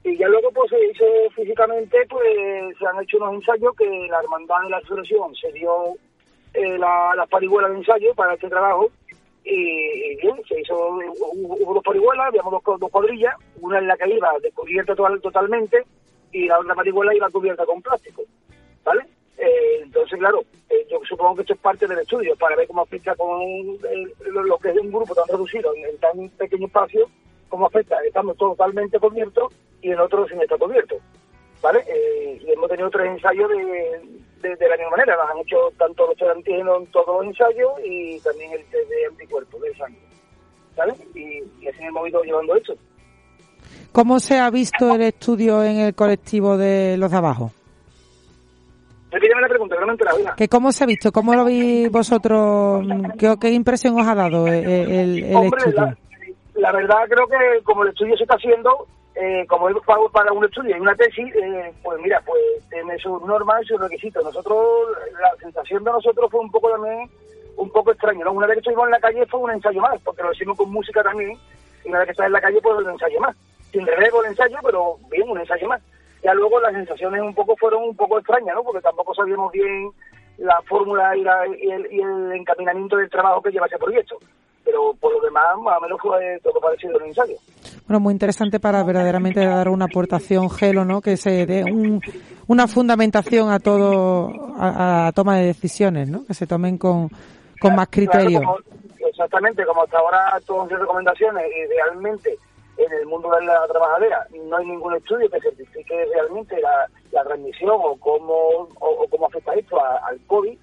Y 0.03 0.17
ya 0.17 0.29
luego 0.29 0.51
pues 0.53 0.71
se 0.71 0.83
hizo 0.87 1.05
físicamente, 1.35 1.99
pues 2.09 2.79
se 2.79 2.87
han 2.87 3.03
hecho 3.03 3.19
unos 3.19 3.35
ensayos 3.35 3.77
que 3.77 3.87
la 4.11 4.21
Hermandad 4.21 4.63
de 4.65 4.71
la 4.71 4.81
Resurrección 4.81 5.35
se 5.35 5.53
dio 5.53 5.95
eh, 6.55 6.79
la, 6.79 7.13
las 7.17 7.29
parihuelas 7.29 7.71
de 7.73 7.79
ensayo 7.79 8.15
para 8.15 8.35
este 8.35 8.49
trabajo 8.49 8.91
y, 9.45 10.17
bien, 10.17 10.37
se 10.49 10.61
hizo, 10.61 10.75
hubo, 10.79 11.75
dos 11.75 11.83
parihuelas, 11.85 12.27
habíamos 12.29 12.53
dos, 12.65 12.81
dos 12.81 12.91
cuadrillas, 12.91 13.35
una 13.61 13.79
en 13.79 13.89
la 13.89 13.97
que 13.97 14.09
iba 14.09 14.31
descubierta 14.43 14.95
total, 14.95 15.21
totalmente 15.21 15.85
y 16.33 16.47
la 16.47 16.59
otra 16.61 16.75
parihuela 16.75 17.15
iba 17.15 17.29
cubierta 17.31 17.67
con 17.67 17.83
plástico, 17.83 18.23
¿vale? 18.85 19.03
Eh, 19.39 19.81
entonces, 19.83 20.19
claro, 20.19 20.43
eh, 20.69 20.87
yo 20.91 21.01
supongo 21.09 21.37
que 21.37 21.41
esto 21.43 21.55
es 21.55 21.61
parte 21.61 21.87
del 21.87 21.99
estudio 21.99 22.37
para 22.37 22.57
ver 22.57 22.67
cómo 22.69 22.83
afecta 22.83 23.15
con 23.17 23.41
el- 23.43 24.13
lo, 24.31 24.59
que 24.59 24.71
es 24.71 24.77
un 24.79 24.93
grupo 24.93 25.15
tan 25.15 25.25
reducido 25.29 25.73
en 25.75 25.97
tan 25.99 26.29
pequeño 26.31 26.67
espacio, 26.67 27.09
cómo 27.51 27.67
afecta 27.67 27.97
estando 28.07 28.35
totalmente 28.35 28.99
cubierto 28.99 29.51
y 29.83 29.91
el 29.91 30.01
otro 30.01 30.27
sin 30.27 30.41
estar 30.41 30.59
cubierto, 30.59 30.97
¿vale? 31.61 31.85
Eh, 31.87 32.41
y 32.43 32.51
hemos 32.53 32.71
tenido 32.71 32.89
tres 32.89 33.09
ensayos 33.09 33.51
de, 33.51 34.01
de, 34.49 34.57
de 34.57 34.69
la 34.69 34.77
misma 34.77 34.93
manera, 34.93 35.17
nos 35.17 35.31
han 35.31 35.39
hecho 35.39 35.57
tanto 35.77 36.07
los 36.07 36.17
de 36.17 36.31
antígeno 36.31 36.77
en 36.79 36.87
todos 36.87 37.19
los 37.19 37.27
ensayos 37.27 37.73
y 37.85 38.19
también 38.21 38.53
el 38.53 38.65
test 38.65 38.89
de 38.89 39.07
anticuerpos 39.07 39.61
de 39.61 39.75
sangre, 39.77 40.01
¿vale? 40.77 40.95
Y, 41.15 41.43
y 41.63 41.69
así 41.69 41.83
hemos 41.83 42.09
ido 42.09 42.23
llevando 42.23 42.57
esto. 42.57 42.75
¿Cómo 43.93 44.21
se 44.21 44.39
ha 44.39 44.49
visto 44.51 44.95
el 44.95 45.03
estudio 45.03 45.63
en 45.65 45.79
el 45.79 45.95
colectivo 45.95 46.57
de 46.57 46.97
los 46.97 47.11
de 47.11 47.17
abajo? 47.17 47.51
Repíteme 49.11 49.41
la 49.41 49.49
pregunta, 49.49 49.75
que 49.75 49.81
no 49.81 49.87
me 49.89 50.17
venga. 50.19 50.35
¿Que 50.37 50.49
¿Cómo 50.49 50.71
se 50.71 50.85
ha 50.85 50.87
visto? 50.87 51.11
¿Cómo 51.11 51.35
lo 51.35 51.45
veis 51.45 51.91
vosotros? 51.91 52.87
¿Qué, 53.19 53.35
qué 53.41 53.51
impresión 53.51 53.99
os 53.99 54.07
ha 54.07 54.15
dado 54.15 54.47
eh, 54.47 54.61
el, 55.03 55.25
el 55.25 55.35
Hombre, 55.35 55.59
estudio? 55.59 55.81
la, 55.81 55.99
la 56.55 56.73
verdad 56.73 57.05
creo 57.09 57.27
que 57.27 57.63
como 57.65 57.83
el 57.83 57.91
estudio 57.91 58.17
se 58.17 58.25
está 58.25 58.35
haciendo, 58.37 58.87
eh, 59.15 59.45
como 59.49 59.69
es 59.69 59.77
pago 59.85 60.09
para 60.11 60.33
un 60.33 60.45
estudio 60.45 60.77
y 60.77 60.81
una 60.81 60.95
tesis, 60.95 61.35
eh, 61.35 61.73
pues 61.83 62.01
mira, 62.01 62.21
pues 62.25 62.41
tiene 62.71 62.99
sus 62.99 63.21
normas 63.23 63.63
y 63.63 63.67
sus 63.67 63.81
requisitos. 63.81 64.23
Nosotros, 64.25 64.89
la 65.21 65.35
sensación 65.41 65.85
de 65.85 65.91
nosotros 65.91 66.31
fue 66.31 66.41
un 66.41 66.51
poco 66.51 66.71
también, 66.71 67.11
un 67.57 67.71
poco 67.71 67.93
extraño, 67.93 68.25
¿no? 68.25 68.33
Una 68.33 68.47
vez 68.47 68.55
que 68.57 68.61
estuvimos 68.61 68.87
en 68.87 68.93
la 68.93 69.01
calle 69.01 69.27
fue 69.27 69.41
un 69.41 69.51
ensayo 69.51 69.81
más, 69.81 70.01
porque 70.03 70.23
lo 70.23 70.33
hicimos 70.33 70.57
con 70.57 70.71
música 70.71 71.03
también, 71.03 71.37
y 71.85 71.89
una 71.89 71.99
vez 71.99 72.07
que 72.07 72.13
estás 72.13 72.27
en 72.27 72.33
la 72.33 72.41
calle 72.41 72.61
pues 72.63 72.77
un 72.79 72.91
ensayo 72.91 73.21
más. 73.21 73.37
Sin 73.73 73.87
relevo 73.87 74.23
el 74.25 74.31
ensayo, 74.31 74.57
pero 74.65 74.97
bien, 75.11 75.29
un 75.31 75.39
ensayo 75.39 75.69
más. 75.69 75.83
Ya 76.23 76.35
luego 76.35 76.61
las 76.61 76.73
sensaciones 76.73 77.23
un 77.23 77.35
poco 77.35 77.57
fueron 77.57 77.83
un 77.85 77.97
poco 77.97 78.19
extrañas, 78.19 78.55
¿no? 78.55 78.63
Porque 78.63 78.81
tampoco 78.83 79.15
sabíamos 79.15 79.53
bien 79.53 79.91
la 80.39 80.61
fórmula 80.63 81.17
y, 81.17 81.23
la- 81.23 81.47
y 81.47 81.71
el, 81.71 81.93
y 81.93 82.01
el 82.01 82.33
encaminamiento 82.33 82.97
del 82.97 83.11
trabajo 83.11 83.43
que 83.43 83.51
lleva 83.51 83.67
ese 83.67 83.79
proyecto. 83.79 84.19
Pero 84.65 84.95
por 85.01 85.13
lo 85.13 85.21
demás, 85.23 85.45
más 85.63 85.79
o 85.79 85.81
menos 85.81 85.99
fue 86.01 86.39
todo 86.43 86.61
parecido 86.61 86.99
al 86.99 87.07
ensayo. 87.07 87.35
Bueno, 87.87 88.01
muy 88.01 88.13
interesante 88.13 88.61
para 88.61 88.83
verdaderamente 88.85 89.45
dar 89.45 89.69
una 89.69 89.87
aportación 89.87 90.49
gelo, 90.51 90.85
¿no? 90.85 91.01
Que 91.01 91.17
se 91.17 91.47
dé 91.47 91.65
un- 91.65 92.01
una 92.47 92.69
fundamentación 92.69 93.51
a 93.51 93.59
todo, 93.59 94.31
a, 94.59 95.11
toma 95.15 95.39
de 95.39 95.47
decisiones, 95.47 96.09
¿no? 96.09 96.25
Que 96.27 96.35
se 96.35 96.47
tomen 96.47 96.79
con, 96.79 97.09
con 97.61 97.75
más 97.75 97.89
criterio. 97.89 98.41
Claro, 98.41 98.59
como- 98.65 99.09
exactamente, 99.09 99.65
como 99.65 99.83
hasta 99.83 99.99
ahora 99.99 100.39
todas 100.47 100.71
las 100.71 100.81
recomendaciones, 100.81 101.45
idealmente 101.69 102.37
en 102.77 102.93
el 102.93 103.07
mundo 103.07 103.29
de 103.39 103.45
la 103.45 103.67
trabajadera 103.69 104.27
no 104.49 104.57
hay 104.57 104.67
ningún 104.67 104.95
estudio 104.95 105.29
que 105.31 105.41
certifique 105.41 106.05
realmente 106.15 106.59
la, 106.61 106.87
la 107.13 107.25
transmisión 107.25 107.73
o 107.75 107.97
cómo, 107.97 108.33
o, 108.79 108.87
o 109.05 109.09
cómo 109.09 109.27
afecta 109.27 109.53
esto 109.55 109.79
a- 109.85 110.01
al 110.07 110.19
COVID, 110.27 110.57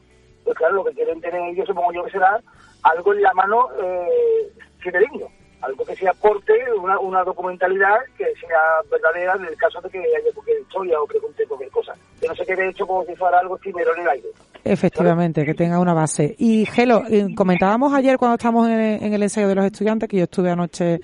pues 0.43 0.57
claro, 0.57 0.75
lo 0.75 0.85
que 0.85 0.93
quieren 0.93 1.19
tener 1.21 1.41
ellos, 1.49 1.67
supongo 1.67 1.91
yo 1.93 2.03
que 2.05 2.11
será 2.11 2.39
algo 2.83 3.13
en 3.13 3.21
la 3.21 3.33
mano 3.33 3.67
eh, 3.81 4.51
fidedigno, 4.79 5.27
algo 5.61 5.85
que 5.85 5.95
se 5.95 6.07
aporte 6.07 6.53
una, 6.79 6.99
una 6.99 7.23
documentalidad 7.23 7.97
que 8.17 8.25
sea 8.39 8.81
verdadera 8.89 9.35
en 9.35 9.45
el 9.45 9.55
caso 9.57 9.81
de 9.81 9.89
que 9.89 9.99
haya 9.99 10.33
cualquier 10.33 10.61
historia 10.61 11.01
o 11.01 11.07
pregunte 11.07 11.45
cualquier 11.47 11.71
cosa. 11.71 11.93
Que 12.19 12.27
no 12.27 12.35
se 12.35 12.45
quede 12.45 12.69
hecho 12.69 12.85
como 12.85 13.03
si 13.05 13.15
fuera 13.15 13.39
algo 13.39 13.57
efímero 13.57 13.95
en 13.95 14.01
el 14.01 14.09
aire. 14.09 14.27
Efectivamente, 14.63 15.45
que 15.45 15.53
tenga 15.53 15.79
una 15.79 15.93
base. 15.93 16.35
Y 16.37 16.65
Gelo, 16.65 17.03
eh, 17.09 17.27
comentábamos 17.35 17.93
ayer 17.93 18.17
cuando 18.17 18.35
estábamos 18.35 18.67
en 18.67 19.03
en 19.03 19.13
el 19.13 19.23
ensayo 19.23 19.47
de 19.47 19.55
los 19.55 19.65
estudiantes, 19.65 20.09
que 20.09 20.17
yo 20.17 20.23
estuve 20.23 20.51
anoche 20.51 20.99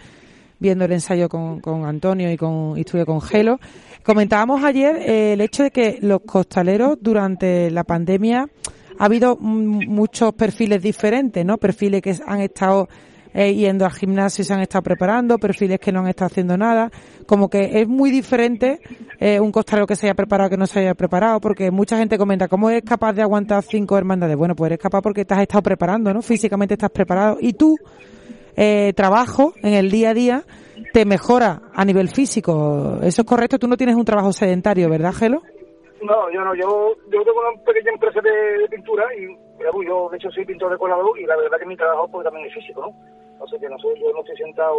viendo 0.59 0.85
el 0.85 0.93
ensayo 0.93 1.27
con, 1.27 1.59
con 1.59 1.85
Antonio 1.85 2.31
y, 2.31 2.37
con, 2.37 2.77
y 2.77 2.81
estuve 2.81 3.05
con 3.05 3.21
Gelo. 3.21 3.59
Comentábamos 4.03 4.63
ayer 4.63 4.95
eh, 4.95 5.33
el 5.33 5.41
hecho 5.41 5.63
de 5.63 5.71
que 5.71 5.97
los 6.01 6.21
costaleros 6.21 6.97
durante 7.01 7.69
la 7.69 7.83
pandemia 7.83 8.47
ha 8.97 9.05
habido 9.05 9.35
muchos 9.37 10.33
perfiles 10.33 10.81
diferentes, 10.81 11.45
¿no? 11.45 11.57
Perfiles 11.57 12.01
que 12.01 12.15
han 12.25 12.41
estado 12.41 12.87
eh, 13.33 13.53
yendo 13.55 13.85
al 13.85 13.91
gimnasio 13.91 14.43
y 14.43 14.45
se 14.45 14.53
han 14.53 14.61
estado 14.61 14.83
preparando, 14.83 15.39
perfiles 15.39 15.79
que 15.79 15.91
no 15.91 16.01
han 16.01 16.07
estado 16.07 16.27
haciendo 16.27 16.55
nada. 16.55 16.91
Como 17.25 17.49
que 17.49 17.81
es 17.81 17.87
muy 17.87 18.11
diferente 18.11 18.79
eh, 19.19 19.39
un 19.39 19.51
costalero 19.51 19.87
que 19.87 19.95
se 19.95 20.05
haya 20.05 20.13
preparado 20.13 20.51
que 20.51 20.57
no 20.57 20.67
se 20.67 20.79
haya 20.79 20.93
preparado, 20.93 21.39
porque 21.39 21.71
mucha 21.71 21.97
gente 21.97 22.17
comenta, 22.17 22.47
¿cómo 22.47 22.69
eres 22.69 22.83
capaz 22.83 23.13
de 23.13 23.23
aguantar 23.23 23.63
cinco 23.63 23.97
hermandades? 23.97 24.37
Bueno, 24.37 24.55
pues 24.55 24.69
eres 24.69 24.79
capaz 24.79 25.01
porque 25.01 25.25
te 25.25 25.33
has 25.33 25.41
estado 25.41 25.63
preparando, 25.63 26.13
¿no? 26.13 26.21
Físicamente 26.21 26.75
estás 26.75 26.91
preparado. 26.91 27.37
Y 27.39 27.53
tú, 27.53 27.75
eh, 28.55 28.93
trabajo 28.95 29.53
en 29.63 29.73
el 29.73 29.89
día 29.89 30.11
a 30.11 30.13
día, 30.13 30.43
te 30.93 31.05
mejora 31.05 31.63
a 31.73 31.85
nivel 31.85 32.09
físico. 32.09 32.99
Eso 33.01 33.23
es 33.23 33.27
correcto, 33.27 33.57
tú 33.57 33.67
no 33.67 33.77
tienes 33.77 33.95
un 33.95 34.05
trabajo 34.05 34.31
sedentario, 34.31 34.89
¿verdad, 34.89 35.13
Gelo? 35.13 35.41
No, 36.03 36.29
yo 36.31 36.43
no, 36.43 36.53
yo, 36.53 36.95
yo 37.09 37.23
tengo 37.23 37.39
una 37.39 37.63
pequeña 37.63 37.91
empresa 37.91 38.19
de, 38.19 38.57
de 38.59 38.67
pintura 38.67 39.05
y 39.15 39.25
digamos, 39.57 39.85
yo 39.85 40.09
de 40.09 40.17
hecho 40.17 40.29
soy 40.31 40.45
pintor 40.45 40.71
decorador 40.71 41.17
y 41.17 41.25
la 41.25 41.37
verdad 41.37 41.57
que 41.57 41.65
mi 41.65 41.77
trabajo 41.77 42.09
pues 42.09 42.25
también 42.25 42.45
es 42.47 42.53
físico, 42.53 42.81
¿no? 42.81 42.93
O 43.39 43.47
sea 43.47 43.59
que 43.59 43.69
no 43.69 43.77
soy, 43.79 43.99
yo 43.99 44.11
no 44.11 44.19
estoy 44.19 44.37
sentado 44.37 44.75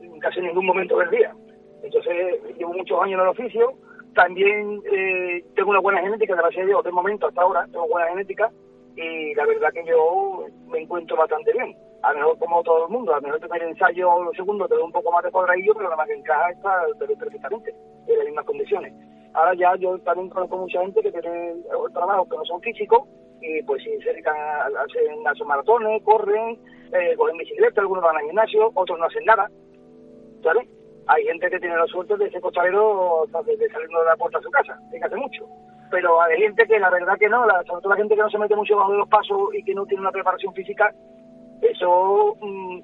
en 0.00 0.18
casi 0.20 0.40
ningún 0.40 0.66
momento 0.66 0.96
del 0.98 1.10
día. 1.10 1.34
Entonces 1.82 2.40
llevo 2.56 2.72
muchos 2.72 3.00
años 3.02 3.18
en 3.18 3.20
el 3.20 3.28
oficio, 3.28 3.72
también 4.14 4.80
eh, 4.92 5.44
tengo 5.56 5.70
una 5.70 5.80
buena 5.80 6.00
genética, 6.00 6.36
gracias 6.36 6.64
a 6.64 6.66
Dios, 6.66 6.84
de 6.84 6.92
momento 6.92 7.26
hasta 7.26 7.42
ahora 7.42 7.66
tengo 7.72 7.88
buena 7.88 8.08
genética 8.10 8.50
y 8.94 9.34
la 9.34 9.46
verdad 9.46 9.72
que 9.72 9.84
yo 9.84 10.46
me 10.68 10.82
encuentro 10.82 11.16
bastante 11.16 11.52
bien. 11.52 11.74
A 12.02 12.12
lo 12.12 12.18
mejor 12.18 12.38
como 12.38 12.62
todo 12.62 12.86
el 12.86 12.92
mundo, 12.92 13.12
a 13.12 13.16
lo 13.16 13.22
mejor 13.22 13.40
el 13.40 13.48
primer 13.48 13.68
ensayo 13.68 14.10
o 14.10 14.34
segundo 14.34 14.68
te 14.68 14.76
da 14.76 14.84
un 14.84 14.92
poco 14.92 15.10
más 15.10 15.24
de 15.24 15.30
cuadradillo, 15.30 15.74
pero 15.74 15.88
la 15.88 15.96
más 15.96 16.06
que 16.06 16.14
encaja 16.14 16.50
está 16.50 16.82
perfectamente, 16.98 17.74
en 18.06 18.18
las 18.18 18.26
mismas 18.26 18.44
condiciones. 18.44 18.92
Ahora 19.34 19.54
ya 19.54 19.74
yo 19.76 19.98
también 20.00 20.28
conozco 20.28 20.58
mucha 20.58 20.80
gente 20.80 21.00
que 21.00 21.10
tiene 21.10 21.54
trabajos 21.94 22.28
que 22.28 22.36
no 22.36 22.44
son 22.44 22.60
físicos 22.60 23.08
y 23.40 23.62
pues 23.62 23.82
se 23.82 23.90
dedican 23.90 24.36
a, 24.36 24.66
hacer 24.66 25.02
hacen 25.26 25.46
maratones, 25.46 26.02
corren, 26.04 26.58
eh, 26.92 27.14
cogen 27.16 27.36
bicicleta, 27.36 27.80
algunos 27.80 28.04
van 28.04 28.16
al 28.16 28.24
gimnasio, 28.24 28.70
otros 28.74 28.98
no 28.98 29.06
hacen 29.06 29.24
nada, 29.24 29.50
¿sabes? 30.42 30.68
Hay 31.08 31.24
gente 31.24 31.50
que 31.50 31.58
tiene 31.58 31.76
la 31.76 31.86
suerte 31.86 32.16
de 32.16 32.30
ser 32.30 32.40
costalero 32.40 33.24
de 33.26 33.68
saliendo 33.70 33.98
de 33.98 34.06
la 34.06 34.16
puerta 34.16 34.38
de 34.38 34.44
su 34.44 34.50
casa, 34.50 34.78
hace 35.02 35.16
mucho. 35.16 35.44
Pero 35.90 36.22
hay 36.22 36.38
gente 36.38 36.64
que 36.66 36.78
la 36.78 36.90
verdad 36.90 37.18
que 37.18 37.28
no, 37.28 37.44
la, 37.44 37.62
sobre 37.64 37.82
todo 37.82 37.90
la 37.90 37.96
gente 37.96 38.14
que 38.14 38.22
no 38.22 38.30
se 38.30 38.38
mete 38.38 38.56
mucho 38.56 38.76
bajo 38.76 38.92
de 38.92 38.98
los 38.98 39.08
pasos 39.08 39.54
y 39.54 39.64
que 39.64 39.74
no 39.74 39.84
tiene 39.86 40.02
una 40.02 40.12
preparación 40.12 40.54
física, 40.54 40.94
eso, 41.60 42.36
mm, 42.40 42.80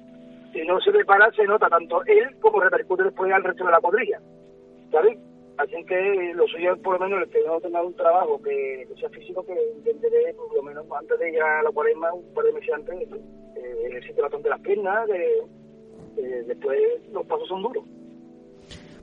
si 0.51 0.61
no 0.63 0.79
se 0.81 0.91
prepara, 0.91 1.31
se 1.31 1.45
nota 1.45 1.69
tanto 1.69 2.03
él 2.05 2.37
como 2.39 2.59
repercute 2.59 3.03
después 3.03 3.31
al 3.31 3.43
resto 3.43 3.65
de 3.65 3.71
la 3.71 3.79
cuadrilla, 3.79 4.19
¿sabes? 4.91 5.17
Así 5.59 5.75
que 5.83 6.31
lo 6.35 6.47
suyo 6.47 6.73
es 6.73 6.79
por 6.79 6.93
lo 6.93 7.05
menos 7.05 7.21
el 7.21 7.29
que 7.29 7.43
no 7.45 7.59
tenga 7.59 7.83
un 7.83 7.93
trabajo 7.93 8.41
que, 8.41 8.87
que 8.87 8.95
sea 8.97 9.09
físico, 9.09 9.45
que 9.45 9.53
intentaré 9.75 10.33
por 10.33 10.55
lo 10.55 10.63
menos 10.63 10.85
antes 10.97 11.19
de 11.19 11.31
llegar 11.31 11.49
a 11.49 11.63
la 11.63 11.71
cuaresma, 11.71 12.13
un 12.13 12.33
par 12.33 12.45
de 12.45 12.53
meses 12.53 12.69
antes, 12.73 12.95
eh, 12.95 13.87
ejercite 13.89 14.21
bastante 14.21 14.47
las 14.47 14.61
piernas, 14.61 15.05
que, 15.07 15.41
que 16.15 16.27
después 16.43 16.79
los 17.11 17.25
pasos 17.25 17.45
son 17.49 17.61
duros. 17.61 17.83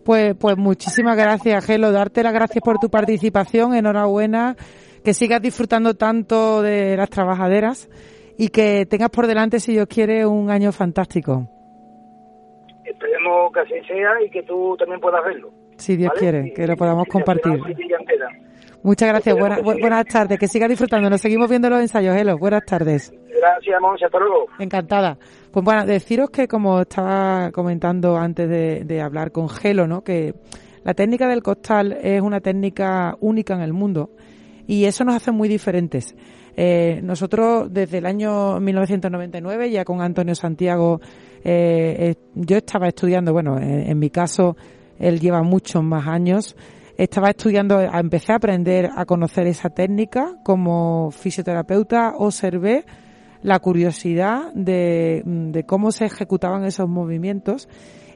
Pues, 0.03 0.35
pues 0.41 0.57
muchísimas 0.57 1.15
gracias, 1.19 1.67
Gelo. 1.67 1.93
Darte 1.93 2.23
las 2.23 2.33
gracias 2.33 2.65
por 2.65 2.79
tu 2.79 2.89
participación. 2.89 3.75
Enhorabuena. 3.75 4.57
Que 5.05 5.13
sigas 5.13 5.43
disfrutando 5.43 5.93
tanto 5.95 6.63
de 6.63 6.97
las 6.97 7.11
trabajaderas 7.11 7.91
y 8.39 8.49
que 8.49 8.87
tengas 8.87 9.11
por 9.11 9.27
delante, 9.27 9.61
si 9.61 9.73
Dios 9.73 9.89
quiere, 9.89 10.25
un 10.25 10.51
año 10.51 10.73
fantástico. 10.73 11.47
Esperemos 12.83 13.53
que 13.53 13.61
así 13.61 13.87
sea 13.87 14.25
y 14.25 14.31
que 14.31 14.43
tú 14.43 14.75
también 14.79 15.01
puedas 15.01 15.23
verlo. 15.23 15.53
Si 15.77 15.97
Dios 15.97 16.09
¿vale? 16.11 16.21
quiere, 16.21 16.53
que 16.55 16.67
lo 16.67 16.77
podamos 16.77 17.07
compartir. 17.09 17.61
Muchas 18.83 19.09
gracias. 19.09 19.37
Buena- 19.39 19.59
bu- 19.59 19.81
buenas 19.81 20.05
tardes. 20.07 20.39
Que 20.39 20.47
sigas 20.49 20.69
disfrutando. 20.69 21.11
Nos 21.11 21.21
seguimos 21.21 21.49
viendo 21.51 21.69
los 21.69 21.81
ensayos, 21.81 22.15
Gelo. 22.15 22.39
Buenas 22.39 22.65
tardes. 22.65 23.13
Gracias, 23.41 23.81
Monse. 23.81 24.05
Hasta 24.05 24.19
luego. 24.19 24.47
Encantada. 24.59 25.19
Pues 25.51 25.65
bueno, 25.65 25.85
deciros 25.87 26.31
que 26.31 26.47
como 26.47 26.81
estaba 26.83 27.51
comentando 27.53 28.17
antes 28.17 28.49
de, 28.49 28.85
de 28.85 29.01
hablar 29.01 29.33
con 29.33 29.49
Gelo, 29.49 29.87
¿no? 29.87 30.03
Que 30.03 30.35
la 30.85 30.95
técnica 30.95 31.27
del 31.29 31.43
costal 31.43 31.99
es 32.01 32.21
una 32.23 32.41
técnica 32.41 33.17
única 33.21 33.55
en 33.55 33.63
el 33.63 33.73
mundo 33.73 34.11
y 34.69 34.85
eso 34.85 35.05
nos 35.05 35.17
hace 35.17 35.33
muy 35.33 35.49
diferentes. 35.49 36.15
Eh, 36.57 37.01
nosotros 37.03 37.73
desde 37.73 37.99
el 37.99 38.07
año 38.07 38.61
1999, 38.61 39.71
ya 39.71 39.85
con 39.85 40.01
Antonio 40.01 40.35
Santiago, 40.35 41.01
eh, 41.45 41.97
eh, 41.99 42.15
yo 42.35 42.57
estaba 42.57 42.89
estudiando, 42.89 43.33
bueno, 43.33 43.59
en, 43.59 43.91
en 43.91 43.99
mi 43.99 44.11
caso, 44.11 44.57
él 44.99 45.21
lleva 45.21 45.43
muchos 45.43 45.83
más 45.83 46.07
años, 46.07 46.57
estaba 46.97 47.31
estudiando, 47.31 47.81
empecé 47.81 48.33
a 48.33 48.37
aprender 48.37 48.91
a 48.97 49.05
conocer 49.05 49.47
esa 49.47 49.71
técnica 49.71 50.37
como 50.45 51.11
fisioterapeuta, 51.11 52.15
observé 52.17 52.85
la 53.43 53.59
curiosidad 53.59 54.53
de, 54.55 55.23
de 55.25 55.65
cómo 55.65 55.93
se 55.93 56.07
ejecutaban 56.07 56.65
esos 56.65 56.89
movimientos 56.89 57.69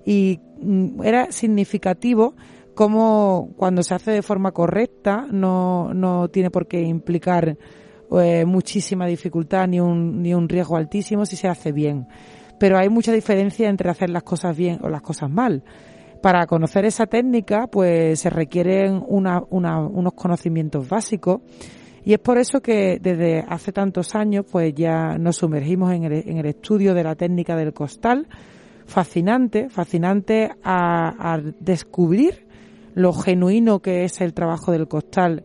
y 0.04 0.40
mm, 0.60 1.02
era 1.02 1.30
significativo 1.30 2.34
cómo 2.74 3.52
cuando 3.56 3.82
se 3.82 3.94
hace 3.94 4.10
de 4.12 4.22
forma 4.22 4.52
correcta 4.52 5.26
no, 5.30 5.92
no 5.92 6.28
tiene 6.28 6.50
por 6.50 6.66
qué 6.66 6.80
implicar 6.80 7.58
eh, 8.18 8.44
muchísima 8.44 9.06
dificultad 9.06 9.68
ni 9.68 9.80
un, 9.80 10.22
ni 10.22 10.34
un 10.34 10.48
riesgo 10.48 10.76
altísimo 10.76 11.26
si 11.26 11.36
se 11.36 11.48
hace 11.48 11.72
bien. 11.72 12.08
Pero 12.58 12.78
hay 12.78 12.88
mucha 12.88 13.12
diferencia 13.12 13.68
entre 13.68 13.90
hacer 13.90 14.10
las 14.10 14.22
cosas 14.22 14.56
bien 14.56 14.78
o 14.82 14.88
las 14.88 15.02
cosas 15.02 15.30
mal. 15.30 15.62
Para 16.22 16.46
conocer 16.46 16.84
esa 16.84 17.06
técnica, 17.06 17.66
pues 17.66 18.20
se 18.20 18.30
requieren 18.30 19.02
una- 19.06 19.42
una- 19.48 19.80
unos 19.80 20.12
conocimientos 20.12 20.88
básicos 20.88 21.40
y 22.04 22.12
es 22.12 22.18
por 22.18 22.38
eso 22.38 22.60
que 22.60 22.98
desde 23.00 23.44
hace 23.48 23.72
tantos 23.72 24.14
años, 24.14 24.44
pues 24.50 24.74
ya 24.74 25.16
nos 25.18 25.36
sumergimos 25.36 25.92
en 25.92 26.04
el, 26.04 26.12
en 26.28 26.38
el 26.38 26.46
estudio 26.46 26.94
de 26.94 27.04
la 27.04 27.14
técnica 27.14 27.56
del 27.56 27.72
costal. 27.72 28.26
Fascinante, 28.86 29.68
fascinante 29.68 30.50
a, 30.64 31.40
descubrir 31.60 32.46
lo 32.94 33.12
genuino 33.12 33.80
que 33.80 34.04
es 34.04 34.20
el 34.20 34.34
trabajo 34.34 34.72
del 34.72 34.88
costal 34.88 35.44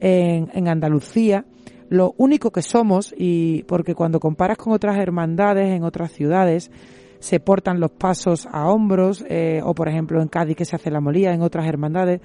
en, 0.00 0.48
en 0.54 0.68
Andalucía, 0.68 1.44
lo 1.88 2.14
único 2.18 2.50
que 2.50 2.62
somos 2.62 3.14
y 3.16 3.64
porque 3.64 3.94
cuando 3.94 4.20
comparas 4.20 4.58
con 4.58 4.72
otras 4.72 4.96
hermandades 4.98 5.70
en 5.70 5.82
otras 5.82 6.12
ciudades, 6.12 6.70
se 7.24 7.40
portan 7.40 7.80
los 7.80 7.90
pasos 7.92 8.46
a 8.52 8.68
hombros, 8.68 9.24
eh, 9.30 9.62
o 9.64 9.74
por 9.74 9.88
ejemplo 9.88 10.20
en 10.20 10.28
Cádiz 10.28 10.56
que 10.56 10.66
se 10.66 10.76
hace 10.76 10.90
la 10.90 11.00
molía, 11.00 11.32
en 11.32 11.40
otras 11.40 11.66
hermandades, 11.66 12.20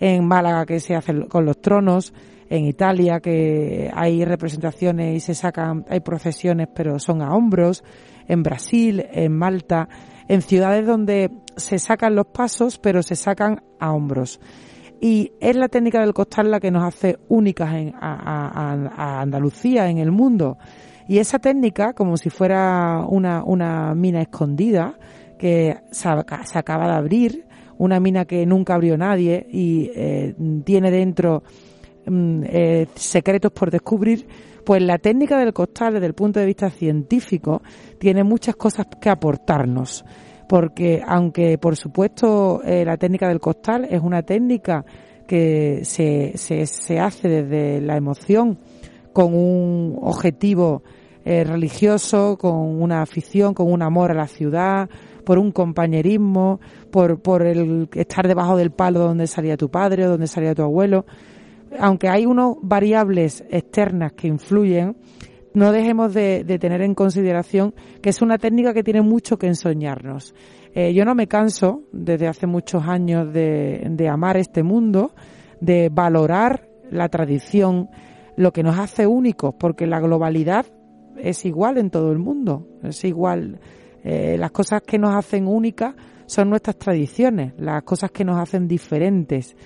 en 0.00 0.26
Málaga 0.26 0.66
que 0.66 0.80
se 0.80 0.96
hace 0.96 1.28
con 1.28 1.44
los 1.44 1.60
tronos, 1.60 2.12
en 2.48 2.64
Italia 2.64 3.20
que 3.20 3.92
hay 3.94 4.24
representaciones 4.24 5.14
y 5.16 5.20
se 5.20 5.34
sacan, 5.36 5.84
hay 5.88 6.00
procesiones 6.00 6.66
pero 6.74 6.98
son 6.98 7.22
a 7.22 7.32
hombros, 7.32 7.84
en 8.26 8.42
Brasil, 8.42 9.06
en 9.12 9.32
Malta, 9.36 9.88
en 10.26 10.42
ciudades 10.42 10.84
donde 10.84 11.30
se 11.56 11.78
sacan 11.78 12.16
los 12.16 12.26
pasos 12.26 12.78
pero 12.78 13.04
se 13.04 13.14
sacan 13.14 13.62
a 13.78 13.92
hombros. 13.92 14.40
Y 15.00 15.30
es 15.40 15.54
la 15.54 15.68
técnica 15.68 16.00
del 16.00 16.12
costal 16.12 16.50
la 16.50 16.58
que 16.58 16.72
nos 16.72 16.82
hace 16.82 17.18
únicas 17.28 17.72
en, 17.72 17.94
a, 17.94 18.50
a- 18.96 19.20
Andalucía, 19.22 19.88
en 19.88 19.98
el 19.98 20.10
mundo. 20.10 20.58
Y 21.10 21.18
esa 21.18 21.40
técnica, 21.40 21.92
como 21.92 22.16
si 22.16 22.30
fuera 22.30 23.04
una, 23.04 23.42
una 23.42 23.96
mina 23.96 24.22
escondida, 24.22 24.96
que 25.40 25.76
se, 25.90 26.08
aca- 26.08 26.46
se 26.46 26.56
acaba 26.56 26.86
de 26.86 26.92
abrir, 26.92 27.46
una 27.78 27.98
mina 27.98 28.26
que 28.26 28.46
nunca 28.46 28.76
abrió 28.76 28.96
nadie 28.96 29.44
y 29.50 29.90
eh, 29.92 30.36
tiene 30.64 30.92
dentro 30.92 31.42
mm, 32.06 32.42
eh, 32.46 32.86
secretos 32.94 33.50
por 33.50 33.72
descubrir, 33.72 34.24
pues 34.64 34.80
la 34.84 34.98
técnica 34.98 35.36
del 35.36 35.52
costal 35.52 35.94
desde 35.94 36.06
el 36.06 36.14
punto 36.14 36.38
de 36.38 36.46
vista 36.46 36.70
científico 36.70 37.60
tiene 37.98 38.22
muchas 38.22 38.54
cosas 38.54 38.86
que 39.00 39.10
aportarnos. 39.10 40.04
Porque 40.48 41.02
aunque 41.04 41.58
por 41.58 41.74
supuesto 41.74 42.62
eh, 42.64 42.84
la 42.84 42.96
técnica 42.96 43.26
del 43.26 43.40
costal 43.40 43.84
es 43.90 44.00
una 44.00 44.22
técnica 44.22 44.84
que 45.26 45.80
se, 45.82 46.34
se, 46.36 46.66
se 46.66 47.00
hace 47.00 47.28
desde 47.28 47.80
la 47.80 47.96
emoción 47.96 48.60
con 49.12 49.34
un 49.34 49.98
objetivo 50.02 50.84
eh, 51.24 51.44
religioso, 51.44 52.36
con 52.38 52.82
una 52.82 53.02
afición, 53.02 53.54
con 53.54 53.70
un 53.70 53.82
amor 53.82 54.10
a 54.10 54.14
la 54.14 54.26
ciudad, 54.26 54.88
por 55.24 55.38
un 55.38 55.52
compañerismo, 55.52 56.60
por, 56.90 57.20
por 57.20 57.42
el 57.42 57.88
estar 57.94 58.26
debajo 58.26 58.56
del 58.56 58.70
palo 58.70 59.00
donde 59.00 59.26
salía 59.26 59.56
tu 59.56 59.70
padre 59.70 60.06
o 60.06 60.10
donde 60.10 60.26
salía 60.26 60.54
tu 60.54 60.62
abuelo. 60.62 61.04
Aunque 61.78 62.08
hay 62.08 62.26
unas 62.26 62.56
variables 62.62 63.44
externas 63.50 64.12
que 64.12 64.28
influyen, 64.28 64.96
no 65.52 65.72
dejemos 65.72 66.14
de, 66.14 66.44
de 66.44 66.58
tener 66.58 66.82
en 66.82 66.94
consideración 66.94 67.74
que 68.02 68.10
es 68.10 68.22
una 68.22 68.38
técnica 68.38 68.72
que 68.72 68.82
tiene 68.82 69.02
mucho 69.02 69.38
que 69.38 69.46
enseñarnos. 69.46 70.34
Eh, 70.74 70.94
yo 70.94 71.04
no 71.04 71.14
me 71.14 71.26
canso 71.26 71.82
desde 71.92 72.28
hace 72.28 72.46
muchos 72.46 72.86
años 72.86 73.32
de, 73.32 73.86
de 73.90 74.08
amar 74.08 74.36
este 74.36 74.62
mundo, 74.62 75.12
de 75.60 75.90
valorar 75.92 76.68
la 76.90 77.08
tradición, 77.08 77.88
lo 78.36 78.52
que 78.52 78.62
nos 78.62 78.78
hace 78.78 79.06
únicos, 79.06 79.54
porque 79.58 79.86
la 79.86 80.00
globalidad 80.00 80.66
es 81.22 81.44
igual 81.44 81.78
en 81.78 81.90
todo 81.90 82.12
el 82.12 82.18
mundo, 82.18 82.66
es 82.82 83.04
igual. 83.04 83.58
Eh, 84.02 84.36
las 84.38 84.50
cosas 84.50 84.82
que 84.82 84.98
nos 84.98 85.14
hacen 85.14 85.46
únicas 85.46 85.94
son 86.26 86.50
nuestras 86.50 86.76
tradiciones, 86.76 87.52
las 87.58 87.82
cosas 87.82 88.10
que 88.10 88.24
nos 88.24 88.38
hacen 88.38 88.66
diferentes. 88.68 89.56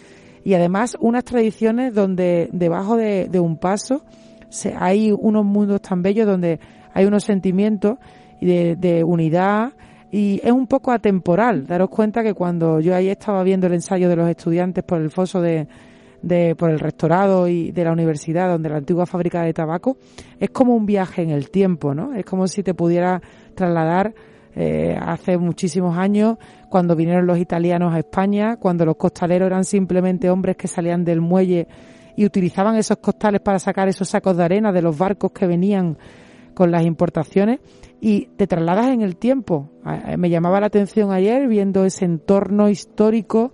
Y 0.44 0.54
además 0.54 0.96
unas 1.00 1.24
tradiciones 1.24 1.94
donde 1.94 2.48
debajo 2.52 2.96
de, 2.96 3.28
un 3.40 3.56
paso 3.58 4.04
se- 4.50 4.74
hay 4.78 5.12
unos 5.12 5.44
mundos 5.44 5.80
tan 5.82 6.02
bellos 6.02 6.26
donde 6.26 6.58
hay 6.92 7.04
unos 7.06 7.24
sentimientos 7.24 7.98
de, 8.40 8.76
de 8.76 9.04
unidad 9.04 9.72
y 10.10 10.40
es 10.44 10.52
un 10.52 10.66
poco 10.66 10.92
atemporal. 10.92 11.66
Daros 11.66 11.88
cuenta 11.90 12.22
que 12.22 12.34
cuando 12.34 12.78
yo 12.80 12.94
ahí 12.94 13.08
estaba 13.08 13.42
viendo 13.42 13.66
el 13.66 13.74
ensayo 13.74 14.08
de 14.08 14.16
los 14.16 14.28
estudiantes 14.28 14.84
por 14.84 15.00
el 15.00 15.10
foso 15.10 15.40
de, 15.40 15.66
de 16.26 16.54
por 16.56 16.70
el 16.70 16.78
rectorado 16.78 17.46
y 17.48 17.70
de 17.72 17.84
la 17.84 17.92
universidad, 17.92 18.48
donde 18.48 18.68
la 18.68 18.78
antigua 18.78 19.06
fábrica 19.06 19.42
de 19.42 19.52
tabaco, 19.52 19.96
es 20.40 20.50
como 20.50 20.74
un 20.74 20.86
viaje 20.86 21.22
en 21.22 21.30
el 21.30 21.50
tiempo, 21.50 21.94
¿no? 21.94 22.14
Es 22.14 22.24
como 22.24 22.48
si 22.48 22.62
te 22.62 22.74
pudiera 22.74 23.20
trasladar 23.54 24.14
Eh, 24.56 24.94
hace 24.96 25.36
muchísimos 25.36 25.98
años, 25.98 26.38
cuando 26.70 26.94
vinieron 26.94 27.26
los 27.26 27.38
italianos 27.38 27.92
a 27.92 27.98
España, 27.98 28.56
cuando 28.56 28.84
los 28.84 28.94
costaleros 28.94 29.46
eran 29.46 29.64
simplemente 29.64 30.30
hombres 30.30 30.56
que 30.56 30.68
salían 30.68 31.04
del 31.04 31.20
muelle 31.20 31.66
y 32.16 32.24
utilizaban 32.24 32.76
esos 32.76 32.98
costales 32.98 33.40
para 33.40 33.58
sacar 33.58 33.88
esos 33.88 34.08
sacos 34.08 34.36
de 34.36 34.44
arena 34.44 34.70
de 34.70 34.80
los 34.80 34.96
barcos 34.96 35.32
que 35.32 35.48
venían 35.48 35.98
con 36.54 36.70
las 36.70 36.84
importaciones 36.84 37.58
y 38.00 38.26
te 38.36 38.46
trasladas 38.46 38.94
en 38.94 39.02
el 39.02 39.16
tiempo. 39.16 39.70
Eh, 39.84 40.16
Me 40.16 40.30
llamaba 40.30 40.60
la 40.60 40.66
atención 40.66 41.10
ayer 41.10 41.48
viendo 41.48 41.84
ese 41.84 42.04
entorno 42.04 42.68
histórico 42.68 43.52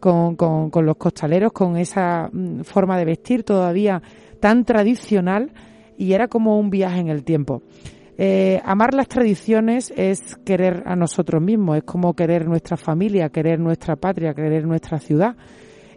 con, 0.00 0.36
con, 0.36 0.70
con 0.70 0.86
los 0.86 0.96
costaleros, 0.96 1.52
con 1.52 1.76
esa 1.76 2.28
mm, 2.32 2.60
forma 2.60 2.98
de 2.98 3.04
vestir 3.04 3.42
todavía 3.42 4.02
tan 4.40 4.64
tradicional 4.64 5.52
y 5.96 6.12
era 6.12 6.28
como 6.28 6.58
un 6.58 6.70
viaje 6.70 7.00
en 7.00 7.08
el 7.08 7.24
tiempo. 7.24 7.62
Eh, 8.18 8.62
amar 8.64 8.94
las 8.94 9.08
tradiciones 9.08 9.92
es 9.94 10.36
querer 10.36 10.84
a 10.86 10.96
nosotros 10.96 11.42
mismos, 11.42 11.78
es 11.78 11.84
como 11.84 12.14
querer 12.14 12.46
nuestra 12.46 12.76
familia, 12.76 13.28
querer 13.28 13.60
nuestra 13.60 13.96
patria, 13.96 14.32
querer 14.32 14.66
nuestra 14.66 14.98
ciudad. 14.98 15.36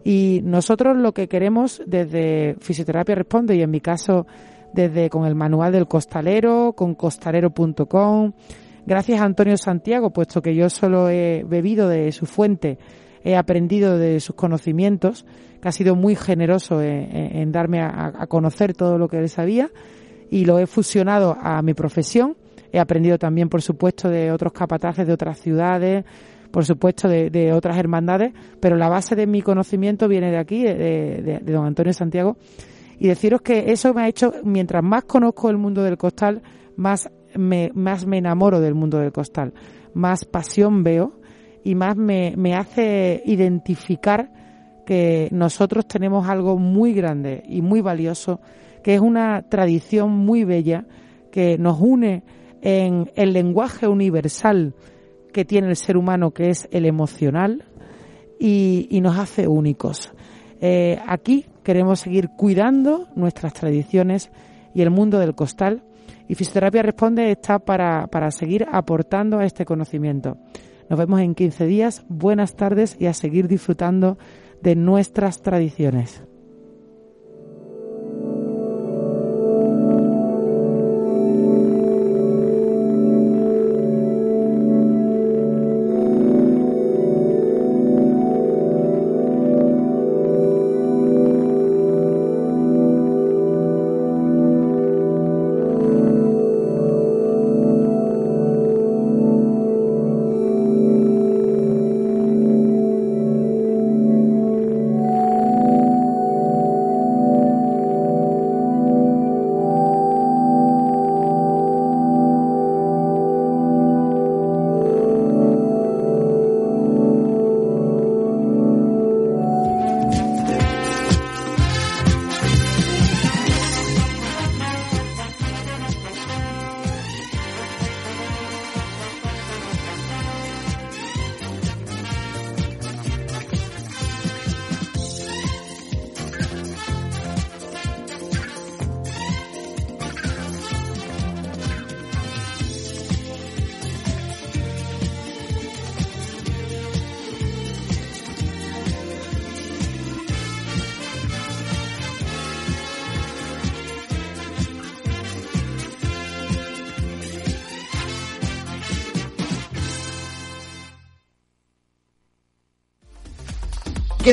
Y 0.03 0.41
nosotros 0.43 0.97
lo 0.97 1.13
que 1.13 1.27
queremos 1.27 1.81
desde 1.85 2.55
Fisioterapia 2.59 3.15
Responde, 3.15 3.55
y 3.55 3.61
en 3.61 3.71
mi 3.71 3.79
caso 3.79 4.25
desde 4.73 5.09
con 5.09 5.25
el 5.25 5.35
manual 5.35 5.71
del 5.71 5.87
costalero, 5.87 6.73
con 6.73 6.93
costalero.com, 6.93 8.33
gracias 8.85 9.21
a 9.21 9.25
Antonio 9.25 9.57
Santiago, 9.57 10.11
puesto 10.11 10.41
que 10.41 10.55
yo 10.55 10.69
solo 10.69 11.09
he 11.09 11.43
bebido 11.47 11.87
de 11.87 12.11
su 12.11 12.25
fuente, 12.25 12.77
he 13.23 13.35
aprendido 13.35 13.97
de 13.97 14.19
sus 14.19 14.35
conocimientos, 14.35 15.25
que 15.61 15.67
ha 15.67 15.71
sido 15.71 15.95
muy 15.95 16.15
generoso 16.15 16.81
en, 16.81 17.51
darme 17.51 17.81
a, 17.81 18.25
conocer 18.27 18.73
todo 18.73 18.97
lo 18.97 19.07
que 19.09 19.17
él 19.17 19.29
sabía 19.29 19.69
y 20.29 20.45
lo 20.45 20.59
he 20.59 20.67
fusionado 20.67 21.35
a 21.39 21.61
mi 21.61 21.73
profesión. 21.73 22.37
He 22.71 22.79
aprendido 22.79 23.17
también, 23.17 23.49
por 23.49 23.61
supuesto, 23.61 24.09
de 24.09 24.31
otros 24.31 24.53
capataces 24.53 25.05
de 25.05 25.13
otras 25.13 25.39
ciudades, 25.39 26.05
por 26.51 26.65
supuesto, 26.65 27.07
de, 27.09 27.51
otras 27.53 27.77
hermandades, 27.77 28.31
pero 28.59 28.75
la 28.77 28.89
base 28.89 29.15
de 29.15 29.27
mi 29.27 29.41
conocimiento 29.41 30.07
viene 30.07 30.31
de 30.31 30.37
aquí, 30.37 30.63
de, 30.63 30.75
de- 30.75 31.39
de 31.41 31.53
don 31.53 31.65
Antonio 31.65 31.93
Santiago. 31.93 32.37
Y 32.97 33.07
deciros 33.07 33.41
que 33.41 33.71
eso 33.71 33.93
me 33.93 34.03
ha 34.03 34.07
hecho, 34.07 34.33
mientras 34.43 34.83
más 34.83 35.03
conozco 35.05 35.49
el 35.49 35.57
mundo 35.57 35.83
del 35.83 35.97
costal, 35.97 36.41
más 36.75 37.09
me, 37.35 37.71
más 37.73 38.05
me 38.05 38.17
enamoro 38.17 38.59
del 38.59 38.75
mundo 38.75 38.97
del 38.99 39.11
costal, 39.11 39.53
más 39.93 40.25
pasión 40.25 40.83
veo 40.83 41.18
y 41.63 41.75
más 41.75 41.95
me, 41.95 42.33
me 42.37 42.55
hace 42.55 43.21
identificar 43.25 44.31
que 44.85 45.29
nosotros 45.31 45.87
tenemos 45.87 46.27
algo 46.27 46.57
muy 46.57 46.93
grande 46.93 47.43
y 47.47 47.61
muy 47.61 47.81
valioso, 47.81 48.39
que 48.83 48.95
es 48.95 49.01
una 49.01 49.43
tradición 49.43 50.11
muy 50.11 50.43
bella 50.43 50.85
que 51.31 51.57
nos 51.57 51.79
une 51.79 52.23
en 52.61 53.11
el 53.15 53.33
lenguaje 53.33 53.87
universal 53.87 54.73
que 55.31 55.45
tiene 55.45 55.67
el 55.69 55.75
ser 55.75 55.95
humano, 55.95 56.31
que 56.31 56.49
es 56.49 56.67
el 56.71 56.85
emocional, 56.85 57.65
y, 58.39 58.87
y 58.89 59.01
nos 59.01 59.17
hace 59.17 59.47
únicos. 59.47 60.11
Eh, 60.61 60.99
aquí 61.07 61.45
queremos 61.63 61.99
seguir 61.99 62.29
cuidando 62.29 63.07
nuestras 63.15 63.53
tradiciones 63.53 64.31
y 64.73 64.81
el 64.81 64.89
mundo 64.89 65.19
del 65.19 65.35
costal, 65.35 65.83
y 66.27 66.35
Fisioterapia 66.35 66.83
Responde 66.83 67.31
está 67.31 67.59
para, 67.59 68.07
para 68.07 68.31
seguir 68.31 68.65
aportando 68.71 69.39
a 69.39 69.45
este 69.45 69.65
conocimiento. 69.65 70.37
Nos 70.89 70.97
vemos 70.97 71.21
en 71.21 71.35
15 71.35 71.67
días, 71.67 72.03
buenas 72.09 72.55
tardes 72.55 72.97
y 72.99 73.05
a 73.05 73.13
seguir 73.13 73.47
disfrutando 73.47 74.17
de 74.61 74.75
nuestras 74.75 75.43
tradiciones. 75.43 76.23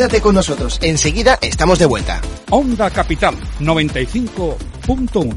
Quédate 0.06 0.22
con 0.22 0.36
nosotros, 0.36 0.78
enseguida 0.82 1.36
estamos 1.42 1.80
de 1.80 1.86
vuelta. 1.86 2.20
Onda 2.50 2.90
Capital 2.90 3.34
95.1 3.58 5.36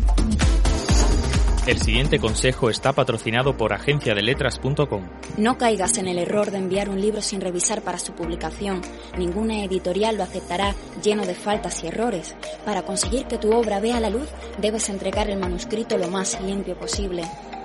El 1.65 1.79
siguiente 1.79 2.19
consejo 2.19 2.69
está 2.69 2.93
patrocinado 2.93 3.57
por 3.57 3.73
agenciadeletras.com. 3.73 5.09
No 5.37 5.57
caigas 5.57 5.97
en 5.97 6.07
el 6.07 6.19
error 6.19 6.51
de 6.51 6.59
enviar 6.59 6.87
un 6.89 7.01
libro 7.01 7.23
sin 7.23 7.41
revisar 7.41 7.81
para 7.81 7.97
su 7.97 8.13
publicación. 8.13 8.81
Ninguna 9.17 9.63
editorial 9.63 10.17
lo 10.17 10.23
aceptará 10.23 10.75
lleno 11.01 11.25
de 11.25 11.33
faltas 11.33 11.83
y 11.83 11.87
errores. 11.87 12.35
Para 12.63 12.83
conseguir 12.83 13.25
que 13.25 13.39
tu 13.39 13.51
obra 13.51 13.79
vea 13.79 13.99
la 13.99 14.11
luz, 14.11 14.29
debes 14.59 14.87
entregar 14.89 15.31
el 15.31 15.39
manuscrito 15.39 15.97
lo 15.97 16.09
más 16.09 16.39
limpio 16.41 16.77
posible. 16.77 17.23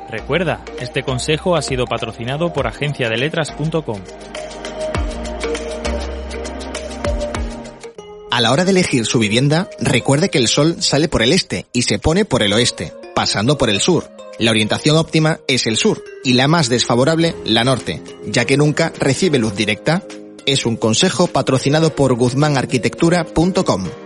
Recuerda, 0.08 0.64
este 0.80 1.02
consejo 1.02 1.54
ha 1.54 1.60
sido 1.60 1.84
patrocinado 1.84 2.50
por 2.54 2.66
agenciadeletras.com. 2.66 4.00
A 8.34 8.40
la 8.40 8.50
hora 8.50 8.64
de 8.64 8.72
elegir 8.72 9.06
su 9.06 9.20
vivienda, 9.20 9.70
recuerde 9.78 10.28
que 10.28 10.38
el 10.38 10.48
sol 10.48 10.78
sale 10.80 11.06
por 11.06 11.22
el 11.22 11.32
este 11.32 11.66
y 11.72 11.82
se 11.82 12.00
pone 12.00 12.24
por 12.24 12.42
el 12.42 12.52
oeste, 12.52 12.92
pasando 13.14 13.56
por 13.56 13.70
el 13.70 13.80
sur. 13.80 14.10
La 14.40 14.50
orientación 14.50 14.96
óptima 14.96 15.38
es 15.46 15.68
el 15.68 15.76
sur 15.76 16.02
y 16.24 16.32
la 16.32 16.48
más 16.48 16.68
desfavorable 16.68 17.36
la 17.44 17.62
norte, 17.62 18.02
ya 18.26 18.44
que 18.44 18.56
nunca 18.56 18.92
recibe 18.98 19.38
luz 19.38 19.54
directa. 19.54 20.02
Es 20.46 20.66
un 20.66 20.74
consejo 20.76 21.28
patrocinado 21.28 21.94
por 21.94 22.14
guzmanarquitectura.com. 22.14 24.03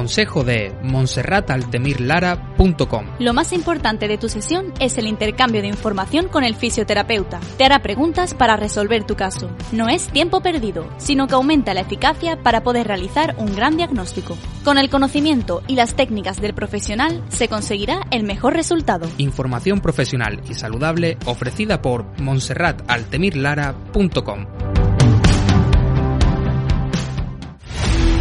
Consejo 0.00 0.44
de 0.44 0.72
monserrataltemirlara.com. 0.82 3.06
Lo 3.18 3.34
más 3.34 3.52
importante 3.52 4.08
de 4.08 4.16
tu 4.16 4.30
sesión 4.30 4.72
es 4.80 4.96
el 4.96 5.06
intercambio 5.06 5.60
de 5.60 5.68
información 5.68 6.28
con 6.28 6.42
el 6.42 6.56
fisioterapeuta. 6.56 7.38
Te 7.58 7.66
hará 7.66 7.82
preguntas 7.82 8.32
para 8.32 8.56
resolver 8.56 9.04
tu 9.04 9.14
caso. 9.14 9.50
No 9.72 9.90
es 9.90 10.06
tiempo 10.06 10.40
perdido, 10.40 10.88
sino 10.96 11.26
que 11.26 11.34
aumenta 11.34 11.74
la 11.74 11.82
eficacia 11.82 12.42
para 12.42 12.62
poder 12.62 12.86
realizar 12.86 13.34
un 13.36 13.54
gran 13.54 13.76
diagnóstico. 13.76 14.38
Con 14.64 14.78
el 14.78 14.88
conocimiento 14.88 15.62
y 15.66 15.74
las 15.74 15.96
técnicas 15.96 16.40
del 16.40 16.54
profesional 16.54 17.22
se 17.28 17.48
conseguirá 17.48 18.00
el 18.10 18.22
mejor 18.22 18.54
resultado. 18.54 19.06
Información 19.18 19.82
profesional 19.82 20.40
y 20.48 20.54
saludable 20.54 21.18
ofrecida 21.26 21.82
por 21.82 22.06
monserrataltemirlara.com. 22.22 24.46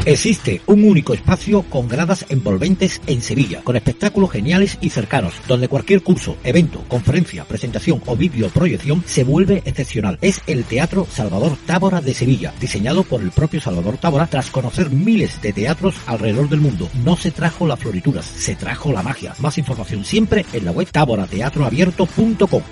Existe 0.06 0.62
un 0.66 0.86
único 0.86 1.14
espacio 1.14 1.64
con 1.64 1.88
gradas 1.88 2.26
envolventes 2.30 3.02
en 3.06 3.22
Sevilla, 3.22 3.62
con 3.64 3.76
espectáculos 3.76 4.32
geniales 4.32 4.78
y 4.82 4.90
cercanos, 4.90 5.34
donde 5.48 5.68
cualquier 5.68 6.02
curso, 6.02 6.38
evento, 6.44 6.84
conferencia, 6.88 7.46
presentación 7.46 8.02
o 8.06 8.16
videoproyección 8.16 9.04
se 9.06 9.24
vuelve 9.24 9.62
excepcional. 9.66 10.18
Es 10.22 10.42
el 10.48 10.64
Teatro 10.64 11.06
Salvador 11.12 11.58
Tábora 11.66 12.02
de 12.02 12.14
Sevilla, 12.14 12.54
diseñado 12.60 13.04
por 13.04 13.22
el 13.22 13.32
propio 13.32 13.62
Salvador 13.62 13.98
Tábora 13.98 14.28
tras 14.28 14.50
conocer 14.50 14.90
miles 14.90 15.42
de 15.42 15.54
teatros 15.54 15.96
alrededor 16.06 16.50
del 16.50 16.62
mundo. 16.62 16.90
No 17.04 17.16
se 17.16 17.32
trajo 17.32 17.68
las 17.68 17.80
florituras, 17.80 18.26
se 18.26 18.56
trajo 18.56 18.92
la 18.92 19.04
magia. 19.04 19.36
Más 19.40 19.58
información 19.58 20.06
siempre 20.06 20.46
en 20.54 20.66
la 20.66 20.72
web 20.72 20.88
taborateatroabierto.com. 20.92 22.64